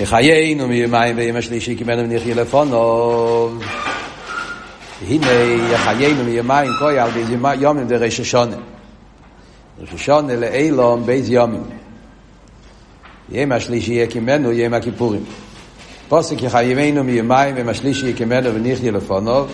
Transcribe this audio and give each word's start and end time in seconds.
יחיינו 0.00 0.68
מיומיים 0.68 1.16
ביום 1.16 1.36
השלישי 1.36 1.74
קיבלנו 1.74 2.10
ונחיה 2.10 2.34
לפניו. 2.34 3.50
הנה 5.08 5.26
יחיינו 5.72 6.24
מיומיים 6.24 6.70
כו' 6.78 6.98
על 6.98 7.10
ב' 7.10 7.28
ימים 7.60 7.86
ראש 8.00 8.20
השנה. 8.20 8.56
ראש 9.80 9.88
השנה 9.94 10.36
לעולם 10.36 11.06
ב' 11.06 11.30
ימים. 11.30 11.62
יום 13.32 13.52
השלישי 13.52 13.92
יקימנו 13.92 14.52
יום 14.52 14.74
הכיפורים. 14.74 15.24
פסוק 16.08 16.42
יחיינו 16.42 17.04
מיומיים 17.04 17.54
ביום 17.54 17.68
השלישי 17.68 18.08
יקימנו 18.08 18.54
ונחיה 18.54 18.92
לפניו. 18.92 19.46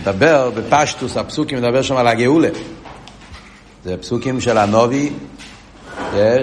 מדבר 0.00 0.50
בפשטות 0.50 1.16
הפסוקים 1.16 1.58
מדבר 1.58 1.82
שם 1.82 1.96
על 1.96 2.06
הגאולה. 2.06 2.48
זה 3.84 3.96
פסוקים 3.96 4.40
של 4.40 4.58
הנביא 4.58 5.10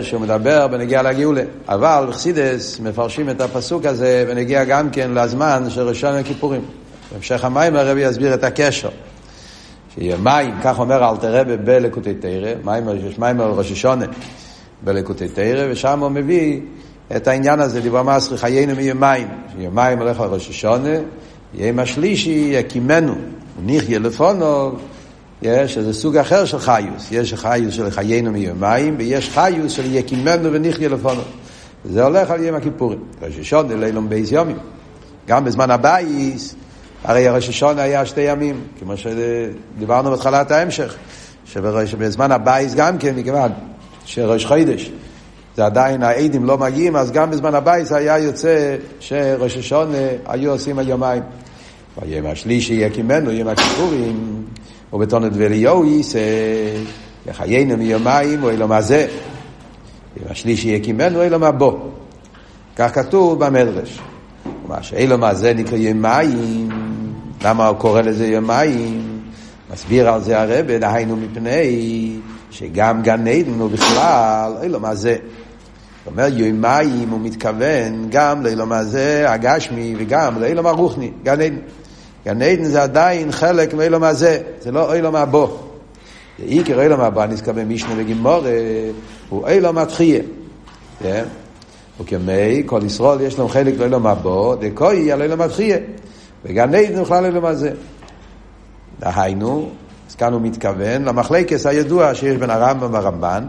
שהוא 0.01 0.21
מדבר 0.21 0.67
בנגיע 0.67 1.01
לגאולה. 1.01 1.41
אבל 1.67 2.05
בחסידס 2.09 2.79
מפרשים 2.79 3.29
את 3.29 3.41
הפסוק 3.41 3.85
הזה 3.85 4.25
ונגיע 4.27 4.63
גם 4.63 4.89
כן 4.89 5.11
לזמן 5.11 5.63
של 5.69 5.81
ראשון 5.81 6.15
הכיפורים. 6.15 6.61
בהמשך 7.11 7.43
המים 7.43 7.75
הרבי 7.75 8.01
יסביר 8.01 8.33
את 8.33 8.43
הקשר. 8.43 8.89
שיהיה 9.95 10.17
מים, 10.17 10.55
כך 10.63 10.79
אומר 10.79 11.09
אלתר 11.09 11.35
רבי 11.35 11.57
בלקוטי 11.57 12.13
תרא, 12.13 12.53
יש 13.07 13.19
מים 13.19 13.41
על 13.41 13.51
ראש 13.51 13.71
השונה 13.71 14.05
בלקוטי 14.83 15.27
תרא, 15.27 15.71
ושם 15.71 15.99
הוא 15.99 16.09
מביא 16.09 16.59
את 17.15 17.27
העניין 17.27 17.59
הזה, 17.59 17.81
דיבר 17.81 18.03
מסרי 18.03 18.37
חיינו 18.37 18.75
מיהיה 18.75 18.93
מים, 18.93 19.27
שיהיה 19.53 19.69
מים 19.69 19.99
הולך 19.99 20.19
על 20.21 20.29
ראש 20.29 20.49
השונה, 20.49 20.97
יהיה 21.53 21.73
השלישי 21.77 22.49
יקימנו, 22.53 23.15
ונחיה 23.65 23.99
לפונו, 23.99 24.71
יש 25.41 25.77
איזה 25.77 25.93
סוג 25.93 26.17
אחר 26.17 26.45
של 26.45 26.59
חיות. 26.59 27.11
יש 27.11 27.33
חיות 27.33 27.73
של 27.73 27.89
יחיינו 27.89 28.31
מיומיים, 28.31 28.95
ויש 28.97 29.29
חיות 29.29 29.71
של 29.71 29.95
יקימנו 29.95 30.53
ונחיה 30.53 30.89
לפניו. 30.89 31.21
זה 31.85 32.03
הולך 32.03 32.31
על 32.31 32.43
יום 32.43 32.55
הכיפורים. 32.55 32.99
ראש 33.21 33.39
השנה 33.39 33.75
לעולם 33.75 34.09
ב' 34.09 34.31
ימים. 34.31 34.57
גם 35.27 35.45
בזמן 35.45 35.71
הבית, 35.71 36.55
הרי 37.03 37.29
ראש 37.29 37.49
השנה 37.49 37.81
היה 37.81 38.05
שתי 38.05 38.21
ימים, 38.21 38.61
כמו 38.79 38.93
שדיברנו 38.97 40.11
בתחילת 40.11 40.51
ההמשך, 40.51 40.95
שבזמן 41.45 42.31
הבית 42.31 42.75
גם 42.75 42.97
כן, 42.97 43.15
מכיוון 43.15 43.51
שראש 44.05 44.45
חודש, 44.45 44.91
זה 45.55 45.65
עדיין 45.65 46.03
העדים 46.03 46.45
לא 46.45 46.57
מגיעים, 46.57 46.95
אז 46.95 47.11
גם 47.11 47.31
בזמן 47.31 47.55
הבית 47.55 47.91
היה 47.91 48.19
יוצא 48.19 48.75
שראש 48.99 49.57
השנה 49.57 49.97
היו 50.25 50.51
עושים 50.51 50.79
היומיים. 50.79 51.23
ביום 52.01 52.25
השלישי 52.25 52.73
יקימנו, 52.73 53.31
יום 53.31 53.47
הכיפורים, 53.47 54.43
ובתונת 54.93 55.31
ואליהו 55.35 55.85
יישא, 55.85 56.19
יחיינו 57.27 57.77
מיומיים, 57.77 58.43
או 58.43 58.49
אילום 58.49 58.71
הזה. 58.71 59.07
יום 60.17 60.27
השלישי 60.29 60.67
יקימנו, 60.67 61.21
אילום 61.23 61.43
הבו. 61.43 61.79
כך 62.75 62.95
כתוב 62.95 63.45
במדרש. 63.45 63.99
מה 64.67 64.83
שאילום 64.83 65.23
הזה 65.23 65.53
נקרא 65.53 65.77
יומיים, 65.77 66.69
למה 67.43 67.67
הוא 67.67 67.77
קורא 67.77 68.01
לזה 68.01 68.27
יומיים? 68.27 69.19
מסביר 69.73 70.09
על 70.09 70.21
זה 70.21 70.41
הרבה, 70.41 70.77
דהיינו 70.79 71.15
מפני 71.15 72.15
שגם 72.51 73.01
גן 73.01 73.27
עדן 73.27 73.59
הוא 73.59 73.69
בכלל 73.69 74.53
אילום 74.63 74.85
הזה. 74.85 75.15
זאת 75.15 76.07
אומרת, 76.07 76.33
יומיים 76.35 77.09
הוא 77.09 77.19
מתכוון 77.21 78.07
גם 78.09 78.43
לאילום 78.43 78.71
הזה 78.71 79.31
הגשמי 79.31 79.95
וגם 79.99 80.41
לאילום 80.41 80.65
הרוחני, 80.65 81.11
גן 81.23 81.41
עדן. 81.41 81.55
גן 82.25 82.41
עדן 82.41 82.63
זה 82.63 82.83
עדיין 82.83 83.31
חלק 83.31 83.73
מאילום 83.73 84.03
הזה, 84.03 84.41
זה 84.61 84.71
לא 84.71 84.93
אילום 84.93 85.15
הבו. 85.15 85.57
עיקר 86.45 86.81
אילום 86.81 86.99
הבא, 86.99 87.25
נזכר 87.25 87.51
במשנה 87.51 87.93
וגימור, 87.97 88.41
הוא 89.29 89.47
אילום 89.47 89.77
התחייה. 89.77 90.21
וכמי, 91.99 92.63
כל 92.65 92.81
ישראל 92.85 93.21
יש 93.21 93.39
להם 93.39 93.47
חלק 93.47 93.73
לאילום 93.77 94.07
הבו, 94.07 94.55
דקוי 94.55 95.11
על 95.11 95.21
אילום 95.21 95.41
התחייה. 95.41 95.77
וגן 96.45 96.75
עדן 96.75 97.01
בכלל 97.01 97.25
אילום 97.25 97.45
הזה. 97.45 97.71
דהיינו, 98.99 99.69
אז 100.09 100.15
כאן 100.15 100.33
הוא 100.33 100.41
מתכוון 100.41 101.03
למחלקס 101.05 101.65
הידוע 101.65 102.15
שיש 102.15 102.37
בין 102.37 102.49
הרמב"ם 102.49 102.93
והרמב"ן, 102.93 103.45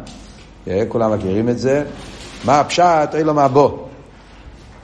כולם 0.89 1.12
מכירים 1.12 1.49
את 1.49 1.59
זה, 1.59 1.84
מה 2.44 2.61
הפשט 2.61 3.15
אילום 3.15 3.39
הבו. 3.39 3.87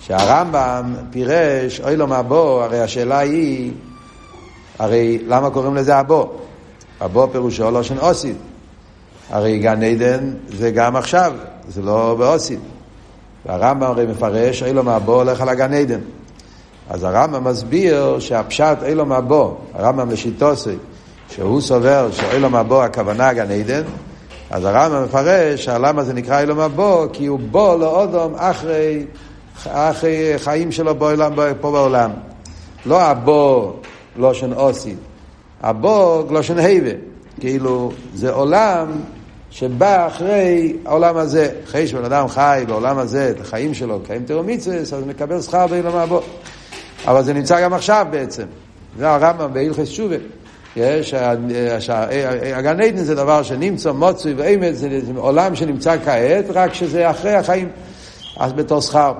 שהרמב"ם 0.06 0.94
פירש, 1.10 1.80
אוי 1.80 1.96
לו 1.96 2.06
מהבו, 2.06 2.62
הרי 2.62 2.80
השאלה 2.80 3.18
היא, 3.18 3.72
הרי 4.78 5.18
למה 5.26 5.50
קוראים 5.50 5.74
לזה 5.74 5.96
הבו? 5.96 6.30
הבו 7.00 7.28
פירושו 7.32 7.84
של 7.84 7.98
אוסיד. 8.00 8.36
הרי 9.30 9.58
גן 9.58 9.82
עדן 9.82 10.34
זה 10.48 10.70
גם 10.70 10.96
עכשיו, 10.96 11.32
זה 11.68 11.82
לא 11.82 12.14
באוסיד. 12.18 12.60
והרמב"ם 13.46 13.82
הרי 13.82 14.06
מפרש, 14.06 14.62
אוי 14.62 14.72
לו 14.72 14.82
מהבו 14.82 15.14
הולך 15.14 15.40
על 15.40 15.48
הגן 15.48 15.72
עדן. 15.72 16.00
אז 16.90 17.04
הרמב"ם 17.04 17.44
מסביר 17.44 18.18
שהפשט 18.18 18.76
אוי 18.82 18.94
לו 18.94 19.06
מהבו, 19.06 19.56
הרמב"ם 19.74 20.10
לשיטוסי, 20.10 20.76
שהוא 21.30 21.60
סובר 21.60 22.08
שאוי 22.12 22.40
לו 22.40 22.50
מהבו 22.50 22.82
הכוונה 22.82 23.32
גן 23.32 23.50
עדן, 23.50 23.82
אז 24.50 24.64
הרמב"ם 24.64 25.04
מפרש 25.04 25.68
למה 25.68 26.04
זה 26.04 26.14
נקרא 26.14 26.36
אוי 26.36 26.46
לו 26.46 26.54
מהבו, 26.54 27.06
כי 27.12 27.26
הוא 27.26 27.40
בו 27.50 27.76
לאודום 27.80 28.34
אחרי 28.36 29.04
אחרי 29.68 30.34
חיים 30.38 30.72
שלו 30.72 30.94
בעולם, 30.94 31.32
פה 31.60 31.70
בעולם. 31.70 32.10
לא 32.86 33.02
הבו 33.02 33.76
לושן 34.16 34.52
אוסי, 34.52 34.94
הבו 35.62 36.24
לושן 36.30 36.58
היבה. 36.58 36.90
כאילו, 37.40 37.92
זה 38.14 38.32
עולם 38.32 38.86
שבא 39.50 40.06
אחרי 40.06 40.76
העולם 40.84 41.16
הזה. 41.16 41.50
אחרי 41.64 41.86
שבן 41.86 42.04
אדם 42.04 42.28
חי 42.28 42.64
בעולם 42.66 42.98
הזה, 42.98 43.30
את 43.30 43.40
החיים 43.40 43.74
שלו, 43.74 44.00
קיים 44.06 44.24
תירומיצס, 44.24 44.92
אז 44.92 45.04
מקבל 45.06 45.42
שכר 45.42 45.66
בעולם 45.66 45.96
הבו. 45.96 46.20
אבל 47.06 47.22
זה 47.22 47.32
נמצא 47.32 47.62
גם 47.62 47.74
עכשיו 47.74 48.06
בעצם. 48.10 48.44
זה 48.98 49.10
הרמב"ם 49.10 49.52
בהלכס 49.52 49.88
שובה. 49.88 50.16
יש, 50.76 51.14
הגן 52.54 52.80
עדן 52.80 52.96
זה 52.96 53.14
דבר 53.14 53.42
שנמצא 53.42 53.92
מוצוי 53.92 54.34
ואמת, 54.36 54.76
זה 54.76 54.88
עולם 55.16 55.54
שנמצא 55.54 55.96
כעת, 56.04 56.44
רק 56.54 56.74
שזה 56.74 57.10
אחרי 57.10 57.34
החיים, 57.34 57.68
אז 58.38 58.52
בתור 58.52 58.80
שכר. 58.80 59.12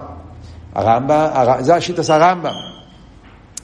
הרמב"ם, 0.75 1.27
זה 1.61 1.75
השיטס 1.75 2.11
הרמב"ם. 2.11 2.76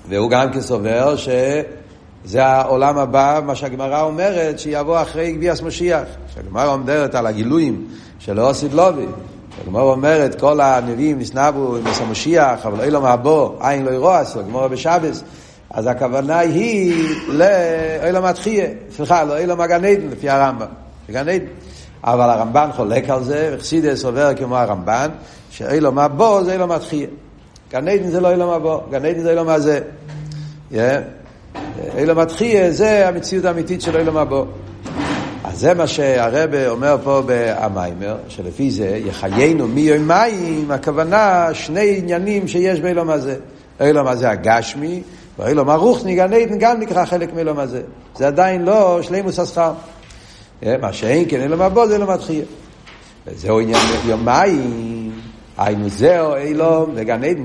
והוא 0.08 0.30
גם 0.30 0.52
כסובר 0.52 1.16
שזה 1.16 2.46
העולם 2.46 2.98
הבא, 2.98 3.40
מה 3.44 3.54
שהגמרא 3.54 4.02
אומרת, 4.02 4.58
שיבוא 4.58 5.02
אחרי 5.02 5.32
גביעס 5.32 5.62
משיח. 5.62 6.02
כשהגמרא 6.28 6.72
אומרת 6.72 7.14
על 7.14 7.26
הגילויים 7.26 7.86
של 8.18 8.40
אוסיד 8.40 8.72
לובי, 8.72 9.06
הגמרא 9.62 9.82
אומרת, 9.82 10.40
כל 10.40 10.60
הנביאים 10.60 11.18
נסנבו 11.18 11.76
עם 11.76 11.82
המשיח, 12.00 12.66
אבל 12.66 12.84
אילו 12.84 13.00
מהבוא, 13.00 13.50
עין 13.60 13.84
לא 13.84 13.90
ירועס, 13.90 14.36
הגמרא 14.36 14.68
בשבס. 14.68 15.22
אז 15.70 15.86
הכוונה 15.86 16.38
היא 16.38 17.08
לאילו 17.28 18.22
מתחיה, 18.22 18.66
סליחה, 18.96 19.24
לא 19.24 19.36
אילו 19.36 19.56
מגן 19.56 19.84
עדן, 19.84 20.08
לפי 20.10 20.30
הרמב"ם. 20.30 20.66
גן 21.10 21.28
עדן. 21.28 21.44
אבל 22.04 22.30
הרמב"ן 22.30 22.68
חולק 22.76 23.10
על 23.10 23.24
זה, 23.24 23.54
וחסידס 23.56 24.04
עובר 24.04 24.34
כמו 24.34 24.56
הרמב"ן, 24.56 25.08
שאילו 25.50 25.92
מה 25.92 26.08
בו 26.08 26.44
זה 26.44 26.52
אילו 26.52 26.66
מה 26.66 26.78
תחיה. 26.78 27.06
גן 27.72 27.88
עדן 27.88 28.10
זה 28.10 28.20
לא 28.20 28.30
אילו 28.30 28.46
מה 28.46 28.58
בו, 28.58 28.80
גן 28.90 29.04
עדן 29.04 29.20
זה 29.20 29.30
אילו 29.30 29.44
מה 29.44 29.58
זה. 29.58 29.80
אילו 31.96 32.14
מה 32.14 32.26
תחיה 32.26 32.70
זה 32.70 33.08
המציאות 33.08 33.44
האמיתית 33.44 33.80
של 33.80 33.96
אילו 33.96 34.12
מה 34.12 34.24
בו. 34.24 34.46
אז 35.44 35.60
זה 35.60 35.74
מה 35.74 35.86
שהרבא 35.86 36.68
אומר 36.68 36.96
פה 37.04 37.22
במיימר, 37.26 38.16
שלפי 38.28 38.70
זה 38.70 39.00
יחיינו 39.04 39.68
מיומיים, 39.68 40.70
הכוונה 40.70 41.48
שני 41.52 41.98
עניינים 41.98 42.48
שיש 42.48 42.80
באילו 42.80 43.04
מה 43.04 43.18
זה. 43.18 43.36
אילו 43.80 44.04
מה 44.04 44.16
זה 44.16 44.30
הגשמי, 44.30 45.02
ואילו 45.38 45.64
מה 45.64 45.74
רוחני, 45.74 46.14
גן 46.14 46.32
עדן 46.32 46.58
גם 46.58 46.80
נקרא 46.80 47.04
חלק 47.04 47.34
מאילו 47.34 47.54
מה 47.54 47.66
זה. 47.66 47.82
עדיין 48.20 48.62
לא 48.62 49.02
שלימוס 49.02 49.38
השכר. 49.38 49.72
מה 50.80 50.92
שאין 50.92 51.24
כן 51.28 51.40
אלו 51.40 51.56
מבוא 51.56 51.86
זה 51.86 51.98
לא 51.98 52.14
מתחיל. 52.14 52.44
וזהו 53.26 53.60
עניין 53.60 53.80
יומיים, 54.06 55.10
היינו 55.58 55.88
זהו 55.88 56.34
אילום 56.34 56.90
וגן 56.94 57.24
עדן, 57.24 57.42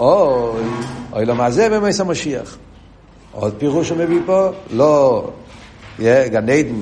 אוי, 0.00 0.62
אוי 1.12 1.24
לא 1.24 1.50
זה 1.50 1.68
במס 1.68 2.00
המשיח. 2.00 2.56
עוד 3.32 3.54
פירוש 3.58 3.90
הוא 3.90 3.98
מביא 3.98 4.20
פה, 4.26 4.48
לא 4.70 5.28
גן 6.00 6.48
עדן, 6.48 6.80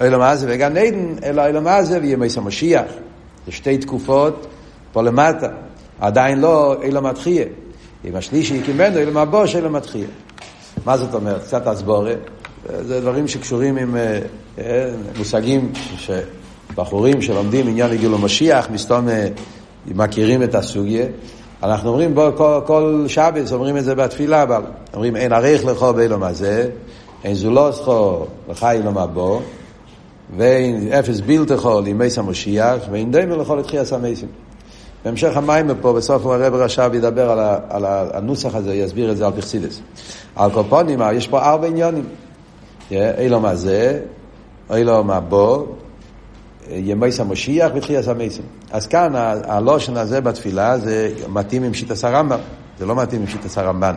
אוי 0.00 0.10
לא 0.10 0.36
זה 0.36 0.46
וגן 0.50 0.76
עדן, 0.76 1.14
אלא 1.24 1.42
אוי 1.42 1.52
לא 1.52 1.82
זה 1.82 1.98
וימס 2.02 2.38
המשיח. 2.38 2.86
זה 3.46 3.52
שתי 3.52 3.78
תקופות 3.78 4.46
פה 4.92 5.02
למטה, 5.02 5.48
עדיין 6.00 6.40
לא 6.40 6.76
אילו 6.82 7.02
מתחיל. 7.02 7.48
אם 8.04 8.16
השלישי 8.16 8.54
יקימנו, 8.54 8.98
אילו 8.98 9.12
מבוש, 9.12 9.56
אילו 9.56 9.70
מתחיל. 9.70 10.06
מה 10.86 10.96
זאת 10.96 11.14
אומרת? 11.14 11.42
קצת 11.42 11.66
הסבורת. 11.66 12.18
זה 12.80 13.00
דברים 13.00 13.28
שקשורים 13.28 13.76
עם 13.76 13.96
אה, 13.96 14.18
אה, 14.58 14.90
מושגים 15.18 15.72
שבחורים 15.98 17.22
שלומדים 17.22 17.68
עניין 17.68 17.90
לגילו 17.90 18.18
משיח, 18.18 18.70
מסתום 18.70 19.08
אה, 19.08 19.28
מכירים 19.86 20.42
את 20.42 20.54
הסוגיה. 20.54 21.06
אנחנו 21.62 21.88
אומרים 21.88 22.14
בו 22.14 22.28
כל, 22.36 22.60
כל 22.66 23.04
שבס, 23.08 23.52
אומרים 23.52 23.76
את 23.76 23.84
זה 23.84 23.94
בתפילה, 23.94 24.42
אבל 24.42 24.62
אומרים 24.94 25.16
אין 25.16 25.32
עריך 25.32 25.64
לכו 25.64 25.92
באילום 25.92 26.22
הזה, 26.22 26.70
אין 27.24 27.34
זולוסכו 27.34 28.26
וחי 28.48 28.76
אילום 28.76 28.98
הבו, 28.98 29.40
ואין 30.36 30.92
אפס 30.92 31.20
בילתכו 31.20 31.80
לימי 31.80 32.10
סמושיח, 32.10 32.78
ואין 32.90 33.12
דמר 33.12 33.36
לכו 33.36 33.56
לתחייה 33.56 33.84
סמייסים. 33.84 34.28
בהמשך 35.04 35.36
המים 35.36 35.70
פה, 35.80 35.92
בסוף 35.92 36.26
הרב 36.26 36.54
רש"ב 36.54 36.90
ידבר 36.94 37.30
על, 37.30 37.38
ה, 37.38 37.58
על 37.68 37.84
הנוסח 38.12 38.54
הזה, 38.54 38.74
יסביר 38.74 39.12
את 39.12 39.16
זה 39.16 39.26
על 39.26 39.32
פרסידס. 39.32 39.80
על 40.36 40.50
קופונים, 40.50 41.00
יש 41.12 41.28
פה 41.28 41.42
ארבע 41.42 41.66
עניונים. 41.66 42.04
אילו 42.90 43.40
מה 43.40 43.54
זה, 43.54 44.00
אילו 44.74 45.04
מה 45.04 45.20
בו, 45.20 45.66
ימי 46.76 47.12
סמושיח 47.12 47.72
ותחייה 47.74 48.02
סמייסים. 48.02 48.44
אז 48.70 48.86
כאן 48.86 49.12
הלושן 49.44 49.96
הזה 49.96 50.20
בתפילה 50.20 50.78
זה 50.78 51.12
מתאים 51.28 51.62
עם 51.62 51.74
שיטת 51.74 52.04
הרמב"ם, 52.04 52.38
זה 52.78 52.86
לא 52.86 52.94
מתאים 52.96 53.20
עם 53.20 53.26
שיטת 53.26 53.58
הרמב"ן. 53.58 53.94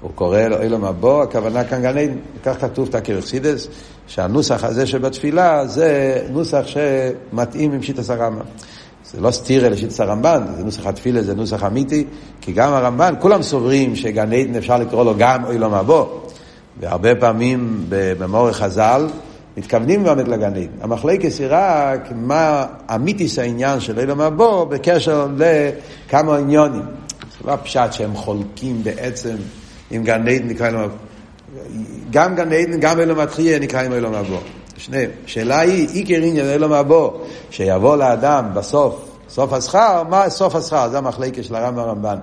הוא 0.00 0.10
קורא 0.14 0.40
לו 0.40 0.60
אילו 0.62 0.78
מבוא, 0.78 1.22
הכוונה 1.22 1.64
כאן 1.64 1.82
גן 1.82 1.98
עדן. 1.98 2.16
כך 2.44 2.60
כתוב 2.60 2.88
תקר 2.88 3.18
אכסידס, 3.18 3.68
שהנוסח 4.06 4.64
הזה 4.64 4.86
שבתפילה 4.86 5.66
זה 5.66 6.20
נוסח 6.30 6.62
שמתאים 6.66 7.72
עם 7.72 7.82
שיטת 7.82 8.10
הרמב"ם. 8.10 8.44
זה 9.12 9.20
לא 9.20 9.30
סטירה 9.30 9.68
לשיטת 9.68 10.00
הרמב"ן, 10.00 10.42
זה 10.56 10.64
נוסח 10.64 10.86
התפילה, 10.86 11.22
זה 11.22 11.34
נוסח 11.34 11.64
אמיתי, 11.64 12.04
כי 12.40 12.52
גם 12.52 12.72
הרמב"ן, 12.72 13.14
כולם 13.20 13.42
סוברים 13.42 13.96
שגן 13.96 14.32
עדן 14.32 14.54
אפשר 14.54 14.76
לקרוא 14.76 15.04
לו 15.04 15.14
גם 15.18 15.46
אילו 15.50 15.70
מבוא. 15.70 16.06
והרבה 16.80 17.14
פעמים 17.14 17.84
במורך 17.88 18.56
חז"ל 18.56 19.06
מתכוונים 19.58 20.04
באמת 20.04 20.28
לגן 20.28 20.54
עדן. 20.54 20.66
המחלקת 20.80 21.30
היא 21.38 21.46
רק 21.50 22.08
מה 22.14 22.66
אמיתיס 22.94 23.38
העניין 23.38 23.80
של 23.80 23.98
אילו 23.98 24.16
מבוא 24.16 24.64
בקשר 24.64 25.26
לכמה 25.36 26.36
עניונים. 26.36 26.82
זה 26.82 27.46
לא 27.46 27.52
הפשט 27.52 27.92
שהם 27.92 28.14
חולקים 28.14 28.82
בעצם 28.82 29.36
עם 29.90 30.04
גן 30.04 30.28
עדן 30.28 30.48
נקרא 30.48 30.70
לו 30.70 30.88
גם 32.10 32.34
גן 32.34 32.52
עדן, 32.52 32.80
גם 32.80 33.00
אלו 33.00 33.16
מתחייה 33.16 33.58
נקרא 33.58 33.82
עם 33.82 33.92
אלו 33.92 34.10
מבוא. 34.10 34.38
שניהם. 34.76 35.10
השאלה 35.24 35.60
היא, 35.60 35.88
עיקר 35.88 36.22
עניין 36.22 36.46
אלו 36.46 36.68
מבוא, 36.68 37.10
שיבוא 37.50 37.96
לאדם 37.96 38.44
בסוף, 38.54 39.08
סוף 39.28 39.52
השכר, 39.52 40.02
מה 40.08 40.30
סוף 40.30 40.54
השכר? 40.54 40.88
זה 40.90 40.98
המחלקה 40.98 41.42
של 41.42 41.54
הרמב"ם 41.54 41.78
הרמב"ן. 41.78 42.16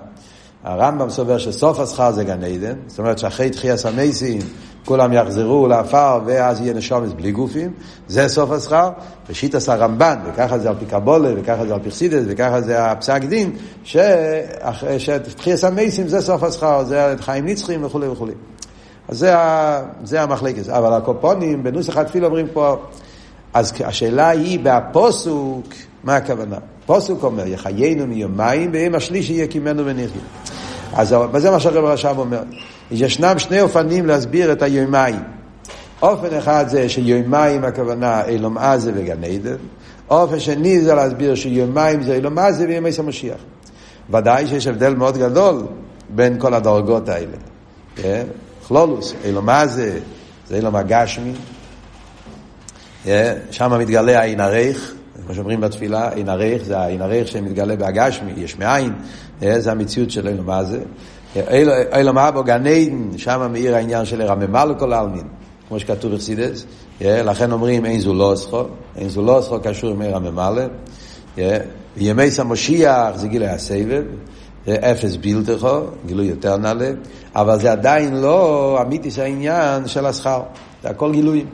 הרמב"ם 0.63 1.09
סובר 1.09 1.37
שסוף 1.37 1.79
השכר 1.79 2.11
זה 2.11 2.23
גן 2.23 2.43
עדן, 2.43 2.73
זאת 2.87 2.99
אומרת 2.99 3.17
שאחרי 3.19 3.49
תחייה 3.49 3.75
המייסים 3.85 4.39
כולם 4.85 5.13
יחזרו 5.13 5.67
לעפר 5.67 6.19
ואז 6.25 6.61
יהיה 6.61 6.73
נשומס 6.73 7.13
בלי 7.13 7.31
גופים, 7.31 7.71
זה 8.07 8.27
סוף 8.27 8.51
השכר, 8.51 8.89
ושיטס 9.29 9.69
הרמב"ן, 9.69 10.15
וככה 10.25 10.57
זה 10.57 10.69
על 10.69 10.75
פי 10.79 10.85
קבולה, 10.85 11.29
וככה 11.37 11.65
זה 11.65 11.73
על 11.73 11.79
פי 11.83 11.91
חסידס, 11.91 12.23
וככה 12.27 12.61
זה 12.61 12.85
הפסק 12.85 13.21
דין, 13.23 13.51
שתחייה 13.83 15.55
המייסים 15.63 16.07
זה 16.07 16.21
סוף 16.21 16.43
השכר, 16.43 16.83
זה 16.83 17.15
חיים 17.19 17.45
נצחים 17.45 17.83
וכולי 17.83 18.07
וכולי. 18.07 18.33
אז 19.07 19.17
זה, 19.17 19.33
זה 20.03 20.21
המחלקת. 20.21 20.69
אבל 20.69 20.93
הקופונים, 20.93 21.63
בנוסח 21.63 21.97
התפיל 21.97 22.25
אומרים 22.25 22.47
פה, 22.53 22.75
אז 23.53 23.73
השאלה 23.85 24.29
היא 24.29 24.59
בהפוסוק, 24.59 25.65
מה 26.03 26.15
הכוונה? 26.15 26.57
פוסוק 26.85 27.23
אומר, 27.23 27.47
יחיינו 27.47 28.07
מיומיים, 28.07 28.69
ויום 28.73 28.95
השלישי 28.95 29.33
יקימנו 29.33 29.85
ונחיה. 29.85 30.21
אז 30.93 31.15
זה 31.37 31.51
מה 31.51 31.59
שהרב 31.59 31.85
רש"ב 31.85 32.19
אומר. 32.19 32.43
ישנם 32.91 33.39
שני 33.39 33.61
אופנים 33.61 34.05
להסביר 34.05 34.51
את 34.51 34.61
היומיים. 34.61 35.19
אופן 36.01 36.37
אחד 36.37 36.65
זה 36.67 36.89
שיומיים 36.89 37.63
הכוונה 37.63 38.25
אילום 38.25 38.57
עזה 38.57 38.91
וגן 38.95 39.23
עדן. 39.23 39.55
אופן 40.09 40.39
שני 40.39 40.81
זה 40.81 40.93
להסביר 40.93 41.35
שיומיים 41.35 42.03
זה 42.03 42.15
אילום 42.15 42.39
עזה 42.39 42.65
וימי 42.67 42.89
המשיח. 42.99 43.37
ודאי 44.09 44.47
שיש 44.47 44.67
הבדל 44.67 44.95
מאוד 44.95 45.17
גדול 45.17 45.63
בין 46.09 46.39
כל 46.39 46.53
הדרגות 46.53 47.09
האלה. 47.09 47.37
כן? 47.95 48.23
כלולוס, 48.67 49.13
אילום 49.25 49.49
עזה 49.49 49.99
זה 50.47 50.55
אילום 50.55 50.75
הגשמי. 50.75 51.33
כן? 53.03 53.37
שם 53.51 53.79
מתגלה 53.79 54.19
העין 54.19 54.39
הריך, 54.39 54.95
כמו 55.25 55.35
שאומרים 55.35 55.61
בתפילה, 55.61 56.09
עין 56.09 56.29
הריך 56.29 56.63
זה 56.63 56.77
העין 56.77 57.01
הריך 57.01 57.27
שמתגלה 57.27 57.75
בהגשמי, 57.75 58.31
יש 58.37 58.57
מאין, 58.57 58.93
כן? 59.39 59.59
זה 59.59 59.71
המציאות 59.71 60.11
של 60.11 60.27
אילום 60.27 60.49
עזה. 60.49 60.79
אילום 61.93 62.17
אבו 62.17 62.43
גן 62.43 62.67
עדן, 62.67 63.17
שם 63.17 63.47
מאיר 63.51 63.75
העניין 63.75 64.05
של 64.05 64.21
רממה 64.21 64.65
לכל 64.65 64.93
העלמין, 64.93 65.27
כמו 65.67 65.79
שכתוב 65.79 66.13
בחסידס, 66.13 66.65
לכן 67.01 67.51
אומרים 67.51 67.85
אין 67.85 67.99
זו 67.99 68.13
לא 68.13 68.33
אסכו, 68.33 68.63
אין 68.97 69.09
זו 69.09 69.21
לא 69.21 69.39
אסכו 69.39 69.59
קשור 69.63 69.89
עם 69.89 70.01
עיר 70.01 70.15
הממלא, 70.15 70.63
וימי 71.97 72.31
סמושיח 72.31 73.15
זה 73.15 73.27
גילוי 73.27 73.47
הסבב, 73.47 74.03
אפס 74.69 75.15
בילתכו, 75.15 75.79
גילוי 76.05 76.25
יותר 76.25 76.57
נעלה, 76.57 76.91
אבל 77.35 77.59
זה 77.59 77.71
עדיין 77.71 78.15
לא 78.15 78.77
אמיתיס 78.81 79.19
העניין 79.19 79.87
של 79.87 80.05
השכר, 80.05 80.41
זה 80.83 80.89
הכל 80.89 81.11
גילויים. 81.11 81.47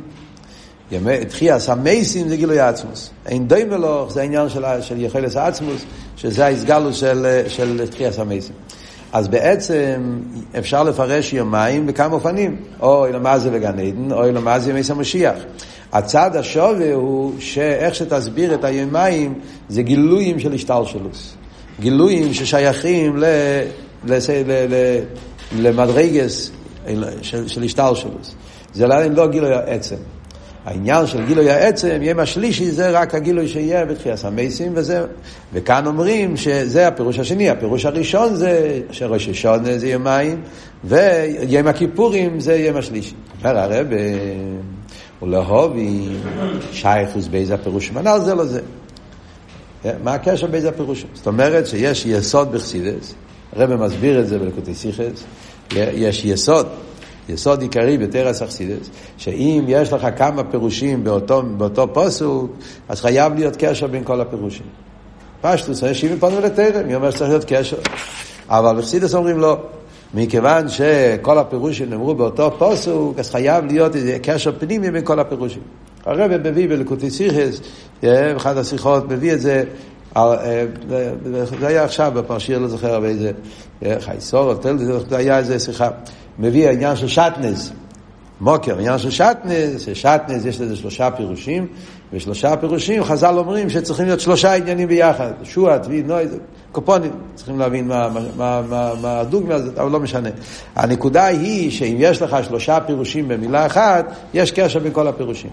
תחייה 1.27 1.59
סמייסים 1.59 2.29
זה 2.29 2.35
גילוי 2.35 2.59
עצמוס. 2.59 3.09
אין 3.25 3.47
די 3.47 3.63
מלוך, 3.63 4.11
זה 4.11 4.21
העניין 4.21 4.49
של, 4.49 4.63
של 4.81 5.01
יחלס 5.01 5.37
עצמוס, 5.37 5.81
שזה 6.17 6.45
ההסגלוס 6.45 6.95
של, 6.95 7.41
של 7.47 7.87
תחייה 7.87 8.11
סמייסים. 8.11 8.55
אז 9.13 9.27
בעצם 9.27 10.19
אפשר 10.59 10.83
לפרש 10.83 11.33
יומיים 11.33 11.87
בכמה 11.87 12.13
אופנים, 12.13 12.55
או 12.79 13.05
אילמזה 13.05 13.49
וגן 13.53 13.79
עדן, 13.79 14.11
או 14.11 14.25
אילמזה 14.25 14.69
ימי 14.69 14.81
המשיח. 14.89 15.35
הצד 15.93 16.35
השווה 16.35 16.93
הוא 16.93 17.33
שאיך 17.39 17.95
שתסביר 17.95 18.53
את 18.53 18.63
היומיים 18.63 19.33
זה 19.69 19.81
גילויים 19.81 20.39
של 20.39 20.53
השתלשלוס. 20.53 21.33
גילויים 21.79 22.33
ששייכים 22.33 23.17
ל, 23.17 23.25
ל, 24.05 24.13
ל, 24.45 24.51
ל, 24.69 24.99
למדרגס 25.55 26.51
של 27.21 27.63
השתלשלוס. 27.63 28.35
זה 28.73 28.87
לא 28.87 29.27
גילוי 29.27 29.53
העצם. 29.53 29.95
העניין 30.65 31.07
של 31.07 31.25
גילוי 31.25 31.51
העצם, 31.51 31.99
יום 32.01 32.19
השלישי 32.19 32.71
זה 32.71 32.89
רק 32.89 33.15
הגילוי 33.15 33.47
שיהיה 33.47 33.85
בתחיית 33.85 34.25
המסים 34.25 34.71
וזה, 34.75 35.05
וכאן 35.53 35.87
אומרים 35.87 36.37
שזה 36.37 36.87
הפירוש 36.87 37.19
השני, 37.19 37.49
הפירוש 37.49 37.85
הראשון 37.85 38.35
זה 38.35 38.79
שראש 38.91 39.27
השונה 39.29 39.77
זה 39.77 39.87
יומיים, 39.87 40.41
ויום 40.83 41.67
הכיפורים 41.67 42.39
זה 42.39 42.55
יום 42.55 42.77
השלישי. 42.77 43.13
אומר 43.39 43.57
הרב, 43.57 43.87
ולהובי 45.21 46.07
שייכוס 46.71 47.27
באיזה 47.27 47.53
הפירוש 47.53 47.91
מנהל 47.91 48.21
זה 48.21 48.35
לא 48.35 48.45
זה. 48.45 48.61
מה 50.03 50.13
הקשר 50.13 50.47
באיזה 50.47 50.69
הפירוש? 50.69 51.05
זאת 51.13 51.27
אומרת 51.27 51.67
שיש 51.67 52.05
יסוד 52.05 52.51
בחסידס, 52.51 53.13
הרב 53.55 53.75
מסביר 53.75 54.19
את 54.19 54.27
זה 54.27 54.39
בלקוטי 54.39 54.73
סיכס, 54.73 55.23
יש 55.75 56.25
יסוד 56.25 56.67
יסוד 57.29 57.61
עיקרי 57.61 57.97
בתרס 57.97 58.41
אכסידס, 58.41 58.89
שאם 59.17 59.63
יש 59.67 59.93
לך 59.93 60.07
כמה 60.17 60.43
פירושים 60.43 61.03
באותו, 61.03 61.43
באותו 61.57 61.93
פוסוק, 61.93 62.51
אז 62.89 63.01
חייב 63.01 63.33
להיות 63.33 63.55
קשר 63.59 63.87
בין 63.87 64.03
כל 64.03 64.21
הפירושים. 64.21 64.65
פשטוס, 65.41 65.83
אנשים 65.83 66.19
פנו 66.19 66.39
לתרם, 66.41 66.87
מי 66.87 66.95
אומר 66.95 67.11
שצריך 67.11 67.29
להיות 67.29 67.45
קשר. 67.47 67.77
אבל 68.49 68.79
אכסידס 68.79 69.15
אומרים 69.15 69.39
לא. 69.39 69.57
מכיוון 70.13 70.69
שכל 70.69 71.37
הפירושים 71.37 71.89
נאמרו 71.89 72.15
באותו 72.15 72.51
פוסוק, 72.57 73.19
אז 73.19 73.31
חייב 73.31 73.65
להיות 73.65 73.95
איזה 73.95 74.17
קשר 74.23 74.51
פנימי 74.59 74.91
בין 74.91 75.05
כל 75.05 75.19
הפירושים. 75.19 75.61
הרב 76.05 76.37
מביא 76.37 76.69
בלקוטי 76.69 77.09
סיכס, 77.09 77.61
באחת 78.03 78.57
השיחות 78.57 79.09
מביא 79.09 79.33
את 79.33 79.41
זה, 79.41 79.63
אה, 80.17 80.65
זה 81.59 81.67
היה 81.67 81.83
עכשיו 81.83 82.11
בפרשיר, 82.15 82.59
לא 82.59 82.67
זוכר 82.67 82.99
באיזה 82.99 83.31
חייסור, 83.99 84.53
זה 85.09 85.17
היה 85.17 85.37
איזה 85.37 85.59
שיחה. 85.59 85.89
מביא 86.39 86.67
העניין 86.67 86.95
של 86.95 87.07
שטנז, 87.07 87.73
מוקר, 88.41 88.77
עניין 88.77 88.97
של 88.97 89.11
שטנז, 89.11 89.89
שטנז 89.93 90.45
יש 90.45 90.61
לזה 90.61 90.75
שלושה 90.75 91.11
פירושים, 91.11 91.67
ושלושה 92.13 92.57
פירושים, 92.57 93.03
חז"ל 93.03 93.37
אומרים 93.37 93.69
שצריכים 93.69 94.05
להיות 94.05 94.19
שלושה 94.19 94.53
עניינים 94.53 94.87
ביחד, 94.87 95.31
שועה, 95.43 95.79
טביל, 95.79 96.05
נוי, 96.05 96.25
קופונים, 96.71 97.11
צריכים 97.35 97.59
להבין 97.59 97.87
מה, 97.87 98.09
מה, 98.09 98.21
מה, 98.37 98.61
מה, 98.69 98.91
מה 99.01 99.19
הדוגמה 99.19 99.55
הזאת, 99.55 99.77
אבל 99.77 99.91
לא 99.91 99.99
משנה. 99.99 100.29
הנקודה 100.75 101.25
היא 101.25 101.71
שאם 101.71 101.95
יש 101.99 102.21
לך 102.21 102.37
שלושה 102.43 102.79
פירושים 102.79 103.27
במילה 103.27 103.65
אחת, 103.65 104.05
יש 104.33 104.51
קשר 104.51 104.79
בין 104.79 104.93
כל 104.93 105.07
הפירושים. 105.07 105.49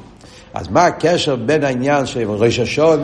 אז 0.54 0.68
מה 0.68 0.87
הקשר 0.87 1.37
בין 1.37 1.64
העניין 1.64 2.06
של 2.06 2.30
ראש 2.30 2.58
השון 2.58 3.00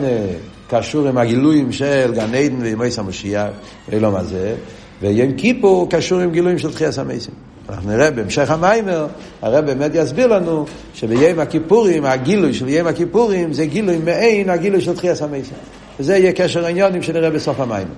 קשור 0.67 1.07
עם 1.07 1.17
הגילויים 1.17 1.71
של 1.71 2.11
גן 2.15 2.35
עדן 2.35 2.61
וימי 2.61 2.87
המשיח, 2.97 3.47
ולא 3.89 4.11
מה 4.11 4.23
זה, 4.23 4.55
ויום 5.01 5.33
כיפור 5.33 5.89
קשור 5.89 6.19
עם 6.19 6.31
גילויים 6.31 6.59
של 6.59 6.73
תחייה 6.73 6.91
סמייסים. 6.91 7.54
אנחנו 7.69 7.91
נראה 7.91 8.11
בהמשך 8.11 8.51
המיימר, 8.51 9.07
הרב 9.41 9.65
באמת 9.65 9.91
יסביר 9.93 10.27
לנו 10.27 10.65
שביום 10.93 11.39
הכיפורים, 11.39 12.05
הגילוי 12.05 12.53
של 12.53 12.69
יום 12.69 12.87
הכיפורים 12.87 13.53
זה 13.53 13.65
גילוי 13.65 13.97
מעין 13.97 14.49
הגילוי 14.49 14.81
של 14.81 14.95
תחייה 14.95 15.15
סמייסים. 15.15 15.57
וזה 15.99 16.17
יהיה 16.17 16.31
קשר 16.33 16.65
העניונים 16.65 17.01
שנראה 17.01 17.29
בסוף 17.29 17.59
המיימר. 17.59 17.93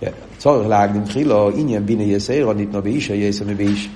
כן, 0.00 0.10
צורך 0.38 0.66
להקדים 0.66 1.04
תחילו, 1.04 1.50
עניין 1.56 1.86
בינה 1.86 2.02
יסיירו 2.02 2.52
ניתנו 2.52 2.82
באישו 2.82 3.14
יסר 3.14 3.44
מבאיש. 3.48 3.88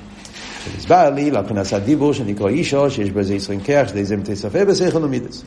הסבר 0.78 1.11
לי, 1.11 1.31
לבחינת 1.31 1.73
הדיבור 1.73 2.12
שנקרא 2.12 2.49
אישו, 2.49 2.90
שיש 2.90 3.11
בזה 3.11 3.35
עשרים 3.35 3.61
כח, 3.64 3.85
שזה 3.88 4.04
זה 4.04 4.16
מתספה 4.16 4.64
בשכל 4.64 5.04
ומידס. 5.04 5.42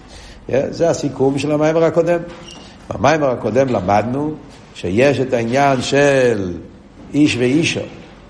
כן, 0.48 0.67
זה 0.69 0.89
הסיכום 0.89 1.39
של 1.39 1.51
המיימר 1.51 1.84
הקודם. 1.84 2.19
במיימר 2.89 3.29
הקודם 3.29 3.67
למדנו 3.69 4.34
שיש 4.75 5.19
את 5.19 5.34
העניין 5.34 5.81
של 5.81 6.53
איש 7.13 7.36
ואישו. 7.36 7.79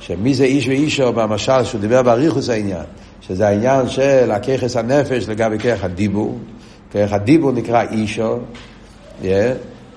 שמי 0.08 0.34
זה 0.34 0.44
איש 0.44 0.68
ואישו 0.68 1.14
במשל 1.14 1.64
שהוא 1.64 1.82
דיבר 1.82 2.02
באריכוס 2.02 2.50
העניין, 2.50 2.84
שזה 3.22 3.48
העניין 3.48 3.90
של 3.90 4.32
הככס 4.32 4.76
הנפש 4.76 5.30
לגבי 5.30 5.60
כרך 5.60 5.84
הדיבור, 5.84 6.40
כרך 6.92 7.14
הדיבור 7.14 7.52
נקרא 7.52 7.84
אישו, 7.92 8.38
yeah, 9.22 9.26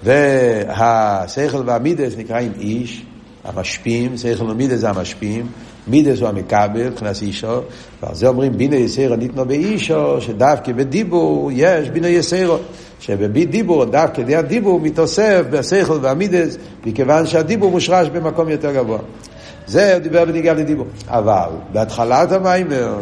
והשכל 0.03 1.63
והמידס 1.67 2.17
נקראים 2.17 2.53
איש, 2.61 3.03
המשפיעים, 3.45 4.17
שכל 4.17 4.51
ומידס 4.51 4.79
זה 4.79 4.91
המשפיעים, 4.91 5.47
מידס 5.89 6.21
הוא 6.21 6.29
המקבל, 6.29 6.89
מבחינת 6.89 7.23
אישו, 7.23 7.61
ועל 8.03 8.15
זה 8.15 8.29
אומרים 8.29 8.53
בינה 8.53 8.77
יסירו 8.77 9.17
ניתנו 9.17 9.45
באישו, 9.45 10.21
שדווקא 10.21 10.73
בדיבור 10.73 11.51
יש 11.55 11.91
בינה 11.91 12.09
יסירו, 12.09 12.57
שבדיבור, 13.01 13.85
דווקא 13.85 14.23
די 14.23 14.37
הדיבור 14.37 14.81
מתאסף 14.81 15.43
בשכל 15.51 15.99
והמידס, 16.03 16.57
מכיוון 16.87 17.27
שהדיבור 17.27 17.71
מושרש 17.71 18.09
במקום 18.09 18.49
יותר 18.49 18.73
גבוה. 18.73 18.99
זה 19.69 19.93
הוא 19.93 20.03
דיבר 20.03 20.25
בניגע 20.25 20.55
לדיבור. 20.55 20.87
אבל 21.09 21.49
בהתחלת 21.73 22.33
המיימר, 22.33 22.95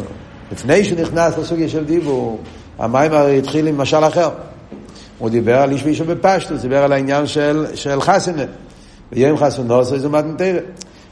לפני 0.51 0.83
שנכנס 0.83 1.37
לסוגיה 1.37 1.69
של 1.69 1.85
דיבור, 1.85 2.39
המיימר 2.79 3.27
התחיל 3.27 3.67
עם 3.67 3.77
משל 3.77 4.03
אחר. 4.03 4.29
הוא 5.17 5.29
דיבר 5.29 5.57
על 5.57 5.71
איש 5.71 5.83
ואישו 5.83 6.05
בפשטוס, 6.05 6.61
דיבר 6.61 6.83
על 6.83 6.91
העניין 6.91 7.27
של, 7.27 7.65
של 7.75 8.01
חסנה. 8.01 8.43
ויום 9.11 9.37
חסנוסו 9.37 9.99
זה 9.99 10.09
מתנתרת. 10.09 10.63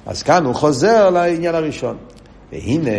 אז 0.05 0.23
כאן 0.23 0.45
הוא 0.45 0.55
חוזר 0.55 1.09
לעניין 1.09 1.55
הראשון. 1.55 1.97
והנה, 2.53 2.91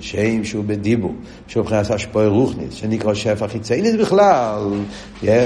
כשם 0.00 0.44
שהוא 0.44 0.64
בדיבור, 0.64 1.14
שהוא 1.46 1.62
מבחינת 1.62 1.90
השפועי 1.90 2.26
רוחניס, 2.26 2.74
שנקרא 2.74 3.14
שפע 3.14 3.48
חיצייניס 3.48 3.94
בכלל, 3.94 4.70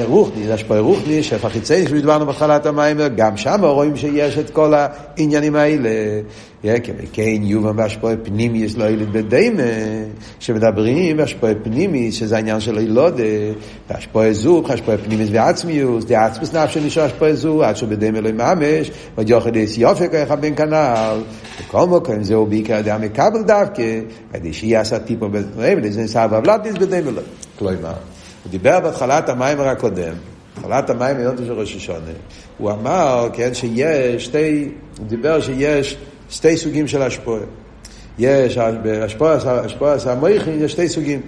רוחניס, 0.04 0.50
השפועי 0.50 0.80
רוחניס, 0.80 1.26
שפע 1.26 1.48
חיצייניס, 1.48 1.88
שדיברנו 1.88 2.26
בהתחלת 2.26 2.66
המים, 2.66 2.96
גם 3.16 3.36
שם 3.36 3.60
רואים 3.62 3.96
שיש 3.96 4.38
את 4.38 4.50
כל 4.50 4.74
העניינים 4.74 5.56
האלה. 5.56 5.90
כן, 7.12 7.42
יובן 7.42 7.76
בהשפועי 7.76 8.16
פנימיס 8.22 8.76
לא 8.76 8.84
ילד 8.84 9.12
בדיימה, 9.12 9.62
שמדברים 10.38 11.16
בהשפועי 11.16 11.54
פנימיס, 11.62 12.14
שזה 12.14 12.36
העניין 12.36 12.60
של 12.60 12.78
הילודה, 12.78 13.24
בהשפועי 13.90 14.34
זו, 14.34 14.62
בהשפועי 14.62 14.98
פנימיס 14.98 15.28
ועצמיוס, 15.32 16.04
דעצמוס 16.04 16.54
נפשו 16.54 16.80
נשאר 16.80 17.02
השפועי 17.02 17.36
זו, 17.36 17.64
עד 17.64 17.76
שבדיימה 17.76 18.20
לא 18.20 18.28
יממש, 18.28 18.90
ועוד 19.14 19.30
יוכל 19.30 19.50
דייס 19.50 19.78
יופי 19.78 20.08
ככה 20.08 20.36
בין 20.36 20.56
כנל, 20.56 21.18
בכל 21.60 21.86
מקום 21.86 22.22
זהו 22.22 22.46
בעיקר 22.46 22.80
דעה 22.80 22.98
מקבל 23.28 23.42
דווקא, 23.42 24.00
כדי 24.32 24.52
שיהיה 24.52 24.80
עשה 24.80 24.98
טיפו 24.98 25.28
בדיימה, 25.28 25.80
לזה 25.80 26.02
נסע 26.02 26.26
ובלדיס 26.30 26.74
בדיימה 26.74 27.10
לא. 27.10 27.22
כלומר, 27.58 27.94
הוא 28.44 28.50
דיבר 28.50 28.80
בהתחלת 28.80 29.28
המיימר 29.28 29.68
הקודם, 29.68 30.14
בהתחלת 30.56 30.90
המיימר 30.90 31.20
יונטו 31.20 31.44
של 31.46 31.52
ראש 31.52 31.76
השונה, 31.76 32.12
הוא 32.58 32.70
אמר, 32.70 33.28
כן, 33.32 33.54
שיש 33.54 34.24
שתי, 34.24 34.68
הוא 34.98 35.06
דיבר 35.06 35.40
שיש 35.40 35.96
שתי 36.30 36.56
סוגים 36.56 36.88
של 36.88 37.02
השפועה. 37.02 37.40
יש, 38.18 38.58
בהשפועה 38.82 39.96
המויכין 40.06 40.64
יש 40.64 40.72
שתי 40.72 40.88
סוגים. 40.88 41.20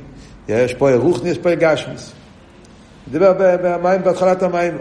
יש 0.49 0.75
פה 0.75 0.95
רוחני, 0.95 1.31
יש 1.31 1.39
פה 1.39 1.55
גשמיס. 1.55 2.13
דיבר 3.11 3.33
במים, 3.39 4.03
בהתחלת 4.03 4.43
המים. 4.43 4.79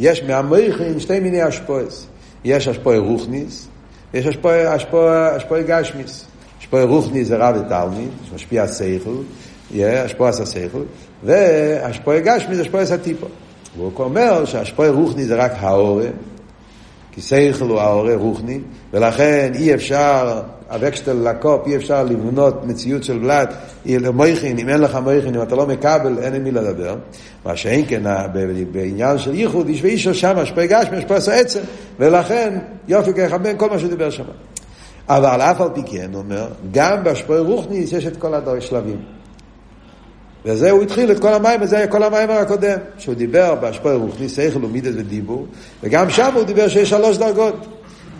יש 0.00 0.22
מהמויכין 0.22 1.00
שתי 1.00 1.20
מיני 1.20 1.42
השפועות. 1.42 2.06
יש 2.44 2.68
השפועה 2.68 2.98
רוחניס, 2.98 3.68
יש 4.14 4.26
השפועה 4.26 5.62
גשמיס. 5.66 6.26
השפועה 6.70 6.84
רוחניס 6.84 7.28
זה 7.28 7.36
רב 7.36 7.56
ותלמיד, 7.66 8.08
שמשפיע 8.30 8.62
השכל, 8.62 9.10
השפועה 9.80 10.30
השכל, 10.30 10.82
והשפועה 11.24 12.20
גשמיס 12.20 12.56
זה 12.56 12.62
השפועה 12.62 12.84
הטיפו. 12.94 13.26
והוא 13.76 13.92
אומר 13.98 14.44
שהשפועה 14.44 14.90
רוחניס 14.90 15.26
זה 15.26 15.36
רק 15.36 15.52
האורם, 15.58 16.12
כי 17.12 17.20
שכל 17.20 17.64
הוא 17.64 17.80
העורר 17.80 18.16
רוחני, 18.16 18.58
ולכן 18.92 19.52
אי 19.54 19.74
אפשר, 19.74 20.40
הווקשטל 20.70 21.12
לקופ, 21.12 21.66
אי 21.66 21.76
אפשר 21.76 22.04
לבנות 22.04 22.64
מציאות 22.64 23.04
של 23.04 23.18
בלת, 23.18 23.54
מויכין, 24.12 24.58
אם 24.58 24.68
אין 24.68 24.80
לך 24.80 24.98
מויכין, 25.02 25.34
אם 25.34 25.42
אתה 25.42 25.56
לא 25.56 25.66
מקבל, 25.66 26.18
אין 26.22 26.34
עם 26.34 26.44
מי 26.44 26.50
לדבר. 26.50 26.96
מה 27.44 27.56
שאין 27.56 27.84
כן, 27.88 28.02
בעניין 28.72 29.18
של 29.18 29.34
ייחוד, 29.34 29.68
איש 29.68 29.82
ואישו 29.82 30.14
שם, 30.14 30.34
השפי 30.36 30.66
גשמי, 30.66 30.96
השפי 30.96 31.14
עשה 31.14 31.40
עצם, 31.40 31.60
ולכן 31.98 32.58
יופי 32.88 33.12
כחבן 33.12 33.56
כל 33.56 33.70
מה 33.70 33.78
שדיבר 33.78 34.10
שם. 34.10 34.24
אבל 35.10 35.40
אף 35.40 35.60
על 35.60 35.68
פי 35.74 35.82
כן, 35.86 36.10
אומר, 36.14 36.48
גם 36.72 37.04
בהשפי 37.04 37.38
רוחניס 37.38 37.92
יש 37.92 38.06
את 38.06 38.16
כל 38.16 38.34
השלבים. 38.34 39.02
וזה 40.44 40.70
הוא 40.70 40.82
התחיל 40.82 41.12
את 41.12 41.20
כל 41.20 41.34
המים, 41.34 41.62
וזה 41.62 41.76
היה 41.76 41.86
כל 41.86 42.02
המים 42.02 42.30
הקודם, 42.30 42.78
שהוא 42.98 43.14
דיבר 43.14 43.54
בהשפועה 43.54 43.94
רוחני, 43.94 44.28
שכל 44.28 44.64
ומידס 44.64 44.92
ודיבור, 44.96 45.46
וגם 45.82 46.10
שם 46.10 46.30
הוא 46.34 46.42
דיבר 46.42 46.68
שיש 46.68 46.90
שלוש 46.90 47.18
דרגות. 47.18 47.66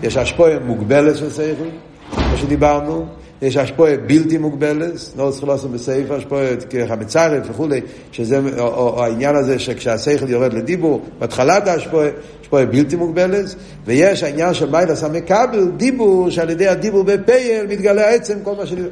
יש 0.03 0.17
השפועה 0.17 0.59
מוגבלת 0.59 1.17
של 1.17 1.31
שכל, 1.31 1.69
כמו 2.11 2.37
שדיברנו, 2.37 3.07
יש 3.43 3.57
השפועה 3.57 3.97
בלתי 3.97 4.39
מוגבלת, 4.39 4.93
לא 5.17 5.31
צריך 5.31 5.49
לעשות 5.49 5.71
בסעיף 5.71 6.11
השפועה 6.11 6.47
כמצרף 6.71 7.45
וכולי, 7.51 7.81
שזה, 8.13 8.39
או, 8.39 8.67
או, 8.67 8.89
או 8.89 9.05
העניין 9.05 9.37
הזה 9.37 9.59
שכשהשכל 9.59 10.29
יורד 10.29 10.53
לדיבור, 10.53 11.03
בהתחלת 11.19 11.69
השפועה, 11.69 12.09
השפועה 12.41 12.67
בלתי 12.67 12.97
מוגבלת, 12.97 13.55
ויש 13.87 14.23
העניין 14.23 14.55
של 14.55 14.71
מיילס 14.71 15.05
המקבל, 15.05 15.71
דיבור, 15.77 16.31
שעל 16.31 16.51
ידי 16.51 16.69
הדיבור 16.69 17.05
בפייל 17.05 17.67
מתגלה 17.67 18.09
העצם, 18.09 18.39
כל 18.43 18.55
מה 18.57 18.67
שדיבר. 18.67 18.89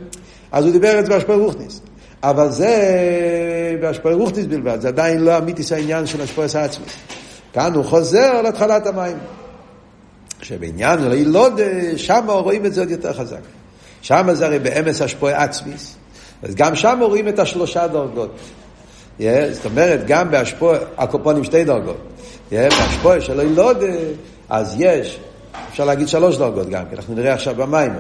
אז 0.52 0.64
הוא 0.64 0.73
דיבר 0.73 0.99
את 0.99 1.07
זה 1.07 1.12
בהשפועה 1.12 1.38
רוחניס. 1.38 1.81
אבל 2.23 2.50
זה 2.50 3.76
בהשפעה 3.81 4.14
רוחניס 4.14 4.47
בלבד, 4.47 4.81
זה 4.81 4.88
עדיין 4.88 5.21
לא 5.21 5.38
אמיתיס 5.38 5.73
העניין 5.73 6.07
של 6.07 6.21
השפעה 6.21 6.47
העצמית. 6.55 6.93
כאן 7.52 7.75
הוא 7.75 7.85
חוזר 7.85 8.43
להתחלת 8.43 8.87
המים. 8.87 9.17
שבעניין 10.43 11.00
של 11.00 11.12
הילוד, 11.12 11.61
שם 11.97 12.26
רואים 12.28 12.67
את 12.67 12.75
זה 12.75 12.81
עוד 12.81 12.90
יותר 12.90 13.12
חזק. 13.12 13.40
שם 14.02 14.28
זה 14.33 14.47
הרי 14.47 14.59
באמס 14.59 15.02
השפעה 15.02 15.45
עצמיס. 15.45 15.97
אז 16.43 16.55
גם 16.55 16.76
שם 16.76 16.99
רואים 17.02 17.28
את 17.28 17.38
השלושה 17.38 17.87
דרגות. 17.87 18.37
Yeah, 19.19 19.23
זאת 19.50 19.64
אומרת, 19.64 20.07
גם 20.07 20.31
בהשפוע, 20.31 20.78
הקופונים 20.99 21.45
שתי 21.45 21.64
דרגות. 21.64 21.97
Yeah, 22.50 22.55
בהשפוע 22.55 23.21
של 23.21 23.40
הילוד, 23.40 23.83
אז 24.49 24.76
יש, 24.78 25.19
אפשר 25.71 25.85
להגיד 25.85 26.09
שלוש 26.09 26.37
דרגות 26.37 26.69
גם, 26.69 26.85
כי 26.90 26.97
אנחנו 26.97 27.14
נראה 27.14 27.35
עכשיו 27.35 27.55
במים. 27.55 27.93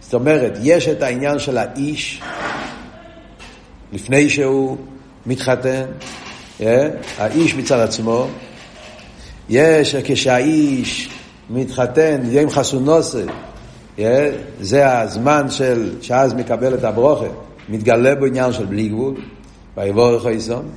זאת 0.00 0.14
אומרת, 0.14 0.58
יש 0.62 0.88
את 0.88 1.02
העניין 1.02 1.38
של 1.38 1.58
האיש, 1.58 2.22
לפני 3.92 4.30
שהוא 4.30 4.76
מתחתן, 5.26 5.84
yeah, 6.60 6.62
האיש 7.18 7.54
מצד 7.54 7.78
עצמו, 7.78 8.26
יש 9.48 9.94
כשהאיש 10.04 11.10
מתחתן, 11.50 12.20
יום 12.24 12.50
חסונוסה, 12.50 13.22
yeah, 13.26 13.51
זה 14.60 15.00
הזמן 15.00 15.50
של, 15.50 15.90
שאז 16.00 16.34
מקבל 16.34 16.74
את 16.74 16.84
הברוכה, 16.84 17.26
מתגלה 17.68 18.14
בו 18.14 18.26
עניין 18.26 18.52
של 18.52 18.66
בלי 18.66 18.88
גבול, 18.88 19.14
ויבורך 19.76 20.26
איסון, 20.26 20.68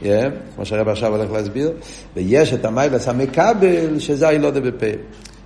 כמו 0.00 0.64
שהרב 0.64 0.88
עכשיו 0.88 1.16
הולך 1.16 1.32
להסביר, 1.32 1.72
ויש 2.16 2.52
את 2.52 2.64
המיילס 2.64 3.08
המקבל, 3.08 3.98
שזה 3.98 4.28
הילודה 4.28 4.60
בפה. 4.60 4.86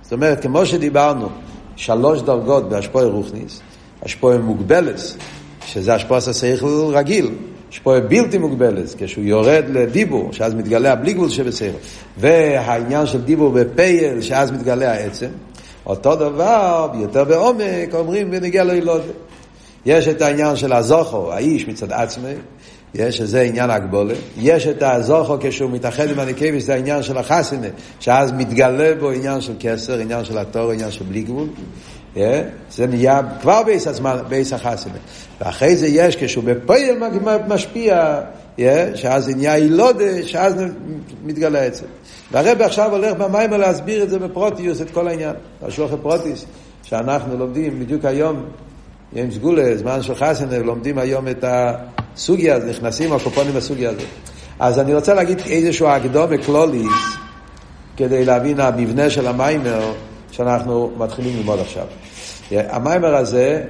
זאת 0.01 0.13
אומרת, 0.13 0.41
כמו 0.41 0.65
שדיברנו, 0.65 1.29
שלוש 1.75 2.21
דרגות 2.21 2.69
בהשפוע 2.69 3.03
רוחניס, 3.03 3.61
השפוע 4.01 4.37
מוגבלס, 4.37 5.17
שזה 5.65 5.93
השפועס 5.95 6.27
השכל 6.27 6.91
רגיל, 6.93 7.31
השפועה 7.69 7.99
בלתי 7.99 8.37
מוגבלת, 8.37 8.95
כשהוא 8.97 9.23
יורד 9.23 9.63
לדיבור, 9.69 10.33
שאז 10.33 10.53
מתגלה 10.53 10.91
הבלי 10.91 11.13
גבול 11.13 11.29
שבשכל, 11.29 11.77
והעניין 12.17 13.05
של 13.05 13.21
דיבור 13.21 13.51
בפייל, 13.51 14.21
שאז 14.21 14.51
מתגלה 14.51 14.91
העצם, 14.91 15.29
אותו 15.85 16.15
דבר, 16.15 16.89
יותר 16.99 17.23
בעומק, 17.23 17.93
אומרים 17.93 18.29
ונגיע 18.31 18.63
לילוד. 18.63 19.01
יש 19.85 20.07
את 20.07 20.21
העניין 20.21 20.55
של 20.55 20.73
הזוכו, 20.73 21.33
האיש 21.33 21.67
מצד 21.67 21.91
עצמי, 21.91 22.33
יש 22.93 23.17
שזה 23.17 23.41
עניין 23.41 23.69
הגבולה, 23.69 24.13
יש 24.37 24.67
את 24.67 24.83
הזוכו 24.83 25.37
כשהוא 25.41 25.71
מתאחד 25.71 26.09
עם 26.09 26.19
הנקבי, 26.19 26.59
זה 26.59 26.73
העניין 26.73 27.03
של 27.03 27.17
החסינה, 27.17 27.67
שאז 27.99 28.31
מתגלה 28.31 28.95
בו 28.99 29.11
עניין 29.11 29.41
של 29.41 29.53
כסר, 29.59 29.99
עניין 29.99 30.25
של 30.25 30.37
התור, 30.37 30.71
עניין 30.71 30.91
של 30.91 31.03
בלי 31.03 31.21
גבול. 31.21 31.47
זה 32.71 32.87
נהיה 32.87 33.21
כבר 33.41 33.63
בייס 33.63 33.87
הזמן, 33.87 34.17
בייס 34.29 34.53
החסימה. 34.53 34.95
ואחרי 35.41 35.75
זה 35.75 35.87
יש, 35.87 36.15
כשהוא 36.15 36.43
בפועל 36.43 36.95
משפיע, 37.47 38.19
שאז 38.95 39.25
זה 39.25 39.35
נהיה 39.35 39.57
ילודה, 39.57 40.23
שאז 40.25 40.53
מתגלה 41.23 41.67
זה. 41.71 41.85
והרב 42.35 42.61
עכשיו 42.61 42.91
הולך 42.91 43.13
במים 43.13 43.51
להסביר 43.53 44.03
את 44.03 44.09
זה 44.09 44.19
בפרוטיוס, 44.19 44.81
את 44.81 44.91
כל 44.91 45.07
העניין. 45.07 45.35
השלוח 45.61 45.93
הפרוטיוס, 45.93 46.45
שאנחנו 46.83 47.37
לומדים 47.37 47.79
בדיוק 47.79 48.05
היום, 48.05 48.45
עם 49.13 49.31
סגולה, 49.31 49.77
זמן 49.77 50.01
של 50.01 50.15
חסנה, 50.15 50.59
לומדים 50.59 50.97
היום 50.97 51.27
את 51.27 51.45
הסוגיה, 51.47 52.55
אז 52.55 52.63
נכנסים 52.65 53.13
הקופונים 53.13 53.53
בסוגיה 53.53 53.89
הזאת. 53.89 54.03
אז 54.59 54.79
אני 54.79 54.93
רוצה 54.93 55.13
להגיד 55.13 55.39
איזשהו 55.39 55.87
הקדומה 55.87 56.37
קלוליס, 56.37 56.91
כדי 57.97 58.25
להבין 58.25 58.59
המבנה 58.59 59.09
של 59.09 59.27
המיימר, 59.27 59.93
שאנחנו 60.31 60.91
מתחילים 60.97 61.37
ללמוד 61.37 61.59
עכשיו. 61.59 61.85
המיימר 62.51 63.15
הזה, 63.15 63.63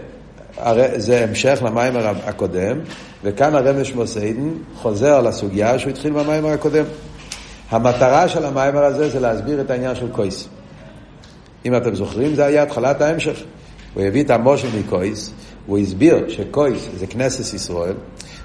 זה 0.96 1.24
המשך 1.24 1.60
למיימר 1.66 2.14
הקודם, 2.26 2.80
וכאן 3.24 3.56
הרמש 3.56 3.94
מוסיידן 3.94 4.50
חוזר 4.76 5.22
לסוגיה 5.22 5.80
שהוא 5.80 5.90
התחיל 5.90 6.14
במיימר 6.14 6.50
הקודם. 6.50 6.84
המטרה 7.70 8.28
של 8.28 8.46
המיימר 8.46 8.84
הזה 8.84 9.10
זה 9.10 9.20
להסביר 9.20 9.62
את 9.62 9.70
העניין 9.70 9.96
של 9.96 10.12
קויס. 10.12 10.48
אם 11.66 11.76
אתם 11.76 11.96
זוכרים, 11.96 12.36
זה 12.36 12.46
היה 12.46 12.64
התחלת 12.64 13.02
ההמשך. 13.02 13.44
הוא 13.94 14.04
הביא 14.04 14.24
את 14.24 14.30
המשל 14.30 14.68
מכוס, 14.80 15.32
הוא 15.66 15.78
הסביר 15.78 16.30
שכוס 16.30 16.88
זה 16.96 17.08
כנסת 17.08 17.54
ישראל, 17.54 17.94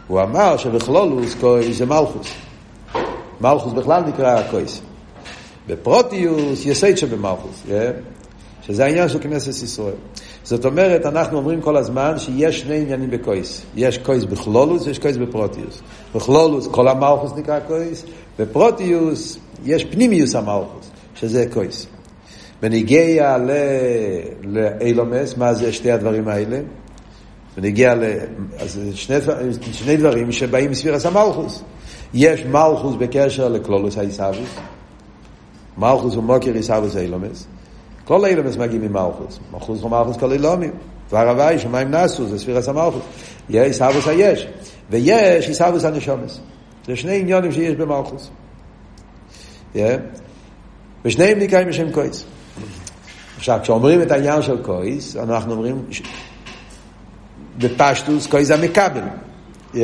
הוא 0.06 0.22
אמר 0.22 0.56
שבכללות 0.56 1.34
כוס 1.40 1.78
זה 1.78 1.86
מלכות. 1.86 2.34
מלכות 3.40 3.72
בכלל 3.72 4.02
נקרא 4.02 4.42
כוס. 4.50 4.80
בפרטיות 5.66 6.66
יסוד 6.66 6.98
שבמלכות, 6.98 7.62
yeah? 7.66 8.19
שזה 8.70 8.84
העניין 8.84 9.08
של 9.08 9.18
כנסת 9.18 9.62
ישראל. 9.62 9.94
זאת 10.44 10.64
אומרת, 10.64 11.06
אנחנו 11.06 11.38
אומרים 11.38 11.60
כל 11.60 11.76
הזמן 11.76 12.18
שיש 12.18 12.60
שני 12.60 12.80
עניינים 12.80 13.10
בכוס. 13.10 13.62
יש 13.76 13.98
כוס 13.98 14.24
בכללות 14.24 14.86
ויש 14.86 14.98
כוס 14.98 15.16
בפרטיות. 15.16 15.80
בכללות 16.14 16.68
כל 16.70 16.88
המלכות 16.88 17.32
נקרא 17.36 17.60
כוס, 17.60 18.04
בפרוטיוס 18.38 19.38
יש 19.64 19.84
פנימיוס 19.84 20.34
המלכוס, 20.34 20.90
שזה 21.14 21.46
קויס. 21.52 21.86
בניגיע 22.62 23.36
לאילומס, 24.44 25.36
מה 25.36 25.54
זה 25.54 25.72
שתי 25.72 25.90
הדברים 25.90 26.28
האלה? 26.28 26.60
ונגיע 27.56 27.94
ל... 27.94 28.04
אז 28.58 28.80
שני, 28.94 29.16
שני 29.72 29.96
דברים 29.96 30.32
שבאים 30.32 30.70
מספירס 30.70 31.06
המלכוס. 31.06 31.62
יש 32.14 32.44
מלכוס 32.44 32.94
בקשר 32.98 33.48
לכלולוס 33.48 33.98
האיסאוויס, 33.98 34.50
מלכוס 35.78 36.14
הוא 36.14 36.24
מוקר 36.24 36.52
איסאוויס 36.54 36.96
אילומס. 36.96 37.46
כל 38.10 38.24
אילומס 38.24 38.56
מגיעים 38.56 38.82
ממלכוס. 38.82 39.38
מלכוס 39.52 39.82
הוא 39.82 39.90
מלכוס 39.90 40.16
כל 40.16 40.32
אילומים. 40.32 40.70
דבר 41.08 41.28
הוואי, 41.28 41.58
שמיים 41.58 41.90
נסו, 41.90 42.26
זה 42.26 42.38
ספירס 42.38 42.68
המלכוס. 42.68 43.02
יש 43.50 43.66
איסאוויס 43.66 44.08
היש. 44.08 44.46
ויש 44.90 45.48
איסאוויס 45.48 45.84
הנשומס. 45.84 46.40
זה 46.86 46.96
שני 46.96 47.20
עניונים 47.20 47.52
שיש 47.52 47.76
במלכוס. 47.76 48.30
ושניהם 51.04 51.38
נקראים 51.38 51.68
בשם 51.68 51.92
קויס. 51.92 52.24
עכשיו, 53.36 53.58
כשאומרים 53.62 54.02
את 54.02 54.10
העניין 54.10 54.42
של 54.42 54.62
קויס, 54.62 55.16
אנחנו 55.16 55.52
אומרים 55.52 55.84
בפשטוס 57.58 58.26
קויס 58.26 58.48
זה 58.48 58.54
המקבל. 58.54 59.02
Yeah, 59.74 59.76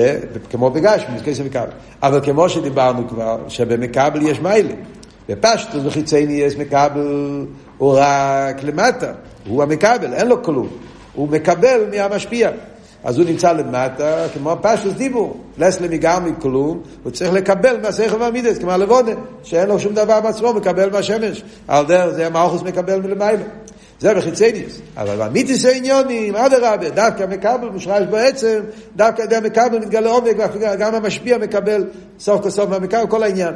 כמו 0.51 0.71
בגשמי, 0.71 1.21
קויס 1.25 1.41
המקבל. 1.41 1.69
אבל 2.03 2.21
כמו 2.25 2.49
שדיברנו 2.49 3.09
כבר, 3.09 3.39
שבמקבל 3.49 4.23
יש 4.23 4.41
מיילה. 4.41 4.75
בפשטוס 5.29 5.83
וחיצייני 5.85 6.33
יש 6.33 6.57
מקבל, 6.57 7.47
הוא 7.79 7.99
רק 7.99 8.63
למטה. 8.63 9.13
הוא 9.49 9.63
המקבל, 9.63 10.13
אין 10.13 10.29
לו 10.29 10.43
כלום. 10.43 10.69
הוא 11.15 11.29
מקבל 11.29 11.81
מהמשפיע. 11.91 12.51
אז 13.05 13.19
הוא 13.19 13.27
נמצא 13.27 13.53
למטה, 13.53 14.27
כמו 14.35 14.57
פשוט 14.63 14.97
דיבור. 14.97 15.41
לס 15.59 15.81
למיגר 15.81 16.19
מכלום, 16.21 16.83
הוא 17.03 17.13
צריך 17.13 17.33
לקבל 17.33 17.81
מהשכל 17.83 18.23
והמידס, 18.23 18.59
כמו 18.59 18.71
הלבונה, 18.71 19.13
שאין 19.43 19.69
לו 19.69 19.81
שום 19.81 19.95
דבר 19.95 20.21
בעצמו, 20.21 20.53
מקבל 20.53 20.91
מהשמש. 20.91 21.43
על 21.69 21.85
דרך 21.87 22.15
זה 22.15 22.27
המאוחוס 22.27 22.63
מקבל 22.63 23.01
מלמעלה. 23.01 23.45
זה 24.01 24.15
בחיצניוס. 24.15 24.81
אבל 24.97 25.29
במיתיס 25.29 25.65
העניונים, 25.65 26.37
אדרבה, 26.37 26.91
דווקא 26.91 27.25
מקבל 27.31 27.69
מושרש 27.73 28.07
בעצם, 28.11 28.61
דווקא 28.97 29.27
זה 29.31 29.41
מקבל 29.41 29.79
מתגלה 29.79 30.11
עומק, 30.11 30.37
גם 30.79 30.95
המשפיע 30.95 31.39
מקבל 31.39 31.85
סוף 32.19 32.43
כל 32.43 32.51
סוף 32.51 32.71
מהמקבל, 32.71 33.07
כל 33.07 33.23
העניין. 33.23 33.55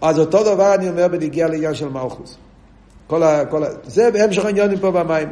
אז 0.00 0.18
אותו 0.18 0.42
דבר 0.42 0.74
אני 0.74 0.88
אומר 0.88 1.08
בנגיע 1.08 1.48
לעניין 1.48 1.74
של 1.74 1.88
מלכוס. 1.88 2.36
כל 3.06 3.22
ה, 3.22 3.44
כל 3.44 3.64
ה, 3.64 3.66
זה 3.84 4.10
בהמשך 4.10 4.44
העניונים 4.44 4.78
פה 4.78 4.90
במים. 4.90 5.28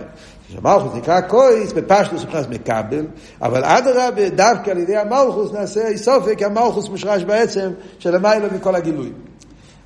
שמלכוס 0.52 0.94
נקרא 0.94 1.20
קויס, 1.20 1.72
בפשטוס 1.72 2.24
מבחינת 2.24 2.48
מקבל, 2.48 3.06
אבל 3.42 3.64
אדרבה, 3.64 4.28
דווקא 4.28 4.70
על 4.70 4.78
ידי 4.78 4.96
המלכוס 4.96 5.52
נעשה 5.52 5.88
איסופק, 5.88 6.42
המלכוס 6.42 6.88
מושרש 6.88 7.24
בעצם 7.24 7.70
שלמעלה 7.98 8.48
מכל 8.52 8.74
הגילוי. 8.74 9.12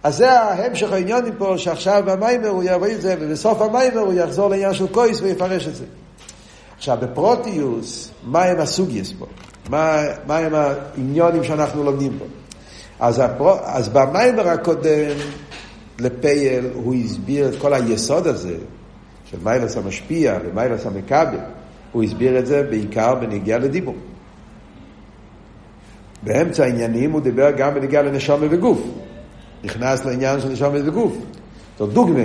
אז 0.02 0.16
זה 0.16 0.32
ההמשך 0.32 0.92
העניונים 0.92 1.34
פה, 1.38 1.54
שעכשיו 1.56 2.02
במיימר 2.06 2.48
הוא 2.48 2.62
יבוא 2.66 2.86
את 2.86 3.00
זה, 3.00 3.16
ובסוף 3.20 3.62
המיימר 3.62 4.00
הוא 4.00 4.12
יחזור 4.12 4.50
לעניין 4.50 4.74
של 4.74 4.86
קויס 4.86 5.20
ויפרש 5.20 5.68
את 5.68 5.74
זה. 5.74 5.84
עכשיו, 6.76 6.98
בפרוטיוס, 7.00 8.10
מה 8.22 8.42
הם 8.42 8.60
הסוגייס 8.60 9.12
פה? 9.18 9.26
מה, 9.68 10.02
מה 10.26 10.38
הם 10.38 10.54
העניונים 10.54 11.44
שאנחנו 11.44 11.84
לומדים 11.84 12.18
פה? 12.18 12.24
אז, 13.00 13.18
הפרו, 13.18 13.52
אז 13.64 13.88
במיימר 13.88 14.48
הקודם, 14.48 15.16
לפייל, 15.98 16.64
הוא 16.74 16.94
הסביר 16.94 17.48
את 17.48 17.54
כל 17.58 17.74
היסוד 17.74 18.26
הזה, 18.26 18.56
של 19.24 19.38
מיילס 19.42 19.76
המשפיע 19.76 20.38
ומיילס 20.44 20.86
המכבל, 20.86 21.38
הוא 21.92 22.02
הסביר 22.02 22.38
את 22.38 22.46
זה 22.46 22.62
בעיקר 22.62 23.14
בנגיעה 23.14 23.58
לדיבור. 23.58 23.94
באמצע 26.22 26.64
העניינים 26.64 27.12
הוא 27.12 27.20
דיבר 27.20 27.50
גם 27.50 27.74
בנגיעה 27.74 28.02
לנשום 28.02 28.40
וגוף. 28.50 28.80
נכנס 29.64 30.04
לעניין 30.04 30.40
של 30.40 30.48
נשום 30.48 30.74
וגוף. 30.74 31.16
זאת 31.78 31.92
דוגמה. 31.92 32.24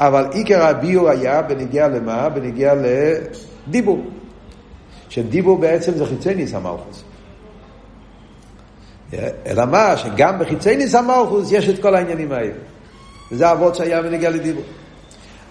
אבל 0.00 0.26
עיקר 0.32 0.62
הביור 0.62 1.08
היה 1.08 1.42
בנגיעה 1.42 1.88
למה? 1.88 2.28
בנגיעה 2.28 2.74
לדיבור. 2.74 4.04
שדיבור 5.08 5.58
בעצם 5.58 5.92
זה 5.92 6.06
חיצי 6.06 6.34
ניס 6.34 6.54
המלכוס. 6.54 7.04
אלא 9.46 9.64
מה? 9.64 9.96
שגם 9.96 10.38
בחיצי 10.38 10.76
ניס 10.76 10.94
המלכוס 10.94 11.52
יש 11.52 11.68
את 11.68 11.82
כל 11.82 11.94
העניינים 11.94 12.32
האלה. 12.32 12.52
וזה 13.32 13.52
אבות 13.52 13.74
שהיה 13.74 14.02
בנגיעה 14.02 14.32
לדיבור. 14.32 14.62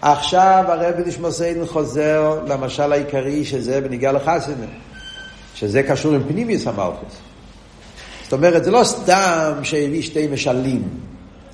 עכשיו 0.02 0.64
הרבי 0.68 1.04
נשמוסיין 1.06 1.66
חוזר 1.66 2.40
למשל 2.48 2.92
העיקרי 2.92 3.46
שזה 3.46 3.82
בניגיע 3.82 4.12
לחסינה, 4.12 4.66
שזה 5.56 5.84
קשור 5.84 6.14
עם 6.14 6.24
פנימיוס 6.28 6.68
המלכוס. 6.68 7.14
זאת 8.24 8.34
אומרת, 8.34 8.64
זה 8.64 8.72
לא 8.72 8.84
סתם 8.84 9.54
שהביא 9.64 10.02
שתי 10.02 10.28
משלים. 10.28 10.84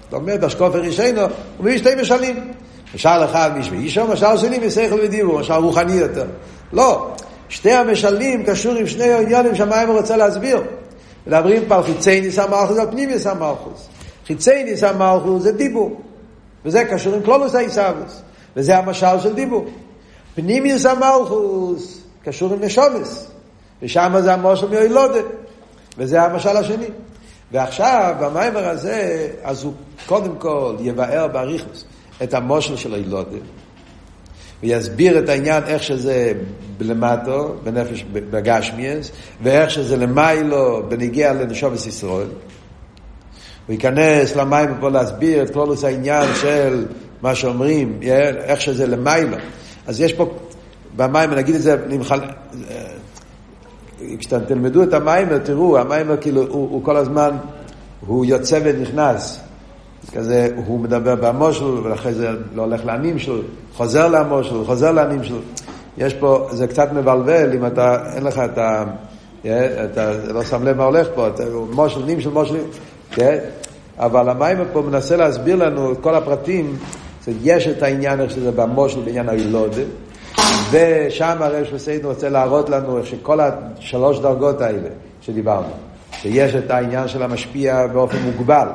זאת 0.03 0.13
אומרת, 0.13 0.39
בשקופר 0.39 0.81
ראשינו, 0.81 1.21
הוא 1.21 1.29
מביא 1.59 1.77
שתי 1.77 1.89
משלים. 2.01 2.51
משל 2.95 3.09
אחד 3.25 3.57
משמי 3.57 3.77
אישו, 3.77 4.07
משל 4.07 4.37
שני 4.37 4.59
משכל 4.67 4.99
ודיבור, 5.03 5.39
משל 5.39 5.53
רוחני 5.53 5.93
יותר. 5.93 6.25
לא, 6.73 7.11
שתי 7.49 7.71
המשלים 7.71 8.43
קשור 8.45 8.73
עם 8.73 8.87
שני 8.87 9.13
עניונים 9.13 9.55
שהמים 9.55 9.89
רוצה 9.89 10.17
להסביר. 10.17 10.61
מדברים 11.27 11.63
פה 11.67 11.75
על 11.75 11.83
חיצי 11.83 12.21
ניס 12.21 12.39
המלכוס 12.39 12.77
ועל 12.77 12.91
פנימיוס 12.91 13.27
המלכוס. 13.27 13.89
חיצי 14.27 14.63
ניס 14.63 14.83
המלכוס 14.83 15.43
זה 15.43 15.51
דיבור. 15.51 16.01
וזה 16.65 16.85
קשור 16.85 17.15
עם 17.15 17.21
קלולוס 17.21 17.55
האיסאוויס. 17.55 18.21
וזה 18.55 18.77
המשל 18.77 19.19
של 19.19 19.33
דיבור. 19.33 19.65
פנימיוס 20.35 20.85
המלכוס 20.85 22.03
קשור 22.23 22.53
עם 22.53 22.63
נשומס, 22.63 23.31
ושם 23.81 24.13
זה 24.19 24.33
המושל 24.33 24.69
מיילודה, 24.69 25.19
וזה 25.97 26.21
המשל 26.21 26.57
השני. 26.57 26.87
ועכשיו, 27.51 28.15
במיימר 28.19 28.69
הזה, 28.69 29.29
אז 29.43 29.63
הוא 29.63 29.73
קודם 30.05 30.35
כל 30.35 30.75
יבאר 30.79 31.27
באריכוס 31.27 31.85
את 32.23 32.33
המושל 32.33 32.75
של 32.75 32.93
הילודה, 32.93 33.37
ויסביר 34.63 35.19
את 35.19 35.29
העניין 35.29 35.63
איך 35.67 35.83
שזה 35.83 36.33
למטו, 36.79 37.55
בנפש 37.63 38.05
בגשמיאס, 38.13 39.11
ואיך 39.43 39.69
שזה 39.69 39.97
למיילו 39.97 40.83
בניגיע 40.89 41.33
לנשומס 41.33 41.87
ישראל. 41.87 42.27
הוא 43.67 43.73
ייכנס 43.73 44.35
למים 44.35 44.69
פה 44.79 44.89
להסביר 44.89 45.43
את 45.43 45.49
כל 45.49 45.73
העניין 45.83 46.27
של 46.41 46.85
מה 47.21 47.35
שאומרים, 47.35 47.99
איך 48.43 48.61
שזה 48.61 48.87
למיילו. 48.87 49.37
אז 49.87 50.01
יש 50.01 50.13
פה, 50.13 50.33
במים, 50.95 51.31
נגיד 51.31 51.55
את 51.55 51.61
זה, 51.61 51.77
נמחל... 51.89 52.19
כשאתם 54.19 54.45
תלמדו 54.45 54.83
את 54.83 54.93
המים, 54.93 55.39
תראו, 55.39 55.77
המים 55.77 56.07
כאילו, 56.21 56.41
הוא, 56.41 56.69
הוא 56.69 56.83
כל 56.83 56.97
הזמן, 56.97 57.29
הוא 58.07 58.25
יוצא 58.25 58.59
ונכנס. 58.63 59.39
כזה, 60.11 60.47
הוא 60.65 60.79
מדבר 60.79 61.15
במושל, 61.15 61.65
ואחרי 61.65 62.13
זה 62.13 62.29
לא 62.55 62.61
הולך 62.61 62.85
לעמים 62.85 63.19
שלו, 63.19 63.41
חוזר 63.73 64.07
למושל, 64.07 64.65
חוזר 64.65 64.91
לעמים 64.91 65.23
שלו. 65.23 65.39
יש 65.97 66.13
פה, 66.13 66.47
זה 66.51 66.67
קצת 66.67 66.93
מבלבל 66.93 67.53
אם 67.55 67.65
אתה, 67.65 67.97
אין 68.15 68.23
לך 68.23 68.41
את 68.45 68.57
ה... 68.57 68.83
אתה 69.83 70.11
לא 70.33 70.43
שם 70.43 70.63
לב 70.63 70.77
מה 70.77 70.83
הולך 70.83 71.07
פה, 71.15 71.27
אתה, 71.27 71.43
מושל, 71.71 72.05
נים 72.05 72.21
של 72.21 72.29
מושל, 72.29 72.55
כן? 73.11 73.37
אבל 73.99 74.29
המים 74.29 74.57
פה 74.73 74.81
מנסה 74.81 75.15
להסביר 75.15 75.55
לנו 75.55 75.91
את 75.91 75.97
כל 76.01 76.15
הפרטים 76.15 76.77
יש 77.27 77.67
את 77.67 77.83
העניין 77.83 78.21
איך 78.21 78.31
שזה 78.31 78.51
במושל 78.51 78.99
בעניין 78.99 79.29
הילודה, 79.29 79.81
ושם 80.71 81.37
הרב 81.39 81.65
שפסיידנו 81.65 82.09
רוצה 82.09 82.29
להראות 82.29 82.69
לנו 82.69 82.97
איך 82.97 83.05
שכל 83.05 83.39
השלוש 83.39 84.19
דרגות 84.19 84.61
האלה 84.61 84.89
שדיברנו, 85.21 85.73
שיש 86.11 86.55
את 86.55 86.71
העניין 86.71 87.07
של 87.07 87.23
המשפיע 87.23 87.87
באופן 87.87 88.17
מוגבל, 88.17 88.67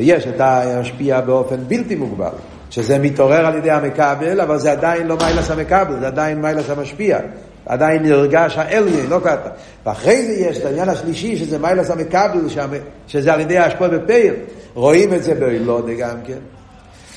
ויש 0.00 0.26
את 0.26 0.40
המשפיע 0.40 1.20
באופן 1.20 1.56
בלתי 1.68 1.94
מוגבל, 1.94 2.30
שזה 2.70 2.98
מתעורר 2.98 3.46
על 3.46 3.54
ידי 3.54 3.70
המקבל, 3.70 4.40
אבל 4.40 4.58
זה 4.58 4.72
עדיין 4.72 5.06
לא 5.06 5.16
מיילס 5.16 5.50
המקבל, 5.50 6.00
זה 6.00 6.06
עדיין 6.06 6.40
מיילס 6.40 6.70
המשפיע. 6.70 7.18
עדיין 7.66 8.02
נרגש 8.02 8.58
האליין, 8.58 9.06
לא 9.08 9.20
ככה. 9.24 9.48
ואחרי 9.86 10.22
זה 10.22 10.32
יש 10.32 10.58
את 10.58 10.64
העניין 10.64 10.88
השלישי, 10.88 11.36
שזה 11.36 11.58
מיילס 11.58 11.90
המקבל, 11.90 12.40
שזה 13.06 13.32
על 13.32 13.40
ידי 13.40 13.58
ההשפעה 13.58 13.88
בפיר. 13.88 14.34
רואים 14.74 15.14
את 15.14 15.22
זה 15.22 15.34
באילודה 15.34 15.94
גם 15.94 16.16
כן. 16.26 16.38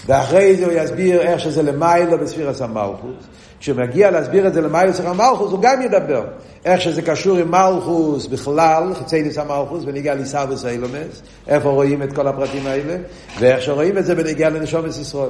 ואחרי 0.06 0.56
זה 0.56 0.66
הוא 0.66 0.74
יסביר 0.74 1.22
איך 1.22 1.40
שזה 1.40 1.64
למיילו 1.64 2.18
בספירס 2.18 2.62
המלכוס. 2.62 3.26
כשהוא 3.64 3.78
מגיע 3.78 4.12
להסביר 4.12 4.48
את 4.48 4.54
זה 4.54 4.62
למיילו 4.62 4.92
בספירס 4.92 5.10
המלכוס, 5.10 5.52
הוא 5.52 5.60
גם 5.62 5.82
ידבר. 5.82 6.24
איך 6.66 6.82
שזה 6.82 7.02
קשור 7.02 7.38
עם 7.38 7.52
מלכוס 7.52 8.28
בכלל, 8.28 8.94
חצי 8.94 9.24
ניס 9.24 9.38
המלכוס, 9.38 9.84
ונגיע 9.86 10.14
ליסאבוס 10.16 10.66
אילומס, 10.66 11.22
איפה 11.48 11.70
רואים 11.70 12.04
את 12.04 12.14
כל 12.14 12.28
הפרטים 12.28 12.68
האלה, 12.68 12.98
ואיך 13.40 13.62
שרואים 13.62 13.98
את 13.98 14.06
זה 14.06 14.16
בנגיע 14.16 14.50
לנשומס 14.50 15.00
ישראל. 15.00 15.30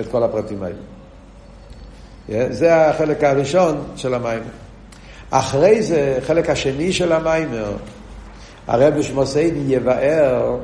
את 0.00 0.04
כל 0.10 0.22
הפרטים 0.22 0.58
האלה. 0.62 0.76
זה 2.54 2.76
החלק 2.76 3.24
הראשון 3.24 3.84
של 3.96 4.14
המיימר. 4.14 4.44
אחרי 5.30 5.82
זה, 5.82 6.18
חלק 6.26 6.50
השני 6.50 6.92
של 6.92 7.12
המיימר, 7.12 7.72
הרב 8.66 9.02
שמוסיידי 9.02 9.74
יבאר 9.74 10.56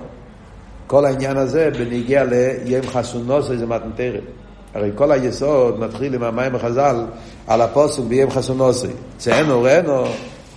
כל 0.87 1.05
העניין 1.05 1.37
הזה 1.37 1.71
בניגיע 1.79 2.25
ליום 2.25 2.87
חסונוס 2.87 3.47
זה 3.47 3.66
מתנתרת. 3.66 4.23
הרי 4.74 4.90
כל 4.94 5.12
היסוד 5.12 5.81
מתחיל 5.81 6.14
עם 6.14 6.22
המים 6.22 6.54
החז"ל 6.54 7.04
על 7.46 7.61
הפוסק 7.61 8.02
ביום 8.02 8.31
חסונוסי. 8.31 8.88
צאנו 9.18 9.62
ראינו 9.62 10.04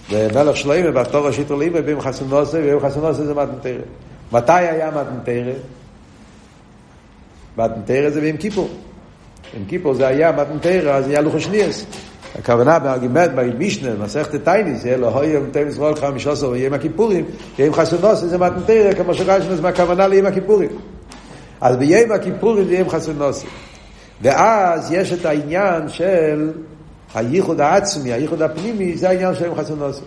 ומלך 0.10 0.58
שלוימה 0.58 0.92
בתור 0.92 1.28
השיטו 1.28 1.60
ליבה 1.60 1.82
ביום 1.82 2.02
חסונוסי 2.02 2.58
ויום 2.58 2.80
חסונוסי 2.80 3.24
זה 3.24 3.34
מתנתרת. 3.34 3.86
מתי 4.32 4.52
היה 4.52 4.92
מתנתרת? 4.92 5.62
מתנתרת 7.58 8.14
זה 8.14 8.22
ביום 8.22 8.38
כיפור. 8.38 8.70
ביום 9.54 9.66
כיפור 9.68 9.94
זה 9.94 10.08
היה 10.08 10.32
מתנתרת, 10.32 10.88
אז 10.88 11.08
היה 11.08 11.22
לוחו 11.22 11.40
שניאס. 11.40 11.86
הכוונה 12.40 12.80
בארגמנט, 12.80 13.32
במשנה, 13.36 13.90
מסכת 14.04 14.44
טייניס, 14.44 14.86
לא 14.86 15.08
הוי 15.08 15.28
יום 15.28 15.46
תם 15.52 15.68
ישראל 15.68 15.96
חמישה 15.96 16.32
עשר 16.32 16.50
ויום 16.50 16.74
הכיפורים, 16.74 17.26
יום 17.60 17.74
חסונוסי 17.74 18.28
זה 18.28 18.38
מתנתרת, 18.38 18.98
כמו 18.98 19.14
שרשנו, 19.14 19.56
זה 19.56 19.62
מהכוונה 19.62 20.08
ליום 20.08 20.26
הכיפורים. 20.26 20.70
אז 21.62 21.78
ביום 21.78 22.12
הכיפורים 22.12 22.68
זה 22.68 22.76
יום 22.76 22.90
חסונוסי. 22.90 23.48
ואז 24.22 24.92
יש 24.92 25.14
את 25.14 25.26
העניין 25.26 25.90
של 25.90 26.52
הייחוד 27.16 27.62
העצמי, 27.62 28.14
הייחוד 28.14 28.42
הפנימי, 28.42 28.98
זה 28.98 29.10
העניין 29.10 29.36
של 29.36 29.46
יום 29.46 29.56
חסונוסי. 29.56 30.02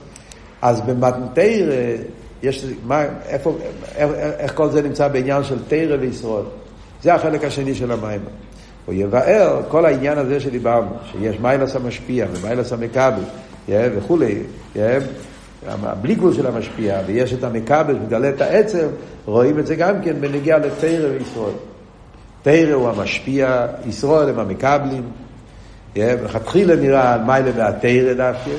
אז 0.63 0.81
במתנתר, 0.81 1.71
יש, 2.43 2.67
מה, 2.87 3.05
איפה, 3.29 3.57
איך, 3.97 4.11
איך 4.39 4.55
כל 4.55 4.71
זה 4.71 4.83
נמצא 4.83 5.09
בעניין 5.09 5.45
של 5.45 5.59
תרא 5.69 5.97
וישראל? 6.01 6.45
זה 7.03 7.15
החלק 7.15 7.45
השני 7.45 7.75
של 7.75 7.93
המים. 7.93 8.21
הוא 8.87 8.95
יבאר 8.95 9.63
כל 9.69 9.87
העניין 9.87 10.19
הזה 10.19 10.41
שדיברנו, 10.41 10.91
שיש 11.13 11.41
מיילס 11.41 11.77
המשפיע 11.77 12.27
ומיילס 12.33 12.73
המקבל 12.73 13.23
וכולי, 13.69 14.43
בלי 16.03 16.15
גבול 16.15 16.35
של 16.35 16.47
המשפיע, 16.47 17.01
ויש 17.07 17.33
את 17.33 17.45
המקבל 17.45 17.95
שמגלה 17.95 18.29
את 18.29 18.41
העצם, 18.41 18.87
רואים 19.25 19.59
את 19.59 19.67
זה 19.67 19.75
גם 19.75 20.03
כן 20.03 20.21
בנגיעה 20.21 20.59
לתרא 20.59 21.09
וישראל. 21.19 21.55
תרא 22.45 22.73
הוא 22.73 22.89
המשפיע, 22.89 23.67
ישראל 23.89 24.29
הם 24.29 24.39
המקבלים. 24.39 25.03
מלכתחילה 25.97 26.77
נראה 26.77 27.19
מיילה 27.19 27.51
והתרא 27.57 28.13
דווקא, 28.13 28.51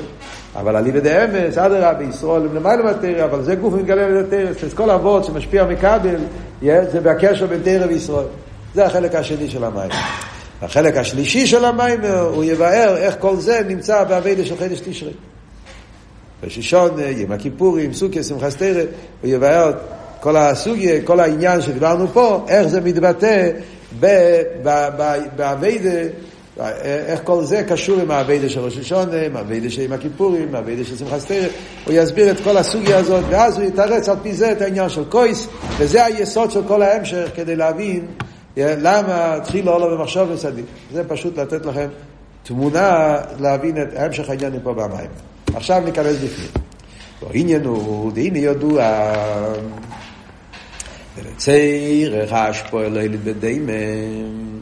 אבל 0.56 0.76
על 0.76 0.86
ידי 0.86 1.24
אמס, 1.24 1.58
אדרבה, 1.58 1.94
בישראל 1.94 2.42
הם 2.42 2.54
למעלה 2.54 2.82
מהתרא, 2.82 3.24
אבל 3.24 3.42
זה 3.42 3.54
גוף 3.54 3.74
מתגלה 3.74 4.04
על 4.04 4.16
ידי 4.16 4.54
תרא, 4.58 4.68
כל 4.74 4.90
אבות 4.90 5.24
שמשפיע 5.24 5.64
מקבל, 5.64 6.16
זה 6.62 7.00
בקשר 7.02 7.46
בין 7.46 7.60
תרא 7.62 7.86
וישראל. 7.86 8.26
זה 8.74 8.86
החלק 8.86 9.14
השני 9.14 9.50
של 9.50 9.64
המים. 9.64 9.90
החלק 10.62 10.96
השלישי 10.96 11.46
של 11.46 11.64
המים 11.64 12.00
הוא 12.04 12.44
יבאר 12.44 12.96
איך 12.96 13.16
כל 13.18 13.36
זה 13.36 13.60
נמצא 13.68 14.04
באביידה 14.04 14.44
של 14.44 14.56
חידש 14.56 14.80
תשרי. 14.80 15.12
בשישון, 16.42 16.90
יום 16.98 17.32
הכיפורים, 17.32 17.92
סוכיה, 17.92 18.22
שמחת 18.22 18.52
תרא, 18.52 18.82
הוא 19.22 19.30
יבאר 19.30 19.72
כל 20.20 20.36
הסוגיה, 20.36 21.02
כל 21.02 21.20
העניין 21.20 21.62
שדיברנו 21.62 22.08
פה, 22.08 22.44
איך 22.48 22.66
זה 22.66 22.80
מתבטא 22.80 23.50
באביידה, 25.36 25.90
איך 26.82 27.20
כל 27.24 27.44
זה 27.44 27.62
קשור 27.68 28.00
עם 28.00 28.10
האביידה 28.10 28.48
של 28.48 28.60
ראש 28.60 28.78
השונה, 28.78 29.22
עם 29.22 29.36
האביידה 29.36 29.70
של 29.70 29.82
יום 29.82 29.92
הכיפורים, 29.92 30.42
עם 30.42 30.54
האביידה 30.54 30.84
של 30.84 30.96
שמחת 30.96 31.26
תרא, 31.26 31.46
הוא 31.84 31.94
יסביר 31.94 32.30
את 32.30 32.40
כל 32.40 32.56
הסוגיה 32.56 32.98
הזאת, 32.98 33.24
ואז 33.28 33.58
הוא 33.58 33.64
יתרץ 33.64 34.08
על 34.08 34.16
פי 34.22 34.32
זה 34.32 34.52
את 34.52 34.62
העניין 34.62 34.88
של 34.88 35.04
קויס, 35.04 35.48
וזה 35.78 36.04
היסוד 36.04 36.50
של 36.50 36.60
כל 36.68 36.82
ההמשך 36.82 37.28
כדי 37.34 37.56
להבין 37.56 38.06
למה 38.56 39.34
התחיל 39.34 39.68
עולו 39.68 39.98
במחשוב 39.98 40.30
וצדיק? 40.30 40.64
זה 40.92 41.02
פשוט 41.08 41.38
לתת 41.38 41.66
לכם 41.66 41.88
תמונה 42.42 43.16
להבין 43.40 43.82
את 43.82 43.88
המשך 43.96 44.30
העניינים 44.30 44.60
פה 44.60 44.74
במים. 44.74 45.10
עכשיו 45.54 45.82
ניכנס 45.84 46.16
בפנים. 46.16 46.50
העניין 47.30 47.64
הוא, 47.64 48.12
והנה 48.14 48.38
ידוע, 48.38 49.12
ולצעיר 51.16 52.34
השפוע 52.34 52.84
אלוהילית 52.84 53.24
בדיימן. 53.24 53.72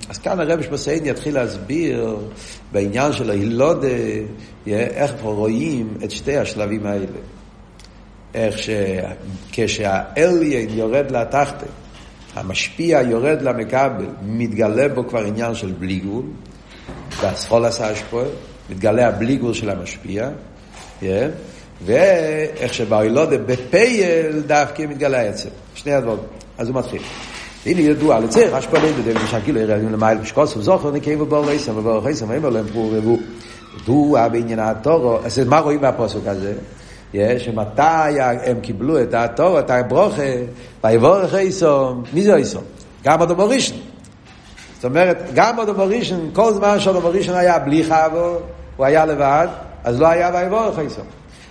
אז 0.09 0.19
כאן 0.19 0.41
הרב 0.41 0.63
שמסיין 0.63 1.07
יתחיל 1.07 1.35
להסביר 1.35 2.17
בעניין 2.73 3.13
של 3.13 3.31
ההילודה, 3.31 3.89
איך 4.67 5.13
רואים 5.23 5.95
את 6.05 6.11
שתי 6.11 6.37
השלבים 6.37 6.87
האלה. 6.87 7.07
איך 8.35 8.57
שכשהאליין 9.53 10.69
יורד 10.71 11.11
לתחתן, 11.11 11.67
המשפיע 12.35 13.01
יורד 13.01 13.43
למקבל, 13.43 14.07
מתגלה 14.23 14.89
בו 14.89 15.09
כבר 15.09 15.25
עניין 15.25 15.55
של 15.55 15.73
בלי 15.73 15.99
גבול, 15.99 16.25
והסחול 17.21 17.65
עשה 17.65 17.91
השפועל, 17.91 18.29
מתגלה 18.71 19.09
הבלי 19.09 19.37
גבול 19.37 19.55
של 19.55 19.71
המשפיע, 19.71 20.31
yeah, 21.01 21.05
ואיך 21.85 22.75
שבאילודה 22.75 23.39
בפייל 23.39 24.43
דווקא 24.47 24.83
מתגלה 24.83 25.21
העצם. 25.21 25.49
שני 25.75 25.93
הדברים. 25.93 26.44
אז 26.59 26.69
הוא 26.69 26.77
מתחיל. 26.77 27.03
הנה 27.67 27.81
ידוע 27.81 28.21
לצריך, 28.21 28.55
השפוע 28.55 28.79
לידי 28.81 29.03
דל 29.03 29.23
משקילו 29.23 29.61
ירדים 29.61 29.93
למעלה 29.93 30.21
משקוס 30.21 30.57
וזוכר 30.57 30.91
נקיים 30.91 31.21
ובור 31.21 31.47
רייסם 31.47 31.79
ובור 31.79 31.99
רייסם 31.99 32.27
ואמר 32.29 32.49
להם 32.49 32.67
פרו 32.73 32.91
רבו. 32.93 33.19
ידוע 33.83 34.29
בעניין 34.29 34.59
התורו, 34.59 35.19
אז 35.25 35.39
מה 35.39 35.59
רואים 35.59 35.81
מהפוסק 35.81 36.27
הזה? 36.27 36.53
שמתי 37.39 37.83
הם 38.45 38.61
קיבלו 38.61 39.03
את 39.03 39.15
התור, 39.15 39.59
את 39.59 39.71
הברוכה, 39.71 40.23
ויבורך 40.85 41.35
איסום, 41.35 42.03
מי 42.13 42.23
זה 42.23 42.37
איסום? 42.37 42.63
גם 43.05 43.23
אדום 43.23 43.41
ראשון. 43.41 43.77
זאת 44.75 44.85
אומרת, 44.85 45.31
גם 45.35 45.61
אדום 45.61 45.81
ראשון, 45.81 46.31
כל 46.33 46.53
זמן 46.53 46.81
שאדום 46.81 47.07
ראשון 47.07 47.35
היה 47.35 47.59
בלי 47.59 47.85
חבו, 47.85 48.39
הוא 48.77 48.87
היה 48.87 49.07
לבד, 49.07 49.49
אז 49.85 50.01
לא 50.01 50.07
היה 50.07 50.31
ויבורך 50.35 50.79
איסום. 50.79 51.05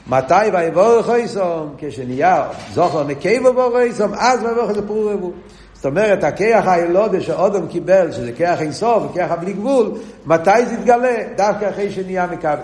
מתי 0.08 0.50
ויבורך 0.54 1.10
איסום? 1.10 1.76
כשנהיה 1.78 2.48
זוכר 2.74 3.04
נקייב 3.04 3.46
ובורך 3.46 3.76
איסום, 3.84 4.14
אז 4.14 4.44
ויבורך 4.44 4.70
איסום 4.70 4.88
פרו 4.88 5.10
רבו. 5.14 5.32
זאת 5.74 5.86
אומרת, 5.86 6.24
הכיח 6.24 6.68
הילודה 6.68 7.22
שאודום 7.22 7.68
קיבל, 7.68 8.12
שזה 8.12 8.32
כיח 8.32 8.62
אינסוף, 8.62 9.04
כיח 9.14 9.32
הבלי 9.32 9.54
גבול, 9.54 9.92
מתי 10.26 10.66
זה 10.66 10.74
יתגלה? 10.74 11.16
דווקא 11.38 11.70
אחרי 11.70 11.92
שנהיה 11.92 12.28
מקבל. 12.28 12.56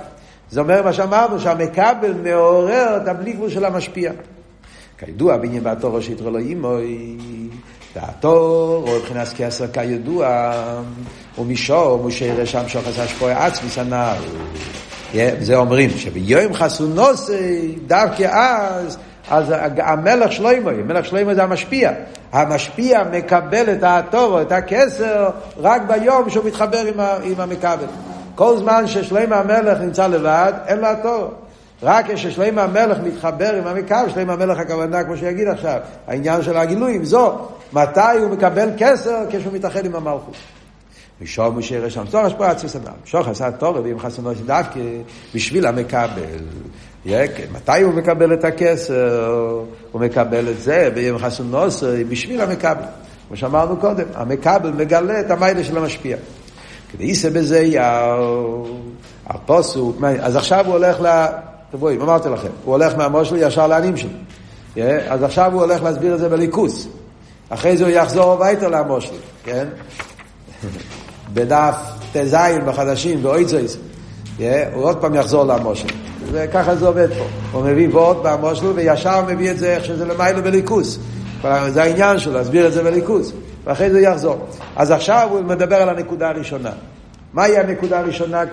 זה 0.51 0.59
אומר 0.59 0.83
מה 0.83 0.93
שאמרנו, 0.93 1.39
שהמקבל 1.39 2.13
מעורר 2.23 2.97
את 3.03 3.07
הבלי 3.07 3.33
גבול 3.33 3.49
של 3.49 3.65
המשפיע. 3.65 4.11
כידוע, 4.97 5.37
בעניין 5.37 5.63
בתור 5.63 5.95
ראשית 5.95 6.11
יתרו 6.11 6.29
לו 6.29 6.37
אימוי, 6.37 7.17
והתור, 7.95 8.85
או 8.87 8.95
מבחינת 8.97 9.27
כסר 9.37 9.67
כידוע, 9.67 10.51
הוא 11.35 11.45
מישור, 11.45 12.03
משה 12.03 12.45
שם 12.45 12.67
שוחס 12.67 12.99
השפוע 12.99 13.45
עצמי 13.45 13.69
סנר. 13.69 14.15
זה 15.39 15.55
אומרים 15.55 15.89
שביום 15.89 16.53
חסונוסי, 16.53 17.75
דווקא 17.87 18.23
אז, 18.23 18.97
אז 19.29 19.53
המלך 19.77 20.31
שלוימוי, 20.31 20.73
המלך 20.73 21.05
שלוימוי 21.05 21.35
זה 21.35 21.43
המשפיע. 21.43 21.91
המשפיע 22.31 23.03
מקבל 23.11 23.73
את 23.73 23.83
התור, 23.83 24.41
את 24.41 24.51
הכסר, 24.51 25.29
רק 25.57 25.81
ביום 25.87 26.29
שהוא 26.29 26.45
מתחבר 26.45 26.79
עם, 26.79 26.99
עם 27.23 27.41
המקבל. 27.41 27.85
כל 28.35 28.57
זמן 28.57 28.87
ששלמה 28.87 29.35
המלך 29.35 29.81
נמצא 29.81 30.07
לבד, 30.07 30.53
אין 30.67 30.79
לו 30.79 30.87
התור. 30.87 31.31
רק 31.83 32.11
כששלמה 32.11 32.63
המלך 32.63 32.97
מתחבר 33.03 33.55
עם 33.55 33.67
המקו, 33.67 34.09
שלמה 34.13 34.33
המלך 34.33 34.59
הכוונה, 34.59 35.03
כמו 35.03 35.17
שיגיד 35.17 35.47
עכשיו, 35.47 35.79
העניין 36.07 36.41
של 36.41 36.57
הגילויים, 36.57 37.05
זו, 37.05 37.37
מתי 37.73 38.17
הוא 38.19 38.29
מקבל 38.31 38.69
כסר? 38.77 39.23
כשהוא 39.29 39.53
מתאחד 39.53 39.85
עם 39.85 39.95
המלכות. 39.95 40.35
ושוב 41.21 41.57
משה 41.57 41.79
רשם 41.79 42.05
צור 42.11 42.27
יש 42.27 42.33
פה 42.33 42.47
עצמי 42.47 42.69
סנם. 42.69 42.93
שוך 43.05 43.27
עשה 43.27 43.51
תורה 43.51 43.81
ועם 43.81 43.99
חסונו 43.99 44.33
דווקא 44.45 44.79
בשביל 45.35 45.67
המקבל. 45.67 46.21
מתי 47.05 47.81
הוא 47.81 47.93
מקבל 47.93 48.33
את 48.33 48.43
הכסר? 48.43 49.63
הוא 49.91 50.01
מקבל 50.01 50.49
את 50.49 50.61
זה 50.61 50.89
ועם 50.95 51.17
חסונו 51.17 51.63
בשביל 52.09 52.41
המקבל. 52.41 52.83
כמו 53.27 53.37
שאמרנו 53.37 53.77
קודם, 53.77 54.05
המקבל 54.15 54.71
מגלה 54.71 55.19
את 55.19 55.31
המיילה 55.31 55.63
של 55.63 55.77
המשפיע. 55.77 56.17
יישא 56.99 57.29
בזה 57.29 57.59
יאו, 57.59 58.67
הפוסוק, 59.27 59.97
אז 60.21 60.35
עכשיו 60.35 60.65
הוא 60.65 60.73
הולך 60.73 61.01
ל... 61.01 61.25
תבואי, 61.71 61.97
אמרתי 61.97 62.29
לכם, 62.29 62.47
הוא 62.65 62.73
הולך 62.73 62.95
מהמושל 62.95 63.37
ישר 63.37 63.67
לענים 63.67 63.97
שלו. 63.97 64.09
אז 65.09 65.23
עכשיו 65.23 65.53
הוא 65.53 65.61
הולך 65.61 65.83
להסביר 65.83 66.13
את 66.13 66.19
זה 66.19 66.29
בליכוס. 66.29 66.87
אחרי 67.49 67.77
זה 67.77 67.83
הוא 67.83 67.91
יחזור 67.91 68.33
הביתה 68.33 68.67
למושל, 68.67 69.15
כן? 69.43 69.67
בדף 71.33 71.75
ט"ז 72.11 72.35
בחדשים, 72.65 73.23
באויצויס, 73.23 73.77
הוא 74.37 74.45
עוד 74.73 74.97
פעם 74.97 75.15
יחזור 75.15 75.43
למושל. 75.43 75.87
וככה 76.31 76.75
זה 76.75 76.87
עובד 76.87 77.07
פה. 77.17 77.25
הוא 77.51 77.63
מביא 77.63 77.87
ועוד 77.91 78.23
במושל 78.23 78.65
וישר 78.65 79.21
מביא 79.27 79.51
את 79.51 79.57
זה 79.57 79.75
איך 79.75 79.85
שזה 79.85 80.05
למיילו 80.05 80.43
בליכוס. 80.43 80.99
זה 81.67 81.83
העניין 81.83 82.19
שלו, 82.19 82.33
להסביר 82.33 82.67
את 82.67 82.73
זה 82.73 82.83
בליכוס. 82.83 83.31
ואחרי 83.63 83.89
זה 83.89 83.99
יחזור. 83.99 84.37
אז 84.75 84.91
עכשיו 84.91 85.27
הוא 85.31 85.41
מדבר 85.41 85.75
על 85.75 85.89
הנקודה 85.89 86.29
הראשונה. 86.29 86.71
מהי 87.33 87.57
הנקודה 87.57 87.99
הראשונה? 87.99 88.43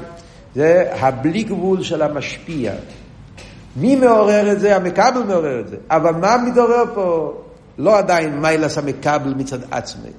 זה 0.54 0.84
הבלי 0.92 1.42
גבול 1.42 1.82
של 1.82 2.02
המשפיע. 2.02 2.72
מי 3.76 3.96
מעורר 3.96 4.52
את 4.52 4.60
זה? 4.60 4.76
המקבל 4.76 5.22
מעורר 5.28 5.60
את 5.60 5.68
זה. 5.68 5.76
אבל 5.90 6.12
מה 6.12 6.36
מתעורר 6.46 6.84
פה? 6.94 7.32
לא 7.78 7.98
עדיין 7.98 8.40
מיילס 8.40 8.78
המקבל 8.78 9.34
מצד 9.36 9.58
עצמי, 9.70 10.10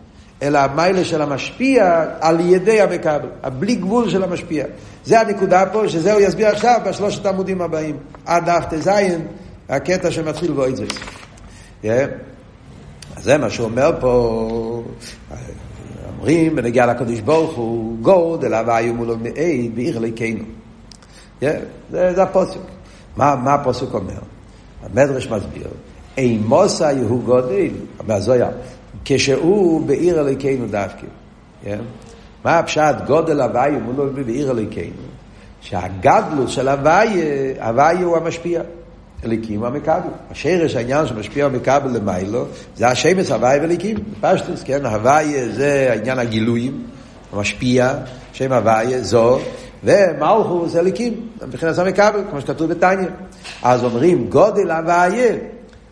אלא 0.42 0.60
המיילה 0.60 1.06
של 1.06 1.22
המשפיע 1.22 2.06
על 2.20 2.40
ידי 2.40 2.82
המקבל. 2.82 3.30
הבלי 3.44 3.76
גבול 3.76 4.10
של 4.10 4.24
המשפיע. 4.24 4.66
זה 5.06 5.20
הנקודה 5.20 5.64
פה, 5.72 5.88
שזה 5.88 6.14
הוא 6.14 6.22
יסביר 6.22 6.48
עכשיו 6.48 6.80
בשלושת 6.86 7.26
העמודים 7.26 7.62
הבאים. 7.62 7.98
עד 8.26 8.50
דף 8.50 8.66
ט"ז, 8.70 8.90
הקטע 9.70 10.12
שמתחיל 10.12 10.52
בו 10.52 10.66
זה. 10.76 10.86
אז 13.16 13.24
זה 13.24 13.38
מה 13.38 13.50
שהוא 13.50 13.66
אומר 13.66 13.92
פה, 14.00 14.84
אומרים 16.18 16.56
בנגיע 16.56 16.86
לקדוש 16.86 17.20
ברוך 17.20 17.56
הוא, 17.56 17.98
גוד 18.02 18.46
אל 18.46 18.54
הוואי 18.54 18.90
ומולו 18.90 19.18
מעיד 19.18 19.76
בעיר 19.76 19.98
אליקנו. 19.98 20.44
זה, 21.42 21.60
זה 21.92 22.24
הפוסק. 22.24 22.60
מה, 23.18 23.36
מה 23.36 23.54
הפוסק 23.54 23.94
אומר? 23.94 24.20
המדרש 24.84 25.28
מסביר, 25.28 25.68
אימוסה 26.18 26.92
יהוא 26.92 27.24
גודל, 27.24 27.70
מהזויה, 28.08 28.50
כשהוא 29.06 29.88
בעיר 29.88 30.22
אליקנו 30.22 30.68
דווקא. 30.68 31.08
כן? 31.64 31.80
מה 32.46 32.60
הפשט 32.60 32.96
גודל 33.08 33.42
הוואי 33.42 33.76
ומולו 33.76 34.14
בעיר 34.26 34.52
אליקנו? 34.52 35.08
שהגדלות 35.62 36.50
של 36.50 36.68
הוואי, 36.68 37.22
הוואי 37.62 38.02
הוא 38.02 38.18
המשפיע. 38.18 38.62
אליקים 39.26 39.64
המקבל. 39.64 40.10
השרש 40.32 40.76
העניין 40.76 41.08
שמשפיע 41.08 41.46
המקבל 41.46 41.90
למיילו, 41.92 42.46
זה 42.76 42.88
השמש 42.88 43.32
הוואי 43.32 43.60
ואליקים, 43.60 43.98
פשטוס, 44.22 44.64
כן? 44.64 44.86
הוואי 44.86 45.50
זה 45.50 45.88
העניין 45.92 46.20
הגילויים, 46.20 46.84
המשפיע, 47.34 47.94
שם 48.34 48.54
הוואי 48.54 49.04
זו, 49.04 49.40
ומלכוס 49.84 50.76
אליקים, 50.76 51.14
מבחינת 51.48 51.78
המקבל, 51.78 52.22
כמו 52.30 52.42
שכתוב 52.42 52.70
בתניא. 52.70 53.08
אז 53.64 53.84
אומרים 53.84 54.30
גודל 54.30 54.72
הוואי, 54.72 55.22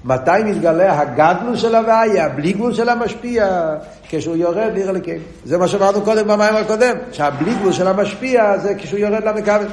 מתי 0.06 0.44
מתגלה 0.46 1.00
הגדלו 1.00 1.58
של 1.58 1.76
הוואי, 1.76 2.20
הבלי 2.20 2.54
גבול 2.54 2.74
של 2.74 2.90
המשפיע, 2.90 3.76
כשהוא 4.10 4.36
יורד 4.36 4.72
לעיר 4.74 4.90
אליקים. 4.90 5.20
זה 5.46 5.58
מה 5.58 5.68
שאמרנו 5.68 6.02
קודם 6.02 6.28
במים 6.28 6.56
הקודם, 6.56 6.96
שהבלי 7.12 7.54
גבול 7.56 7.72
של 7.72 7.88
המשפיע 7.88 8.58
זה 8.58 8.74
כשהוא 8.78 9.00
יורד 9.00 9.24
למקבל. 9.24 9.66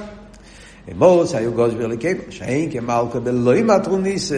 אמוס 0.93 1.35
היו 1.35 1.53
גוזבר 1.53 1.87
לקייב, 1.87 2.19
שאין 2.31 2.71
כמלכה 2.71 3.21
בלוי 3.21 3.63
מטרוניסה, 3.63 4.37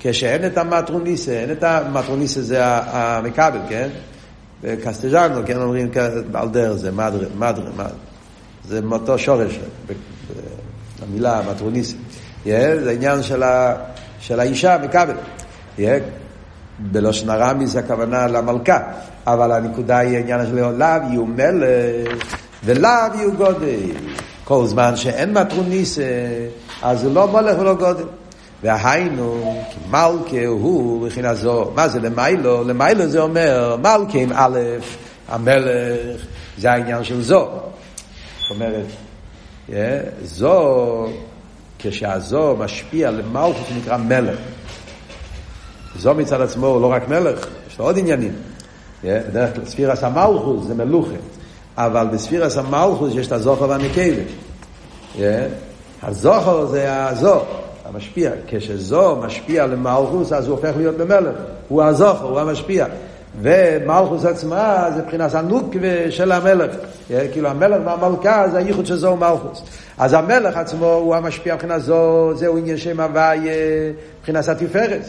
כשאין 0.00 0.46
את 0.46 0.58
המטרוניסה, 0.58 1.32
אין 1.32 1.50
את 1.50 1.62
המטרוניסה 1.62 2.42
זה 2.42 2.58
המקבל, 2.64 3.58
כן? 3.68 3.88
בקסטג'אנו, 4.62 5.40
כן 5.46 5.56
אומרים 5.56 5.90
על 6.34 6.48
דרך 6.48 6.72
זה, 6.72 6.92
מדרה, 6.92 7.28
מדרה, 7.36 7.70
מדרה. 7.74 7.88
זה 8.68 8.80
מאותו 8.80 9.18
שורש, 9.18 9.60
המילה 11.02 11.42
מטרוניסה. 11.50 11.96
זה 12.44 12.90
עניין 12.96 13.22
של, 13.22 13.42
ה, 13.42 13.74
של 14.20 14.40
האישה, 14.40 14.76
מקבל. 14.78 15.14
בלושן 16.78 17.30
הרמי 17.30 17.66
זה 17.66 17.78
הכוונה 17.78 18.26
למלכה, 18.26 18.78
אבל 19.26 19.52
הנקודה 19.52 19.98
היא 19.98 20.16
העניין 20.16 20.46
של 20.46 20.54
לאו 20.54 20.86
יהיו 21.08 21.26
מלך 21.26 22.16
ולאו 22.64 22.90
יהיו 23.14 23.32
גודל. 23.32 23.76
כל 24.44 24.66
זמן 24.66 24.96
שאין 24.96 25.32
מטרוניס, 25.32 25.98
אז 26.82 27.00
זה 27.00 27.10
לא 27.10 27.28
מולך 27.28 27.58
ולא 27.58 27.74
גודל. 27.74 28.04
והיינו, 28.62 29.56
כי 29.70 29.78
מלכה 29.90 30.46
הוא 30.46 31.02
מבחינה 31.02 31.34
זו, 31.34 31.72
מה 31.74 31.88
זה 31.88 32.00
למיילו? 32.00 32.64
למיילו 32.64 33.06
זה 33.06 33.20
אומר, 33.20 33.76
מלכה 33.76 34.18
עם 34.18 34.32
א', 34.34 34.58
המלך, 35.28 36.20
זה 36.58 36.72
העניין 36.72 37.04
של 37.04 37.22
זו. 37.22 37.48
זאת 38.38 38.50
אומרת, 38.50 38.86
זו, 40.22 41.06
כשהזו 41.82 42.56
משפיע 42.58 43.10
למלכות 43.10 43.66
שנקרא 43.68 43.96
מלך. 43.96 44.38
זו 45.98 46.14
מצד 46.14 46.40
עצמו 46.40 46.66
הוא 46.66 46.80
לא 46.80 46.92
רק 46.92 47.08
מלך, 47.08 47.46
יש 47.70 47.78
לו 47.78 47.84
עוד 47.84 47.98
עניינים. 47.98 48.32
בדרך 49.04 49.54
כלל 49.54 49.64
ספירס 49.64 50.04
המלכות 50.04 50.66
זה 50.66 50.74
מלוכה. 50.74 51.16
אבל 51.76 52.06
בספירס 52.12 52.56
המלכוס 52.56 53.12
יש 53.14 53.26
את 53.26 53.32
הזוכר 53.32 53.68
והנקבה. 53.68 54.22
הזוכר 56.02 56.66
זה 56.66 57.06
הזו, 57.06 57.40
המשפיע. 57.84 58.30
כשזו 58.46 59.16
משפיע 59.16 59.66
למלכוס, 59.66 60.32
אז 60.32 60.46
הוא 60.46 60.56
הופך 60.56 60.72
להיות 60.76 60.96
במלך. 60.96 61.36
הוא 61.68 61.82
הזוכר, 61.82 62.24
הוא 62.24 62.40
המשפיע. 62.40 62.86
ומלכוס 63.40 64.24
עצמה 64.24 64.88
זה 64.94 65.02
מבחינת 65.02 65.34
הנוקבה 65.34 66.10
של 66.10 66.32
המלך. 66.32 66.70
כאילו 67.32 67.48
המלך 67.48 67.78
והמלכה 67.84 68.48
זה 68.48 68.58
הייחוד 68.58 68.86
של 68.86 68.96
זו 68.96 69.16
מלכוס. 69.16 69.62
אז 69.98 70.12
המלך 70.12 70.56
עצמו 70.56 70.92
הוא 70.92 71.14
המשפיע 71.14 71.54
מבחינת 71.54 71.82
זו, 71.82 72.32
זהו 72.34 72.58
עניין 72.58 72.76
שם 72.76 73.00
הוואי 73.00 73.38
מבחינת 74.20 74.48
התפארת. 74.48 75.02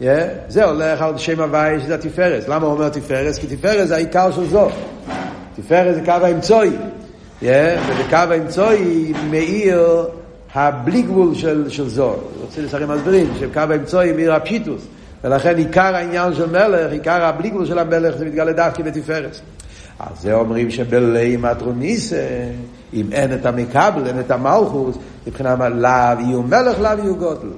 Yeah, 0.00 0.04
זה 0.48 0.64
הולך 0.64 1.02
על 1.02 1.18
שם 1.18 1.40
הוואי 1.40 1.80
שזה 1.80 1.94
התפארת. 1.94 2.48
למה 2.48 2.66
הוא 2.66 2.72
אומר 2.72 2.88
תפארת? 2.88 3.34
כי 3.34 3.56
תפארת 3.56 3.88
זה 3.88 3.94
העיקר 3.94 4.30
של 4.30 4.46
זו. 4.46 4.68
תפארת 5.56 5.94
זה 5.94 6.00
קו 6.04 6.10
האמצעי. 6.10 6.70
Yeah, 7.42 7.44
ובקו 7.88 8.16
האמצעי 8.16 9.12
מאיר 9.30 10.08
הבלי 10.54 11.02
גבול 11.02 11.34
של, 11.34 11.70
של 11.70 11.88
זו. 11.88 12.16
רוצה 12.40 12.62
לסרים 12.62 12.88
מסבירים, 12.88 13.32
שקו 13.40 13.60
האמצעי 13.60 14.12
מאיר 14.12 14.34
הפשיטוס. 14.34 14.82
ולכן 15.24 15.56
עיקר 15.56 15.94
העניין 15.94 16.34
של 16.34 16.46
מלך, 16.46 16.92
עיקר 16.92 17.24
הבלי 17.24 17.50
גבול 17.50 17.66
של 17.66 17.78
המלך, 17.78 18.16
זה 18.16 18.24
מתגלה 18.24 18.52
דווקא 18.52 18.82
בתפארת. 18.82 19.40
אז 19.98 20.20
זה 20.20 20.34
אומרים 20.34 20.70
שבלי 20.70 21.36
מטרוניסה, 21.36 22.26
אם 22.92 23.12
אין 23.12 23.34
את 23.34 23.46
המקבל, 23.46 24.06
אין 24.06 24.20
את 24.20 24.30
המלכוס, 24.30 24.96
מבחינת 25.26 25.58
לאו 25.58 25.90
יהיו 26.20 26.42
מלך, 26.42 26.80
לאו 26.80 26.98
יהיו 26.98 27.16
גודל. 27.16 27.48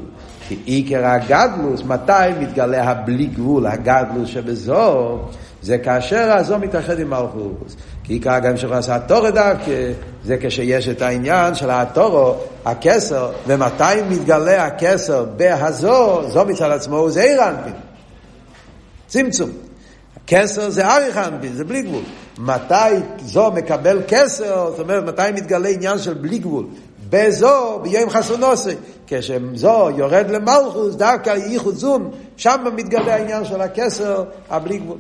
כי 0.49 0.59
עיקר 0.65 1.07
הגדלוס, 1.07 1.83
מתי 1.83 2.13
מתגלה 2.41 2.91
הבלי 2.91 3.27
גבול, 3.27 3.67
הגדלוס 3.67 4.29
שבזו, 4.29 5.19
זה 5.63 5.79
כאשר 5.79 6.33
הזו 6.37 6.59
מתאחד 6.59 6.99
עם 6.99 7.11
מלכוס. 7.11 7.77
כי 8.05 8.13
עיקר 8.13 8.39
גם 8.39 8.55
עשה 8.73 8.97
התורו 8.97 9.31
דווקא, 9.31 9.93
זה 10.25 10.37
כשיש 10.41 10.89
את 10.89 11.03
העניין 11.03 11.55
של 11.55 11.71
התורו, 11.71 12.35
הכסר, 12.65 13.31
ומתי 13.47 14.03
מתגלה 14.09 14.65
הכסר 14.65 15.25
בהזו, 15.37 16.31
זו 16.31 16.45
מצד 16.45 16.71
עצמו 16.71 17.11
זה 17.11 17.23
עיר 17.23 17.49
אנפין. 17.49 17.73
צמצום. 19.07 19.51
כסר 20.27 20.71
זה 20.71 20.87
אריך 20.87 21.17
אנפין, 21.17 21.53
זה 21.53 21.65
בלי 21.65 21.83
גבול. 21.83 22.03
מתי 22.39 22.97
זו 23.25 23.51
מקבל 23.51 24.03
כסר, 24.09 24.71
זאת 24.71 24.81
אומרת, 24.81 25.05
מתי 25.05 25.23
מתגלה 25.35 25.69
עניין 25.69 25.99
של 25.99 26.15
בלי 26.15 26.39
גבול? 26.39 26.67
בזו, 27.11 27.79
ביום 27.83 28.11
חסונוסי. 28.11 28.75
כשזו 29.07 29.89
יורד 29.97 30.31
למלכוס, 30.31 30.95
דווקא 30.95 31.31
ייחוד 31.31 31.75
זום, 31.75 32.11
שם 32.37 32.65
מתגלה 32.77 33.15
העניין 33.15 33.45
של 33.45 33.61
הכסר, 33.61 34.25
הבלי 34.51 34.79
גבול. 34.79 34.99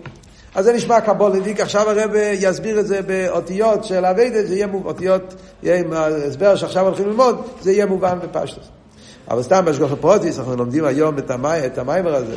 אז 0.55 0.65
זה 0.65 0.73
נשמע 0.73 1.01
קבולדיק, 1.01 1.61
עכשיו 1.61 1.91
הרב 1.91 2.11
יסביר 2.33 2.81
את 2.81 2.87
זה 2.87 3.03
באותיות 3.03 3.85
של 3.85 4.05
אביידה, 4.05 4.47
זה 4.47 4.55
יהיה 4.55 4.67
אותיות, 4.85 5.35
יהיה 5.63 5.81
עם 5.81 5.93
ההסבר 5.93 6.57
שעכשיו 6.57 6.87
הולכים 6.87 7.07
ללמוד, 7.07 7.43
זה 7.61 7.73
יהיה 7.73 7.87
מובן 7.87 8.19
בפשטוס. 8.23 8.65
אבל 9.31 9.43
סתם 9.43 9.65
בשגוח 9.65 9.91
פרוטיס, 10.01 10.39
אנחנו 10.39 10.57
לומדים 10.57 10.85
היום 10.85 11.19
את, 11.19 11.31
המי, 11.31 11.67
את 11.67 11.79
המיימר 11.79 12.15
הזה, 12.15 12.37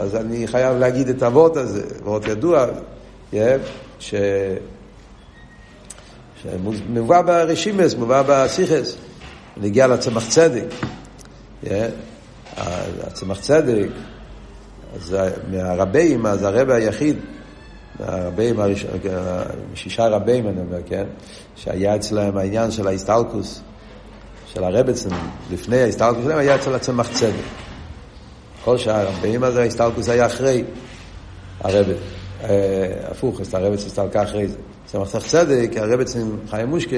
אז 0.00 0.16
אני 0.16 0.46
חייב 0.46 0.76
להגיד 0.76 1.08
את 1.08 1.22
האבות 1.22 1.56
הזה, 1.56 1.82
אבות 2.02 2.28
ידוע, 2.28 2.66
ש... 3.98 4.14
שמובא 6.42 7.22
ברשימס, 7.22 7.94
מובא 7.94 8.22
בסיכס, 8.28 8.96
נגיע 9.56 9.86
לצמח 9.86 10.28
צדק. 10.28 10.64
הצמח 13.02 13.40
צדק, 13.40 13.88
אז 14.94 15.16
מהרבים, 15.50 16.26
אז 16.26 16.42
הרבי 16.42 16.74
היחיד, 16.74 17.16
הרבים, 17.98 18.56
שישה 19.74 20.08
רבים 20.08 20.48
אני 20.48 20.60
אומר, 20.60 20.78
כן? 20.86 21.04
שהיה 21.56 21.96
אצלם 21.96 22.36
העניין 22.36 22.70
של 22.70 22.88
ההסטלקוס, 22.88 23.60
של 24.54 24.64
הרבצן, 24.64 25.08
לפני 25.50 25.80
ההסטלקוס 25.82 26.24
שלהם 26.24 26.38
היה 26.38 26.54
אצל 26.54 26.74
הצמח 26.74 27.08
צדק. 27.12 27.32
כל 28.64 28.78
שאר 28.78 28.94
הרבים 28.94 29.44
הזה 29.44 29.62
ההסטלקוס 29.62 30.08
היה 30.08 30.26
אחרי 30.26 30.64
הרבנית. 31.60 31.92
הפוך, 33.10 33.40
הרביצין 33.52 33.86
הסתלקה 33.86 34.22
אחרי 34.22 34.48
זה. 34.48 34.56
צמח 34.86 35.26
צדק, 35.26 35.70
הרביצין 35.76 36.28
חיים 36.50 36.68
מושקה, 36.68 36.96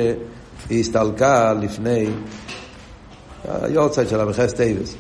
היא 0.71 0.81
הסתלקה 0.81 1.55
לפני 1.61 2.07
היארצייט 3.45 4.09
שלה 4.09 4.27
בח' 4.27 4.53
טבת. 4.53 4.95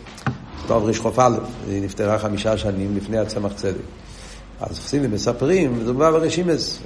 תרכ"א, 0.66 1.38
היא 1.68 1.82
נפטרה 1.82 2.18
חמישה 2.18 2.58
שנים 2.58 2.96
לפני 2.96 3.18
הצמח 3.18 3.52
צדק. 3.52 3.74
אז 4.60 4.78
חסידים 4.78 5.10
מספרים, 5.10 5.84
זה 5.84 5.92
בא 5.92 6.10
ברשימות, 6.10 6.78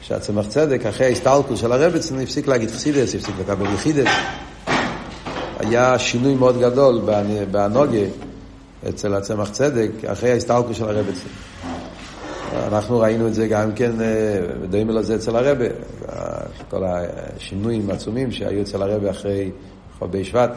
שהצמח 0.00 0.46
צדק, 0.48 0.86
אחרי 0.86 1.06
ההסתלקות 1.06 1.60
של 1.60 1.72
הרביצין, 1.72 2.20
הפסיק 2.20 2.46
להגיד 2.46 2.70
חסידות, 2.70 3.14
הפסיק 3.14 3.34
לקבל 3.40 3.74
יחידות. 3.74 4.10
היה 5.60 5.98
שינוי 5.98 6.34
מאוד 6.34 6.60
גדול 6.60 7.00
באנוגיה 7.50 8.06
אצל 8.88 9.14
הצמח 9.14 9.50
צדק, 9.50 9.90
אחרי 10.06 10.30
ההסתלקוס 10.30 10.76
של 10.76 10.88
הרבצן. 10.88 11.28
אנחנו 12.52 12.98
ראינו 12.98 13.26
את 13.26 13.34
זה 13.34 13.48
גם 13.48 13.72
כן, 13.72 13.92
דומים 14.70 14.90
לזה 14.90 15.14
אצל 15.14 15.36
הרבה, 15.36 15.64
כל 16.70 16.82
השינויים 16.84 17.90
העצומים 17.90 18.32
שהיו 18.32 18.62
אצל 18.62 18.82
הרבה 18.82 19.10
אחרי 19.10 19.50
חובי 19.98 20.24
שבט. 20.24 20.50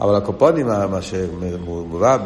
אבל 0.00 0.14
הקופונים, 0.14 0.66
מה 0.66 1.02
שמובא 1.02 2.18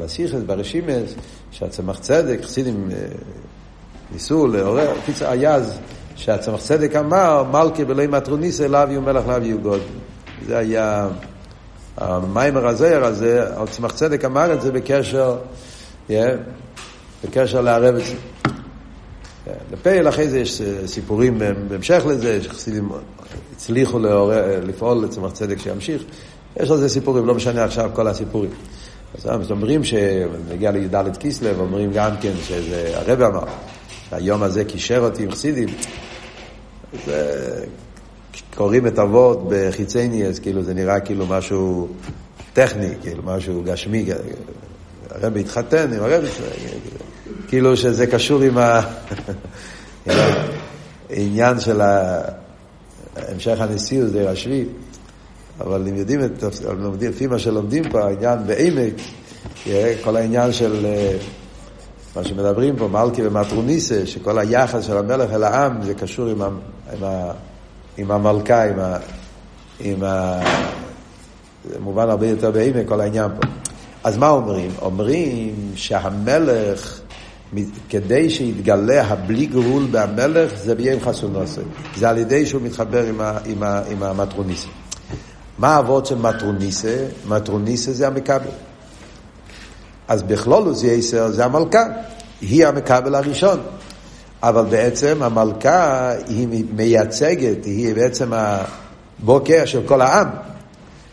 בסיכס, 0.00 0.40
ברשימס, 0.46 1.14
שהצמח 1.50 1.98
צדק, 1.98 2.38
חסידים 2.42 2.88
אה, 2.92 2.96
ניסו 4.12 4.46
לעורר, 4.46 4.92
היה 5.20 5.54
אז 5.54 5.78
שהצמח 6.16 6.60
צדק 6.60 6.96
אמר, 6.96 7.44
מלכי 7.52 7.84
בלוי 7.84 8.06
מטרוניסה, 8.06 8.68
לאו 8.68 8.80
יהיו 8.88 9.00
מלך, 9.00 9.26
לאו 9.28 9.42
יהיו 9.42 9.58
גוד. 9.58 9.80
זה 10.46 10.58
היה 10.58 11.08
המיימר 11.96 12.66
הזויר 12.66 13.04
הזה, 13.04 13.44
הצמח 13.62 13.92
צדק 13.92 14.24
אמר 14.24 14.52
את 14.52 14.62
זה 14.62 14.72
בקשר, 14.72 15.36
yeah, 16.08 16.12
בקשר 17.24 17.60
לערב 17.60 17.94
את 17.94 18.04
זה. 18.04 18.14
בפייל 19.70 20.08
אחרי 20.08 20.28
זה 20.28 20.38
יש 20.38 20.62
סיפורים 20.86 21.38
בהמשך 21.68 22.02
לזה, 22.06 22.42
שחסידים 22.42 22.88
הצליחו 23.52 23.98
לעורר, 23.98 24.60
לפעול 24.64 25.04
לצמח 25.04 25.32
צדק 25.32 25.58
שימשיך. 25.58 26.02
יש 26.60 26.70
על 26.70 26.76
זה 26.78 26.88
סיפורים, 26.88 27.26
לא 27.26 27.34
משנה 27.34 27.64
עכשיו 27.64 27.90
כל 27.94 28.06
הסיפורים. 28.06 28.50
אז 29.24 29.50
אומרים 29.50 29.84
שנגיע 29.84 30.70
לי"ד 30.70 31.16
כיסלב, 31.20 31.60
אומרים 31.60 31.92
גם 31.92 32.10
כן 32.20 32.32
שזה 32.46 32.92
הרב 32.94 33.22
אמר, 33.22 33.44
שהיום 34.10 34.42
הזה 34.42 34.64
קישר 34.64 34.98
אותי 34.98 35.22
עם 35.22 35.30
חסידים. 35.30 35.68
זה, 37.06 37.64
קוראים 38.56 38.86
את 38.86 38.98
אבות 38.98 39.48
בחיצייני, 39.48 40.26
אז 40.26 40.38
כאילו 40.38 40.62
זה 40.62 40.74
נראה 40.74 41.00
כאילו 41.00 41.26
משהו 41.26 41.88
טכני, 42.52 42.88
כאילו 43.02 43.22
משהו 43.22 43.62
גשמי. 43.62 44.06
הרב 45.10 45.36
התחתן 45.36 45.92
עם 45.92 46.02
הרב, 46.02 46.24
כאילו 47.48 47.76
שזה 47.76 48.06
קשור 48.06 48.42
עם 48.42 48.58
העניין 51.10 51.60
של 51.64 51.80
המשך 53.16 53.60
הנשיאות, 53.60 54.10
זה 54.10 54.30
רשבי. 54.30 54.64
אבל 55.60 55.88
אם 55.88 55.96
יודעים, 55.96 56.24
את, 56.24 56.44
לפי 57.00 57.26
מה 57.26 57.38
שלומדים 57.38 57.90
פה, 57.90 58.04
העניין 58.04 58.38
בעמק, 58.46 58.94
כל 60.04 60.16
העניין 60.16 60.52
של 60.52 60.86
אה, 60.86 61.16
מה 62.16 62.24
שמדברים 62.24 62.76
פה, 62.76 62.88
מלכי 62.88 63.26
ומטרוניסה, 63.26 64.06
שכל 64.06 64.38
היחס 64.38 64.84
של 64.84 64.96
המלך 64.96 65.32
אל 65.32 65.42
העם 65.42 65.82
זה 65.82 65.94
קשור 65.94 66.28
עם, 66.28 66.42
עם, 66.42 67.04
עם 67.96 68.10
המלכה, 68.10 68.64
עם, 68.64 68.78
ה, 68.80 68.96
עם 69.80 70.04
ה... 70.04 70.40
זה 71.64 71.80
מובן 71.80 72.10
הרבה 72.10 72.26
יותר 72.26 72.50
בעמק 72.50 72.88
כל 72.88 73.00
העניין 73.00 73.30
פה. 73.40 73.48
אז 74.04 74.16
מה 74.16 74.28
אומרים? 74.28 74.70
אומרים 74.82 75.72
שהמלך, 75.74 77.00
כדי 77.88 78.30
שיתגלה 78.30 79.04
הבלי 79.06 79.46
גבול 79.46 79.86
במלך, 79.90 80.52
זה 80.56 80.74
ביהיה 80.74 80.94
עם 80.94 81.00
חסונוסי. 81.00 81.60
זה 81.96 82.08
על 82.08 82.18
ידי 82.18 82.46
שהוא 82.46 82.62
מתחבר 82.62 83.06
עם, 83.06 83.20
ה, 83.20 83.38
עם, 83.44 83.62
ה, 83.62 83.82
עם 83.90 84.02
המטרוניסה. 84.02 84.68
מה 85.58 85.74
האבות 85.74 86.06
של 86.06 86.18
מטרוניסה? 86.18 87.06
מטרוניסה 87.28 87.92
זה 87.92 88.06
המקבל. 88.06 88.50
אז 90.08 90.22
בכלולוס 90.22 90.82
יסר 90.82 91.30
זה 91.30 91.44
המלכה, 91.44 91.84
היא 92.40 92.66
המקבל 92.66 93.14
הראשון. 93.14 93.60
אבל 94.42 94.64
בעצם 94.64 95.22
המלכה 95.22 96.10
היא 96.28 96.64
מייצגת, 96.72 97.64
היא 97.64 97.94
בעצם 97.94 98.32
הבוקר 98.32 99.64
של 99.64 99.82
כל 99.86 100.00
העם. 100.00 100.28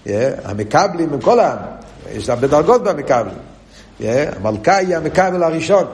Yeah, 0.05 0.09
המקבלים 0.43 1.13
הם 1.13 1.21
כל 1.21 1.39
העם, 1.39 1.57
יש 2.11 2.29
הרבה 2.29 2.47
דרגות 2.47 2.83
במקבלים. 2.83 3.37
Yeah, 3.99 4.03
המלכה 4.35 4.75
היא 4.75 4.95
המקבל 4.95 5.43
הראשון, 5.43 5.85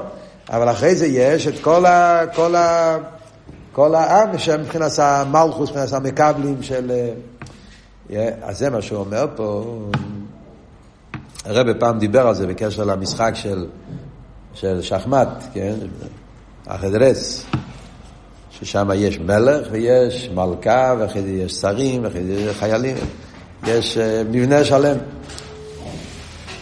אבל 0.50 0.72
אחרי 0.72 0.96
זה 0.96 1.08
יש 1.08 1.48
את 1.48 1.54
כל, 1.62 1.86
ה, 1.86 2.22
כל, 2.36 2.56
ה, 2.56 2.98
כל 3.72 3.96
העם 3.96 4.38
שמבחינת 4.38 4.92
המלכוס, 5.00 5.70
מבחינת 5.70 5.94
המקבלים 5.94 6.64
של... 6.64 6.92
אז 8.42 8.58
זה 8.58 8.70
מה 8.70 8.82
שהוא 8.82 9.00
אומר 9.00 9.26
פה. 9.36 9.80
הרב 11.46 11.74
פעם 11.74 12.00
דיבר 12.00 12.28
על 12.28 12.36
זה 12.36 12.48
בקשר 12.48 12.84
למשחק 12.84 13.32
של, 13.34 13.68
של 14.54 14.82
שחמט, 14.82 15.44
כן? 15.54 15.74
החדרס, 16.68 17.46
ששם 18.52 18.90
יש 18.96 19.20
מלך 19.20 19.68
ויש 19.72 20.30
מלכה, 20.36 20.96
ואחרי 21.00 21.22
זה 21.22 21.30
יש 21.30 21.54
שרים, 21.54 22.04
ואחרי 22.04 22.24
זה 22.24 22.34
יש 22.34 22.58
חיילים, 22.58 22.98
יש 23.68 23.98
uh, 23.98 24.02
מבנה 24.30 24.64
שלם. 24.64 24.98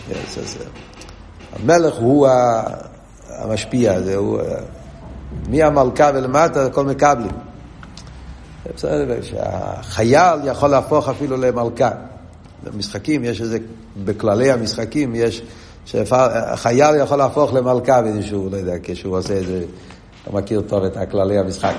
Yes, 0.10 0.14
yes, 0.14 0.64
המלך 1.54 1.96
הוא 1.96 2.28
המשפיע, 3.38 4.02
זה 4.02 4.16
הוא, 4.16 4.40
מהמלכה 5.50 6.12
ולמטה 6.14 6.66
הכל 6.66 6.86
מקבלים. 6.86 7.32
בסדר, 8.76 9.22
שהחייל 9.22 10.40
יכול 10.46 10.70
להפוך 10.70 11.10
אפילו 11.10 11.38
למלכה. 11.38 11.90
במשחקים 12.64 13.24
יש 13.24 13.42
איזה, 13.42 13.58
בכללי 14.06 14.52
המשחקים 14.52 15.16
יש, 15.16 15.42
שהחייל 15.86 16.96
יכול 16.96 17.18
להפוך 17.18 17.54
למלכה 17.54 18.02
באיזשהו, 18.02 18.50
לא 18.50 18.58
יודע, 18.58 18.74
כשהוא 18.84 19.18
עושה 19.18 19.34
איזה, 19.34 19.64
לא 20.28 20.34
מכיר 20.34 20.62
טוב 20.62 20.84
את 20.84 20.98
הכללי 20.98 21.38
המשחק. 21.38 21.74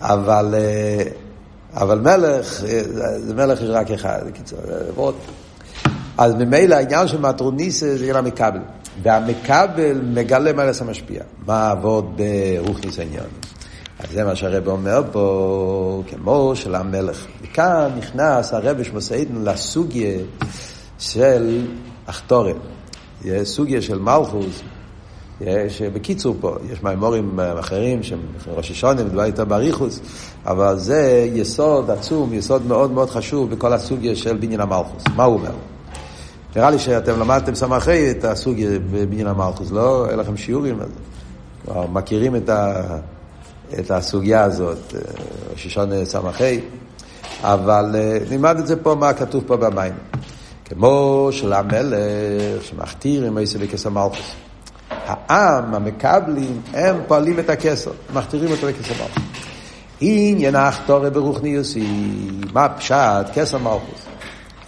אבל, 0.00 0.54
אה, 0.54 1.02
אבל 1.74 1.98
מלך, 1.98 2.64
אה, 2.64 2.80
זה 3.18 3.34
מלך 3.34 3.60
יש 3.60 3.68
רק 3.68 3.90
אחד, 3.90 4.20
בקיצור. 4.26 4.58
אז 6.18 6.34
ממילא 6.34 6.74
העניין 6.74 7.08
של 7.08 7.20
מטרוניסה 7.20 7.96
זה 7.96 7.98
עניין 7.98 8.16
המקבל. 8.16 8.60
והמקבל 9.02 10.00
מגלה 10.14 10.52
מה 10.52 10.62
המשפיע. 10.80 11.22
מה 11.46 11.70
עבוד 11.70 12.16
ברוכניס 12.16 12.98
העניין. 12.98 13.24
אז 13.98 14.10
זה 14.10 14.24
מה 14.24 14.36
שהרב 14.36 14.68
אומר 14.68 15.02
פה, 15.12 16.02
כמו 16.06 16.52
של 16.54 16.74
המלך. 16.74 17.26
וכאן 17.42 17.90
נכנס 17.98 18.52
הרב 18.52 18.82
שמוסעידן 18.82 19.44
לסוגיה 19.44 20.18
של 20.98 21.66
אחתורת. 22.06 22.56
סוגיה 23.44 23.82
של 23.82 23.98
מלכוס, 23.98 24.62
שבקיצור 25.68 26.36
פה, 26.40 26.56
יש 26.72 26.82
מימורים 26.82 27.40
אחרים 27.40 28.02
שהם 28.02 28.20
ראש 28.46 28.70
השונים, 28.70 29.08
דבר 29.08 29.26
יותר 29.26 29.44
באריכוס, 29.44 30.00
אבל 30.46 30.78
זה 30.78 31.28
יסוד 31.34 31.90
עצום, 31.90 32.32
יסוד 32.32 32.66
מאוד 32.66 32.90
מאוד 32.90 33.10
חשוב 33.10 33.50
בכל 33.50 33.72
הסוגיה 33.72 34.16
של 34.16 34.36
בניין 34.36 34.60
המלכוס. 34.60 35.02
מה 35.16 35.24
הוא 35.24 35.34
אומר? 35.34 35.52
נראה 36.56 36.70
לי 36.70 36.78
שאתם 36.78 37.20
למדתם 37.20 37.54
סמכי 37.54 38.10
את 38.10 38.24
הסוגיה 38.24 38.70
בבניין 38.90 39.26
המלכוס, 39.26 39.70
לא? 39.70 40.10
אין 40.10 40.18
לכם 40.18 40.36
שיעורים 40.36 40.80
על 40.80 40.86
זה. 40.86 41.74
מכירים 41.92 42.36
את 42.36 42.48
ה... 42.48 42.82
את 43.78 43.90
הסוגיה 43.90 44.44
הזאת, 44.44 44.94
ששון 45.56 46.04
סמכי, 46.04 46.60
אבל 47.42 47.94
אה, 47.94 48.18
נלמד 48.30 48.58
את 48.58 48.66
זה 48.66 48.82
פה, 48.82 48.94
מה 48.94 49.12
כתוב 49.12 49.44
פה 49.46 49.56
במים. 49.56 49.92
כמו 50.64 51.28
של 51.32 51.52
המלך 51.52 52.62
שמכתיר 52.62 53.24
עם 53.24 53.38
איסא 53.38 53.58
בכס 53.58 53.86
המלכוס. 53.86 54.34
העם, 54.90 55.74
המקבלים, 55.74 56.62
הם 56.74 56.96
פועלים 57.06 57.38
את 57.38 57.50
הכסר, 57.50 57.90
מכתירים 58.14 58.50
אותו 58.50 58.66
בכס 58.66 58.90
המלכוס. 58.90 59.22
עניין 60.00 60.54
האחתורי 60.54 61.10
ברוכניוסי, 61.10 61.86
מה 62.52 62.68
פשט? 62.68 63.26
כסר 63.34 63.58
מלכוס. 63.58 64.11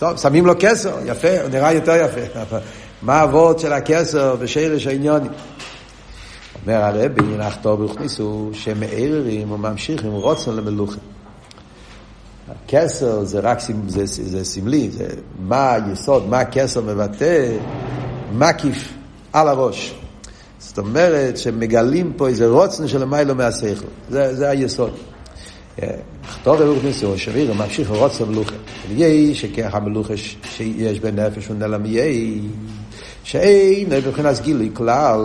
טוב, 0.04 0.16
שמים 0.16 0.46
לו 0.46 0.52
כסר, 0.58 0.96
יפה, 1.06 1.40
הוא 1.40 1.50
נראה 1.50 1.72
יותר 1.72 1.96
יפה. 1.96 2.40
מה 3.02 3.14
האבות 3.14 3.58
של 3.58 3.72
הכסר 3.72 4.36
בשרש 4.36 4.86
העניונים? 4.86 5.30
אומר 6.62 6.82
הרבי, 6.82 7.22
נחתור 7.22 7.80
והוכניסו, 7.80 8.50
שמערערים 8.52 9.52
וממשיכים 9.52 10.12
רוצן 10.12 10.50
למלוכה. 10.50 10.96
הכסר 12.48 13.24
זה 13.24 13.40
רק 13.40 13.60
זה, 13.60 13.72
זה, 13.86 14.24
זה 14.24 14.44
סמלי, 14.44 14.90
זה 14.90 15.06
מה 15.38 15.72
היסוד, 15.74 16.28
מה 16.28 16.40
הכסר 16.40 16.80
מבטא, 16.80 17.56
מקיף 18.32 18.92
על 19.32 19.48
הראש. 19.48 19.94
זאת 20.58 20.78
אומרת 20.78 21.38
שמגלים 21.38 22.12
פה 22.16 22.28
איזה 22.28 22.46
רוצן 22.46 22.88
של 22.88 23.04
מיילו 23.04 23.34
מהשכל, 23.34 23.86
זה, 24.10 24.34
זה 24.34 24.50
היסוד. 24.50 24.94
נחתור 26.24 26.56
והוכניסו, 26.58 27.18
שביר 27.18 27.52
ממשיך 27.52 27.90
רוצן 27.90 28.24
למלוכה. 28.24 28.54
יהי 28.90 29.34
שכך 29.34 29.74
המלוכה 29.74 30.14
שיש 30.16 31.00
בנפש 31.00 31.50
ונלם 31.50 31.86
יהי, 31.86 32.40
שאין 33.24 33.88
מבחינת 33.90 34.40
גילוי 34.40 34.70
כלל. 34.74 35.20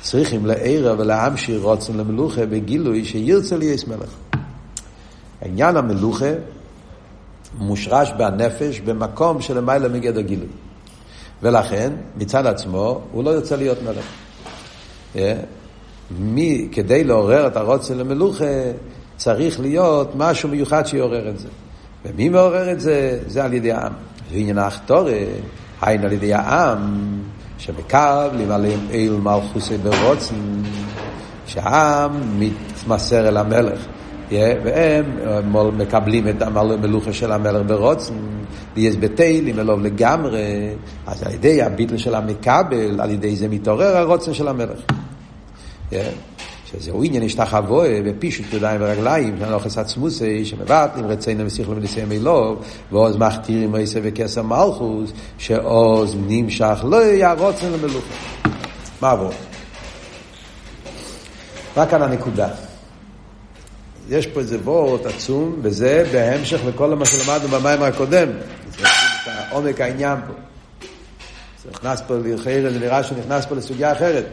צריכים 0.00 0.46
לערב 0.46 1.00
ולהמשיך 1.00 1.62
רוצן 1.62 1.96
למלוכה 1.96 2.46
בגילוי 2.46 3.04
שירצה 3.04 3.56
להיות 3.56 3.88
מלך. 3.88 4.10
עניין 5.42 5.76
המלוכה 5.76 6.30
מושרש 7.58 8.12
בנפש 8.18 8.80
במקום 8.80 9.40
שלמעלה 9.40 9.88
מגדר 9.88 10.20
גילוי. 10.20 10.48
ולכן, 11.42 11.92
מצד 12.16 12.46
עצמו, 12.46 13.00
הוא 13.12 13.24
לא 13.24 13.30
ירצה 13.30 13.56
להיות 13.56 13.78
מלך. 13.82 14.04
אה? 15.16 15.34
מי, 16.18 16.68
כדי 16.72 17.04
לעורר 17.04 17.46
את 17.46 17.56
הרוצן 17.56 17.98
למלוכה, 17.98 18.44
צריך 19.24 19.60
להיות 19.60 20.12
משהו 20.16 20.48
מיוחד 20.48 20.86
שיעורר 20.86 21.28
את 21.28 21.38
זה. 21.38 21.48
ומי 22.04 22.28
מעורר 22.28 22.72
את 22.72 22.80
זה? 22.80 23.18
זה 23.26 23.44
על 23.44 23.52
ידי 23.52 23.72
העם. 23.72 23.92
ועניין 24.32 24.58
האחתורי, 24.58 25.24
היינו 25.82 26.04
על 26.04 26.12
ידי 26.12 26.34
העם, 26.34 26.98
שמקבלים 27.58 28.50
עליהם 28.50 28.80
אל 28.92 29.16
מלכוסי 29.22 29.76
ברוצן, 29.76 30.34
שהעם 31.46 32.12
מתמסר 32.38 33.28
אל 33.28 33.36
המלך. 33.36 33.78
והם 34.30 35.76
מקבלים 35.78 36.28
את 36.28 36.42
המלוכה 36.42 37.12
של 37.12 37.32
המלך 37.32 37.62
ברוצן, 37.66 38.14
ויש 38.76 38.96
בתהילים 38.96 39.58
אלוב 39.58 39.80
לגמרי, 39.80 40.74
אז 41.06 41.22
על 41.22 41.32
ידי 41.32 41.62
הביטל 41.62 41.96
של 41.96 42.14
המקבל, 42.14 43.00
על 43.00 43.10
ידי 43.10 43.36
זה 43.36 43.48
מתעורר 43.48 43.96
הרוצן 43.96 44.34
של 44.34 44.48
המלך. 44.48 44.78
שזהו 46.80 47.04
עניין 47.04 47.22
השתחווה 47.22 48.02
בפישוט 48.02 48.46
ידיים 48.52 48.80
ורגליים, 48.82 49.38
נוחס 49.50 49.78
עצמוסי, 49.78 50.44
שמבטלים 50.44 51.06
רצינו 51.06 51.46
ושכלו 51.46 51.76
ונשיאים 51.76 52.12
אלוב, 52.12 52.64
ועוז 52.92 53.16
מכתירים 53.16 53.74
עשה 53.74 54.00
וכסר 54.02 54.42
מלכוס, 54.42 55.12
שעוז 55.38 56.16
נמשך 56.26 56.84
לא 56.84 56.96
יהיה 57.02 57.32
רוצן 57.32 57.72
למלוכה. 57.72 58.14
מה 59.00 59.10
עבור? 59.10 59.30
רק 61.76 61.90
כאן 61.90 62.02
הנקודה. 62.02 62.48
יש 64.08 64.26
פה 64.26 64.40
איזה 64.40 64.58
וורט 64.64 65.06
עצום, 65.06 65.56
וזה 65.62 66.04
בהמשך 66.12 66.60
לכל 66.66 66.94
מה 66.94 67.04
שלמדנו 67.06 67.48
במים 67.48 67.82
הקודם. 67.82 68.28
זה 68.78 68.84
עומק 69.50 69.80
העניין 69.80 70.18
פה. 70.26 70.32
זה 71.64 71.70
נכנס 71.70 72.02
פה 72.06 72.14
זה 72.44 72.78
נראה 72.80 73.02
שנכנס 73.02 73.46
פה 73.46 73.54
לסוגיה 73.54 73.92
אחרת. 73.92 74.24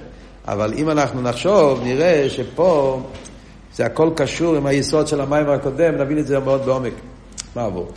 אבל 0.47 0.73
אם 0.73 0.89
אנחנו 0.89 1.21
נחשוב, 1.21 1.83
נראה 1.83 2.29
שפה 2.29 3.01
זה 3.75 3.85
הכל 3.85 4.09
קשור 4.15 4.55
עם 4.55 4.65
היסוד 4.65 5.07
של 5.07 5.21
המים 5.21 5.49
הקודם, 5.49 5.95
נבין 5.95 6.17
את 6.17 6.27
זה 6.27 6.39
מאוד 6.39 6.61
בעומק. 6.65 6.93
מה 7.55 7.63
עבוד? 7.63 7.91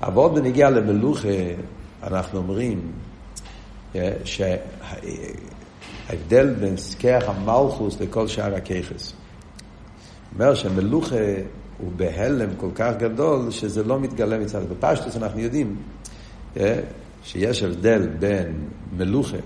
עבוד 0.00 0.34
בנגיע 0.34 0.70
למלוכה, 0.70 1.28
אנחנו 2.02 2.38
אומרים 2.38 2.92
אה, 3.94 4.12
שההבדל 6.08 6.54
בין 6.54 6.76
סכח 6.76 7.22
המלכוס 7.26 8.00
לכל 8.00 8.28
שאר 8.28 8.54
הככס. 8.54 9.12
אומר 10.34 10.54
שמלוכה 10.54 11.16
הוא 11.78 11.92
בהלם 11.96 12.48
כל 12.56 12.70
כך 12.74 12.92
גדול 12.98 13.50
שזה 13.50 13.84
לא 13.84 14.00
מתגלה 14.00 14.38
מצד... 14.38 14.60
בפשטוס 14.68 15.16
אנחנו 15.16 15.40
יודעים 15.40 15.76
אה, 16.56 16.80
שיש 17.22 17.62
הבדל 17.62 18.06
בין 18.18 18.68
מלוכה 18.96 19.36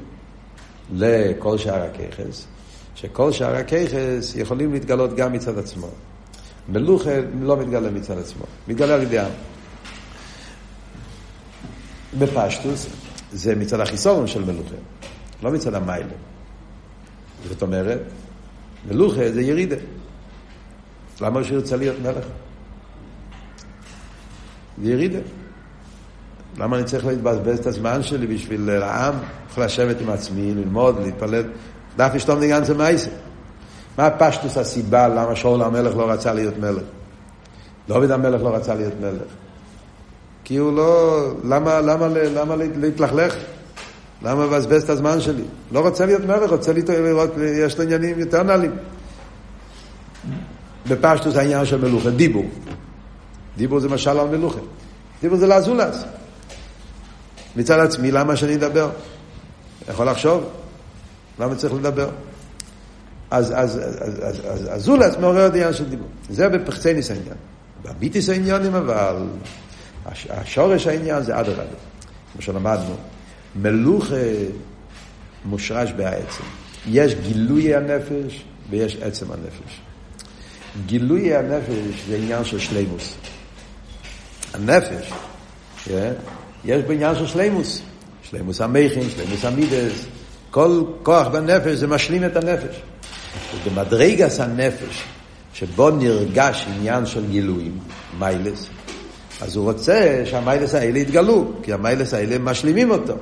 לכל 0.93 1.59
שאר 1.59 1.83
הככס, 1.83 2.47
שכל 2.95 3.33
שאר 3.33 3.57
הככס 3.57 4.37
יכולים 4.37 4.73
להתגלות 4.73 5.17
גם 5.17 5.33
מצד 5.33 5.59
עצמו. 5.59 5.89
מלוכה 6.69 7.11
לא 7.41 7.57
מתגלה 7.57 7.91
מצד 7.91 8.19
עצמו, 8.19 8.45
מתגלה 8.69 8.95
על 8.95 9.03
ידי 9.03 9.19
העם. 9.19 9.31
בפשטוס 12.19 12.87
זה 13.33 13.55
מצד 13.55 13.81
החיסורון 13.81 14.27
של 14.27 14.45
מלוכה, 14.45 14.75
לא 15.43 15.51
מצד 15.51 15.75
המיילה. 15.75 16.13
זאת 17.49 17.63
אומרת, 17.63 18.01
מלוכה 18.89 19.33
זה 19.33 19.43
ירידה. 19.43 19.77
למה 21.21 21.45
שירצה 21.45 21.77
להיות 21.77 21.97
מלך? 22.03 22.25
זה 24.83 24.91
ירידה. 24.91 25.19
למה 26.59 26.77
אני 26.77 26.85
צריך 26.85 27.07
להתבזבז 27.07 27.59
את 27.59 27.67
הזמן 27.67 28.03
שלי 28.03 28.27
בשביל 28.27 28.71
העם? 28.71 29.15
יכול 29.51 29.65
לשבת 29.65 30.01
עם 30.01 30.11
עצמי, 30.11 30.55
ללמוד, 30.55 31.01
להתפלל. 31.03 31.43
דף 31.97 32.13
אשתום 32.17 32.41
דיגן 32.41 32.65
זה 32.65 32.75
מייסר. 32.75 33.11
מה 33.99 34.11
פשטוס 34.11 34.59
הסיבה 34.59 35.09
למה 35.09 35.37
שאול 35.37 35.63
המלך 35.63 35.97
לא 35.97 36.11
רצה 36.11 36.33
להיות 36.33 36.59
מלך? 36.59 36.83
דוד 37.89 38.11
המלך 38.11 38.43
לא 38.43 38.55
רצה 38.55 38.75
להיות 38.75 38.95
מלך. 39.01 39.23
כי 40.45 40.57
הוא 40.57 40.73
לא... 40.73 41.21
למה, 41.45 41.81
למה, 41.81 42.09
למה 42.09 42.57
להתלכלך? 42.57 43.35
למה 44.23 44.45
לבזבז 44.45 44.83
את 44.83 44.91
הזמן 44.91 45.21
שלי? 45.21 45.45
לא 45.73 45.81
רוצה 45.81 46.07
להיות 46.07 46.25
מלך, 46.25 46.51
רוצה 46.51 46.73
לראות, 46.73 47.31
יש 47.67 47.79
לו 47.79 47.85
עניינים 47.85 48.19
יותר 48.19 48.43
נעלים. 48.43 48.73
בפשטוס 50.89 51.37
העניין 51.37 51.65
של 51.65 51.79
מלוכה, 51.79 52.11
דיבור. 52.11 52.45
דיבור 53.57 53.81
זה 53.81 53.89
משל 53.89 54.19
על 54.19 54.29
מלוכה. 54.29 54.61
דיבור 55.21 55.39
זה 55.39 55.47
לאזולס. 55.47 56.05
מצד 57.57 57.79
עצמי, 57.79 58.11
למה 58.11 58.37
שאני 58.37 58.55
אדבר? 58.55 58.91
יכול 59.89 60.09
לחשוב? 60.09 60.45
למה 61.39 61.55
צריך 61.55 61.75
לדבר? 61.75 62.11
אז, 63.31 63.53
אז, 63.57 63.79
אז, 63.79 64.19
אז, 64.23 64.41
אז, 64.49 64.69
אז 64.71 64.83
זולס 64.83 65.17
מעורר 65.17 65.47
את 65.47 65.53
העניין 65.53 65.73
של 65.73 65.89
דיבור. 65.89 66.09
זה 66.31 66.49
בפחצניס 66.49 67.11
העניין. 67.11 67.37
בביטיס 67.83 68.29
העניינים 68.29 68.75
אבל, 68.75 69.17
השורש 70.31 70.87
העניין 70.87 71.23
זה 71.23 71.41
אדרבה. 71.41 71.63
כמו 72.33 72.43
שלמדנו, 72.43 72.97
מלוכה 73.57 74.15
מושרש 75.45 75.93
בעצם. 75.93 76.45
יש 76.87 77.15
גילוי 77.15 77.75
הנפש 77.75 78.45
ויש 78.71 78.97
עצם 78.97 79.27
הנפש. 79.33 79.81
גילוי 80.87 81.37
הנפש 81.37 82.05
זה 82.09 82.17
עניין 82.17 82.45
של 82.45 82.59
שלימוס. 82.59 83.15
הנפש, 84.55 85.13
כן? 85.85 86.13
יש 86.65 86.83
בו 86.83 86.93
עניין 86.93 87.15
של 87.15 87.27
שלימוס. 87.27 87.83
שלימוס 88.23 88.61
המכין, 88.61 89.11
שלימוס 89.11 89.45
המידס. 89.45 90.07
כל 90.51 90.83
כוח 91.03 91.27
בנפש 91.27 91.73
זה 91.73 91.87
משלים 91.87 92.25
את 92.25 92.37
הנפש. 92.37 92.83
ובמדרגס 93.55 94.41
הנפש, 94.41 95.05
שבו 95.55 95.91
נרגש 95.91 96.67
עניין 96.77 97.07
של 97.07 97.27
גילויים, 97.31 97.79
מיילס, 98.19 98.67
אז 99.41 99.57
הוא 99.57 99.65
רוצה 99.65 100.23
שהמיילס 100.25 100.75
האלה 100.75 100.99
יתגלו, 100.99 101.53
כי 101.63 101.73
המיילס 101.73 102.15
האלה 102.15 102.39
משלימים 102.39 102.91
אותו. 102.91 103.15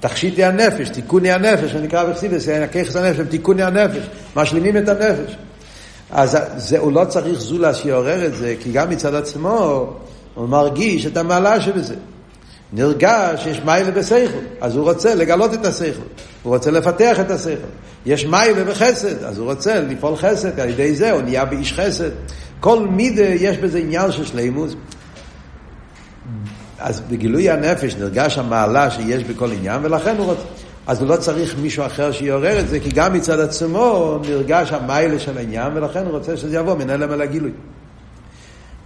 תכשיטי 0.00 0.44
הנפש, 0.44 0.88
תיקוני 0.88 1.30
הנפש, 1.30 1.72
שנקרא 1.72 2.04
בחסידס, 2.04 2.48
הכיכס 2.48 2.96
הנפש, 2.96 3.26
תיקוני 3.30 3.62
הנפש, 3.62 4.06
משלימים 4.36 4.76
את 4.76 4.88
הנפש. 4.88 5.36
אז 6.10 6.38
זה, 6.56 6.78
הוא 6.78 6.92
לא 6.92 7.04
צריך 7.04 7.40
זולה 7.40 7.74
שיעורר 7.74 8.26
את 8.26 8.34
זה, 8.34 8.54
כי 8.60 8.72
גם 8.72 8.90
מצד 8.90 9.14
עצמו 9.14 9.86
הוא 10.34 10.48
מרגיש 10.48 11.06
את 11.06 11.16
המעלה 11.16 11.60
שבזה. 11.60 11.94
נרגש 12.72 13.42
שיש 13.44 13.60
מיילה 13.64 13.90
בסייכו, 13.90 14.38
אז 14.60 14.76
הוא 14.76 14.84
רוצה 14.84 15.14
לגלות 15.14 15.54
את 15.54 15.66
הסייכו, 15.66 16.02
הוא 16.42 16.54
רוצה 16.54 16.70
לפתח 16.70 17.20
את 17.20 17.30
הסייכו. 17.30 17.66
יש 18.06 18.26
מיילה 18.26 18.64
בחסד, 18.64 19.24
אז 19.24 19.38
הוא 19.38 19.52
רוצה 19.52 19.80
לפעול 19.80 20.16
חסד, 20.16 20.60
על 20.60 20.68
ידי 20.68 20.94
זה 20.94 21.10
הוא 21.10 21.22
נהיה 21.22 21.44
באיש 21.44 21.72
חסד. 21.72 22.10
כל 22.60 22.86
מידה 22.86 23.22
יש 23.22 23.56
בזה 23.56 23.78
עניין 23.78 24.12
של 24.12 24.24
שלימוס. 24.24 24.74
אז 26.78 27.00
בגילוי 27.00 27.50
הנפש 27.50 27.94
נרגש 27.96 28.38
המעלה 28.38 28.90
שיש 28.90 29.24
בכל 29.24 29.52
עניין, 29.52 29.84
ולכן 29.84 30.16
הוא 30.16 30.26
רוצה... 30.26 30.42
אז 30.86 31.00
הוא 31.00 31.08
לא 31.08 31.16
צריך 31.16 31.56
מישהו 31.62 31.86
אחר 31.86 32.12
שיעורר 32.12 32.60
את 32.60 32.68
זה, 32.68 32.80
כי 32.80 32.90
גם 32.90 33.12
מצד 33.12 33.40
עצמו 33.40 34.18
נרגש 34.28 34.72
המיילה 34.72 35.18
של 35.18 35.38
העניין, 35.38 35.76
ולכן 35.76 36.04
הוא 36.04 36.10
רוצה 36.10 36.36
שזה 36.36 36.56
יבוא 36.56 36.74
מן 36.74 36.90
הלם 36.90 37.12
אל 37.12 37.20
הגילוי. 37.20 37.50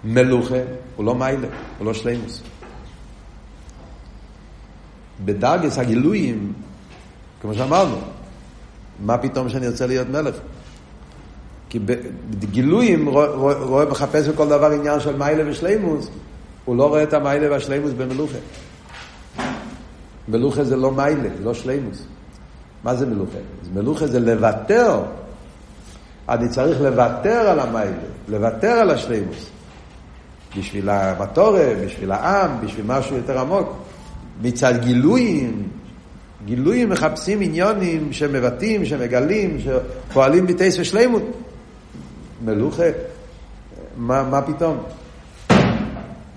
מלוכה 0.05 0.55
הוא 0.97 1.05
לא 1.05 1.15
מיילה, 1.15 1.47
הוא 1.79 1.87
לא 1.87 1.95
שלימוס. 1.95 2.43
בדרגס 5.25 5.79
הגילויים, 5.79 6.53
כמו 7.41 7.55
שאמרנו, 7.55 7.97
מה 9.01 9.19
פתאום 9.19 9.49
שאני 9.49 9.69
רוצה 9.69 9.87
להיות 9.87 10.09
מלך? 10.09 10.35
כי 11.69 11.79
בגילויים 12.31 13.09
רואה, 13.09 13.85
מחפש 13.85 14.29
בכל 14.29 14.49
דבר 14.49 14.71
עניין 14.71 15.01
של 15.01 15.17
מיילה 15.17 15.51
ושלימוס, 15.51 16.09
הוא 16.65 16.77
לא 16.77 16.89
רואה 16.89 17.03
את 17.03 17.13
המיילה 17.13 17.51
והשלימוס 17.51 17.93
במלוכה. 17.93 18.39
מלוכה 20.29 20.65
זה 20.65 20.77
לא 20.77 20.91
מיילה, 20.91 21.29
לא 21.43 21.55
שלימוס. 21.55 22.03
מה 22.85 22.95
זה 22.95 23.07
מלוכה? 23.07 23.39
מלוכה 23.75 24.07
זה 24.07 24.21
לוותר. 24.21 25.03
אני 26.29 26.49
צריך 26.49 26.81
לוותר 26.81 27.49
על 27.49 27.61
המיילה, 27.61 27.97
לוותר 28.29 28.71
על 28.71 28.91
השלימוס. 28.91 29.47
בשביל 30.59 30.91
המטורה, 30.91 31.73
בשביל 31.85 32.13
העם, 32.13 32.51
בשביל 32.67 32.87
משהו 32.87 33.17
יותר 33.17 33.41
עמוק. 33.41 33.82
מצד 34.43 34.75
גילויים, 34.81 35.69
גילויים 36.45 36.91
מחפשים 36.91 37.41
עניונים 37.41 38.13
שמבטאים, 38.13 38.85
שמגלים, 38.85 39.59
שפועלים 39.61 40.47
בטייס 40.47 40.79
ושלימות. 40.79 41.23
מלוכה, 42.45 42.85
מה, 43.97 44.23
מה 44.23 44.43
פתאום? 44.43 44.83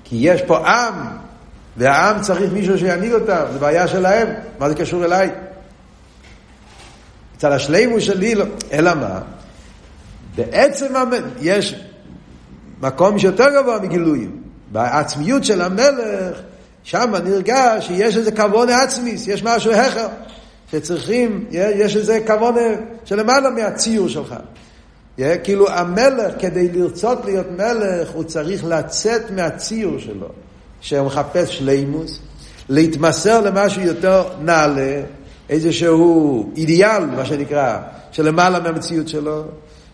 כי 0.03 0.16
יש 0.20 0.41
פה 0.41 0.68
עם, 0.68 0.93
והעם 1.78 2.22
צריך 2.22 2.53
מישהו 2.53 2.78
שינהיג 2.78 3.14
אותם, 3.14 3.43
זו 3.53 3.60
בעיה 3.60 3.88
שלהם, 3.88 4.28
מה 4.60 4.70
זה 4.70 4.76
קשור 4.76 5.06
אליי? 5.06 5.30
אצל 7.38 7.51
השלימות 7.51 8.01
שלי, 8.01 8.36
לא. 8.36 8.45
אלא 8.72 8.93
מה? 8.93 9.20
בעצם 10.36 10.93
יש 11.41 11.76
מקום 12.82 13.20
שיותר 13.20 13.62
גבוה 13.62 13.80
מגילויים. 13.80 14.41
בעצמיות 14.72 15.43
של 15.43 15.62
המלך, 15.62 16.41
שם 16.86 17.14
נרגש 17.24 17.88
שיש 17.88 18.18
איזה 18.18 18.32
כבוד 18.32 18.70
עצמיס, 18.70 19.28
יש 19.28 19.44
משהו 19.44 19.72
אחר, 19.72 20.08
שצריכים, 20.72 21.46
יש 21.52 21.96
איזה 21.96 22.20
כבוד 22.28 22.56
שלמעלה 23.06 23.50
מהציור 23.50 24.08
שלך. 24.08 24.36
כאילו 25.44 25.70
המלך, 25.70 26.34
כדי 26.40 26.70
לרצות 26.72 27.26
להיות 27.26 27.48
מלך, 27.52 28.10
הוא 28.14 28.24
צריך 28.24 28.66
לצאת 28.66 29.32
מהציור 29.32 30.00
שלו. 30.00 30.28
שהוא 30.82 31.06
מחפש 31.06 31.58
שלימוס, 31.58 32.20
להתמסר 32.70 33.42
למשהו 33.42 33.82
יותר 33.82 34.24
נעלה, 34.42 35.02
איזשהו 35.50 36.50
אידיאל, 36.58 37.06
מה 37.06 37.26
שנקרא, 37.26 37.78
שלמעלה 38.12 38.60
מהמציאות 38.60 39.08
שלו, 39.08 39.44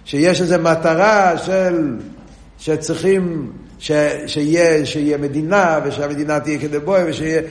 שיש 0.06 0.42
איזו 0.42 0.56
מטרה 0.60 1.38
של, 1.38 1.98
שצריכים, 2.60 3.52
ש, 3.82 3.92
שיהיה, 4.28 4.86
שיהיה 4.86 5.18
מדינה, 5.18 5.80
ושהמדינה 5.84 6.40
תהיה 6.40 6.60
כדבוי, 6.60 7.00
ושיהיה, 7.06 7.42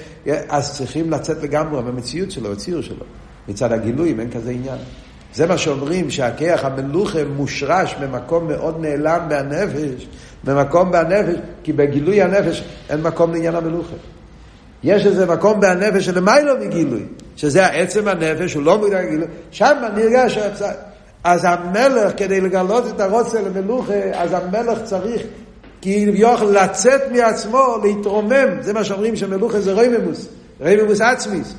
אז 0.48 0.76
צריכים 0.76 1.10
לצאת 1.10 1.42
לגמרי 1.42 1.82
מהמציאות 1.82 2.30
שלו, 2.30 2.52
הציור 2.52 2.82
שלו. 2.82 3.04
מצד 3.48 3.72
הגילויים 3.72 4.20
אין 4.20 4.30
כזה 4.30 4.50
עניין. 4.50 4.78
זה 5.34 5.46
מה 5.46 5.58
שאומרים 5.58 6.10
שהכיח 6.10 6.64
המלוכה 6.64 7.24
מושרש 7.24 7.94
במקום 8.00 8.48
מאוד 8.48 8.80
נעלם 8.80 9.28
מהנפש, 9.28 10.06
במקום 10.44 10.92
בנפש, 10.92 11.34
כי 11.62 11.72
בגילוי 11.72 12.22
הנפש 12.22 12.64
אין 12.90 13.00
מקום 13.02 13.32
לעניין 13.32 13.54
המלוכה. 13.54 13.96
יש 14.84 15.06
איזה 15.06 15.26
מקום 15.26 15.60
בנפש 15.60 16.04
שלמיילו 16.04 16.54
מגילוי, 16.60 17.02
שזה 17.36 17.66
העצם 17.66 18.08
הנפש, 18.08 18.54
הוא 18.54 18.62
לא 18.62 18.78
מודע 18.78 19.02
לגילוי, 19.02 19.26
שם 19.50 19.76
נרגש. 19.96 20.38
אז 21.24 21.44
המלך, 21.44 22.12
כדי 22.16 22.40
לגלות 22.40 22.84
את 22.88 23.00
הרוצה 23.00 23.42
למלוכה, 23.42 23.94
אז 24.12 24.32
המלך 24.32 24.78
צריך 24.84 25.22
כאילו 25.80 26.14
יוכל 26.14 26.44
לצאת 26.44 27.00
מעצמו, 27.12 27.76
להתרומם. 27.82 28.60
זה 28.60 28.72
מה 28.72 28.84
שאומרים 28.84 29.16
שמלוכה 29.16 29.60
זה 29.60 29.72
רייממוס, 29.72 30.28
רוממות 30.60 31.00
עצמית. 31.00 31.54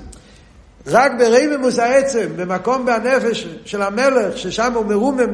רק 0.87 1.11
ברוממות 1.19 1.79
העצם, 1.79 2.27
במקום 2.35 2.85
בנפש 2.85 3.47
של 3.65 3.81
המלך, 3.81 4.37
ששם 4.37 4.73
הוא 4.75 4.85
מרומם, 4.85 5.33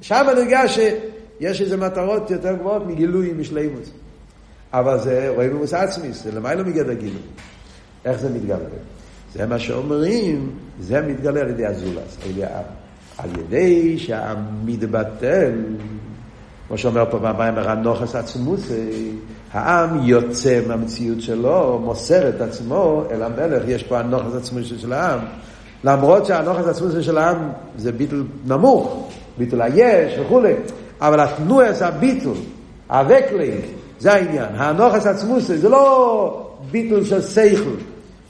שם 0.00 0.26
נרגש 0.36 0.68
שיש 0.68 1.60
איזה 1.60 1.76
מטרות 1.76 2.30
יותר 2.30 2.54
גבוהות 2.54 2.86
מגילוי, 2.86 3.32
משלימות. 3.32 3.90
אבל 4.72 4.98
זה 4.98 5.34
רוממות 5.36 5.74
עצמית, 5.74 6.24
זה 6.24 6.32
למעלה 6.32 6.62
מגדר 6.62 6.92
גילוי. 6.92 7.22
איך 8.04 8.20
זה 8.20 8.28
מתגלה? 8.28 8.56
זה 9.34 9.46
מה 9.46 9.58
שאומרים, 9.58 10.50
זה 10.80 11.00
מתגלה 11.00 11.40
על 11.40 11.48
ידי 11.48 11.66
הזולת, 11.66 12.16
על 12.24 12.30
ידי 12.30 12.44
העם. 12.44 12.64
על 13.18 13.30
ידי 13.40 13.98
שהעם 13.98 14.38
מתבטל, 14.64 15.52
כמו 16.68 16.78
שאומר 16.78 17.04
פה 17.10 17.18
במאמר 17.18 17.58
הנחת 17.58 18.14
עצמותו, 18.14 19.10
העם 19.52 20.04
יוצא 20.04 20.60
מהמציאות 20.68 21.20
שלו, 21.20 21.80
מוסר 21.84 22.28
את 22.28 22.40
עצמו 22.40 23.02
אל 23.10 23.22
המלך, 23.22 23.62
יש 23.66 23.82
פה 23.82 23.98
הנחת 23.98 24.34
עצמותו 24.34 24.78
של 24.78 24.92
העם. 24.92 25.18
למרות 25.84 26.26
שהנחת 26.26 26.66
עצמותו 26.66 27.02
של 27.02 27.18
העם 27.18 27.48
זה 27.76 27.92
ביטול 27.92 28.22
נמוך, 28.46 29.08
ביטול 29.38 29.62
היש 29.62 30.18
וכולי, 30.18 30.52
אבל 31.00 31.20
התנועת 31.20 31.82
הביטול, 31.82 32.30
אוועקלייגן, 32.90 33.60
זה 33.98 34.12
העניין. 34.12 34.48
הנחת 34.54 35.06
עצמותו 35.06 35.58
זה 35.58 35.68
לא 35.68 36.48
ביטול 36.70 37.04
של 37.04 37.22
שכל. 37.22 37.74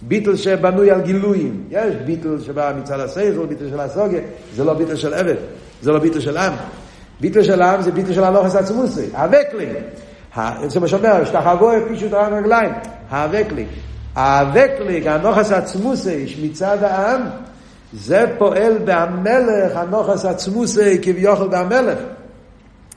ביטול 0.03 0.37
שבנוי 0.37 0.91
על 0.91 1.01
גילויים. 1.01 1.65
יש 1.71 1.95
ביטול 1.95 2.41
שבא 2.41 2.73
מצד 2.81 3.01
השכל, 3.01 3.47
ביטול 3.47 3.69
של 3.71 3.81
הסוגיה, 3.81 4.21
זה 4.57 4.65
לא 4.65 4.75
ביטול 4.75 4.97
של 4.97 5.15
עבד, 5.15 5.35
זה 5.83 5.93
לא 5.93 5.99
ביטול 5.99 6.21
של 6.21 6.37
עם. 6.37 6.53
ביטול 7.21 7.43
של 7.43 7.63
עם 7.63 7.83
זה 7.83 7.93
ביטול 7.93 8.13
של 8.13 8.25
הנחת 8.25 8.55
עצמותו, 8.55 9.07
אוועקלייגן. 9.13 9.73
זה 10.67 10.81
מה 10.81 10.89
שאומר, 10.89 11.23
השתחוו 11.23 11.71
פישוט 11.89 12.13
על 12.13 12.35
הרגליים, 12.35 12.73
הווקלינג. 13.11 13.69
הווקלינג, 14.17 15.07
הנוחס 15.07 15.53
עצמוסי 15.53 16.37
מצד 16.43 16.83
העם, 16.83 17.21
זה 17.93 18.25
פועל 18.39 18.79
בהמלך, 18.85 19.77
הנחת 19.77 20.25
עצמותו 20.25 20.99
כביכול 21.03 21.49
בהמלך. 21.49 21.99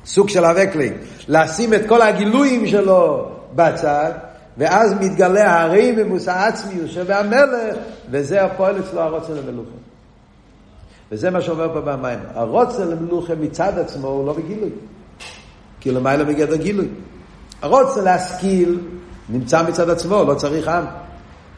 סוג 0.06 0.30
של 0.30 0.46
אוועקלייגן. 0.46 0.96
לשים 1.28 1.74
את 1.74 1.82
כל 1.88 2.02
הגילויים 2.02 2.68
שלו 2.68 3.32
בצד, 3.56 4.12
ואז 4.58 4.94
מתגלה 4.94 5.62
הרוממות 5.62 6.34
העצמית 6.34 6.90
שבהמלך, 6.90 7.76
וזה 8.12 8.44
הפועל 8.44 8.80
אצלו 8.80 9.02
הרצון 9.02 9.34
למלוכה. 9.34 9.91
וזה 11.12 11.30
מה 11.30 11.42
שאומר 11.42 11.74
פה 11.74 11.82
במים. 11.82 12.20
הרוצה 12.34 12.86
למלוכה 12.86 13.36
מצד 13.36 13.80
עצמו 13.80 14.08
הוא 14.08 14.28
לא 14.28 14.34
בגילוי. 14.34 14.70
כי 15.80 15.92
למעלה 15.92 16.24
בגדר 16.24 16.56
גילוי. 16.56 16.88
הרוצה 17.62 18.02
להשכיל 18.02 18.80
נמצא 19.30 19.64
מצד 19.70 19.90
עצמו, 19.90 20.24
לא 20.24 20.34
צריך 20.34 20.68
עם. 20.68 20.86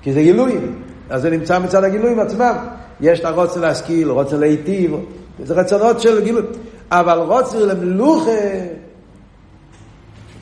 כי 0.02 0.14
זה 0.14 0.22
גילויים. 0.22 0.84
אז 1.10 1.22
זה 1.22 1.30
נמצא 1.30 1.60
מצד 1.60 1.84
הגילויים 1.84 2.20
עצמם. 2.20 2.56
יש 3.02 3.20
את 3.20 3.26
הרוצה 3.26 3.60
להשכיל, 3.60 4.10
רוצה 4.10 4.38
להיטיב, 4.38 4.96
זה 5.44 5.54
רצונות 5.54 6.02
של 6.02 6.24
גילוי. 6.24 6.44
אבל 6.92 7.18
רוצה 7.18 7.60
למלוכה, 7.60 8.32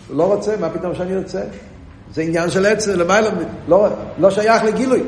לא 0.09 0.23
רוצה, 0.23 0.55
מה 0.59 0.69
פתאום 0.69 0.95
שאני 0.95 1.17
רוצה? 1.17 1.41
זה 2.13 2.21
עניין 2.21 2.49
של 2.49 2.65
עצם, 2.65 2.91
למעלה, 2.91 3.29
לא, 3.67 3.87
לא 4.17 4.29
שייך 4.29 4.63
לגילוי. 4.63 5.03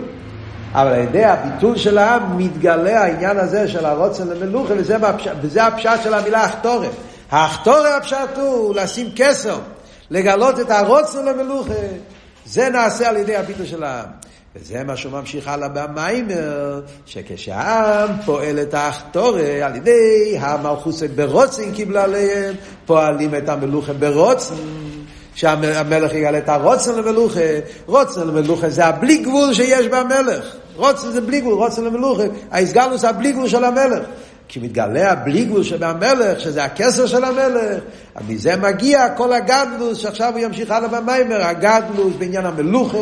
אבל 0.74 0.94
על 0.94 1.00
ידי 1.00 1.26
הביטול 1.26 1.78
של 1.78 1.98
העם 1.98 2.38
מתגלה 2.38 3.04
העניין 3.04 3.38
הזה 3.38 3.68
של 3.68 3.86
הרוצן 3.86 4.28
למלוכה, 4.28 4.74
וזה. 4.78 4.98
וזה 5.42 5.64
הפשט 5.64 6.04
של 6.04 6.14
המילה 6.14 6.46
אחתורת. 6.46 6.92
האחתורת 7.32 7.94
הפשט 7.98 8.38
הוא 8.38 8.76
לשים 8.76 9.10
כסר, 9.16 9.60
לגלות 10.10 10.60
את 10.60 10.72
הרוצן 10.72 11.26
למלוכה. 11.26 11.74
זה 12.46 12.70
נעשה 12.70 13.10
על 13.10 13.18
ידי 13.18 13.36
הביטול 13.36 13.66
של 13.66 13.84
העם. 13.84 14.10
וזה 14.56 14.84
מה 14.84 14.98
שהוא 14.98 15.12
ממשיך 15.12 15.48
הלאה 15.48 15.68
במיימר, 15.68 16.82
שכשהעם 17.06 18.10
פועל 18.26 18.60
את 18.60 18.74
האחתורת 18.74 19.62
על 19.64 19.76
ידי 19.76 20.38
המלכוסת 20.40 21.10
ברוצן 21.10 21.72
קיבלה 21.72 22.04
עליהם, 22.04 22.56
פועלים 22.86 23.36
את 23.36 23.50
המלוכה 23.50 23.94
ברוצן. 23.94 24.56
שהמלך 25.36 26.14
יגלה 26.14 26.38
את 26.38 26.50
הרוצן 26.50 26.96
למלוכה, 26.96 27.40
רוצן 27.86 28.28
למלוכה 28.28 28.70
זה 28.70 28.86
הבלי 28.86 29.18
גבול 29.18 29.54
שיש 29.54 29.88
במלך, 29.88 30.56
רוצן 30.76 31.12
זה 31.12 31.22
בלי 31.22 31.42
גבול, 31.42 31.54
רוצן 31.54 31.84
למלוכה, 31.84 32.24
ההסגלנו 32.52 32.98
זה 32.98 33.10
הבלי 33.10 33.32
גבול 33.32 33.48
של 33.48 33.64
המלך. 33.64 34.04
כי 34.48 34.60
מתגלה 34.60 35.12
הבלי 35.12 35.46
גבול 35.46 35.64
שבמלך, 35.64 36.40
שזה 36.40 36.64
הכסר 36.64 37.08
של 37.08 37.24
המלך, 37.24 37.84
מזה 38.28 38.56
מגיע 38.56 39.10
כל 39.10 39.34
הגדלוס, 39.34 39.98
שעכשיו 39.98 40.34
הוא 40.34 40.40
ימשיך 40.40 40.72
הלאה 40.72 40.88
במיימר, 40.88 41.46
הגדלוס 41.46 42.14
בעניין 42.18 42.46
המלוכה, 42.46 42.98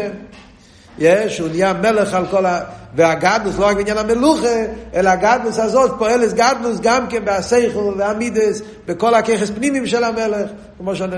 יש, 0.99 1.39
הוא 1.39 1.49
נהיה 1.49 1.73
מלך 1.73 2.13
על 2.13 2.25
כל 2.32 2.45
ה... 2.45 2.59
והגדלוס 2.95 3.59
לא 3.59 3.65
רק 3.65 3.75
בעניין 3.75 3.97
המלוכה, 3.97 4.65
אלא 4.93 5.09
הגדלוס 5.09 5.59
הזאת 5.59 5.91
פועלת 5.97 6.34
גדלוס 6.34 6.79
גם 6.82 7.07
כן 7.07 7.25
בהסייכו 7.25 7.93
והמידס, 7.97 8.61
בכל 8.86 9.13
הככס 9.13 9.49
פנימיים 9.49 9.88
של 9.88 10.03
המלך, 10.03 10.49
כמו 10.77 10.95
שאני... 10.95 11.15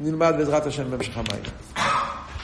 נלמד 0.00 0.34
בעזרת 0.38 0.66
השם 0.66 0.90
במשך 0.90 1.16
המים. 1.16 1.89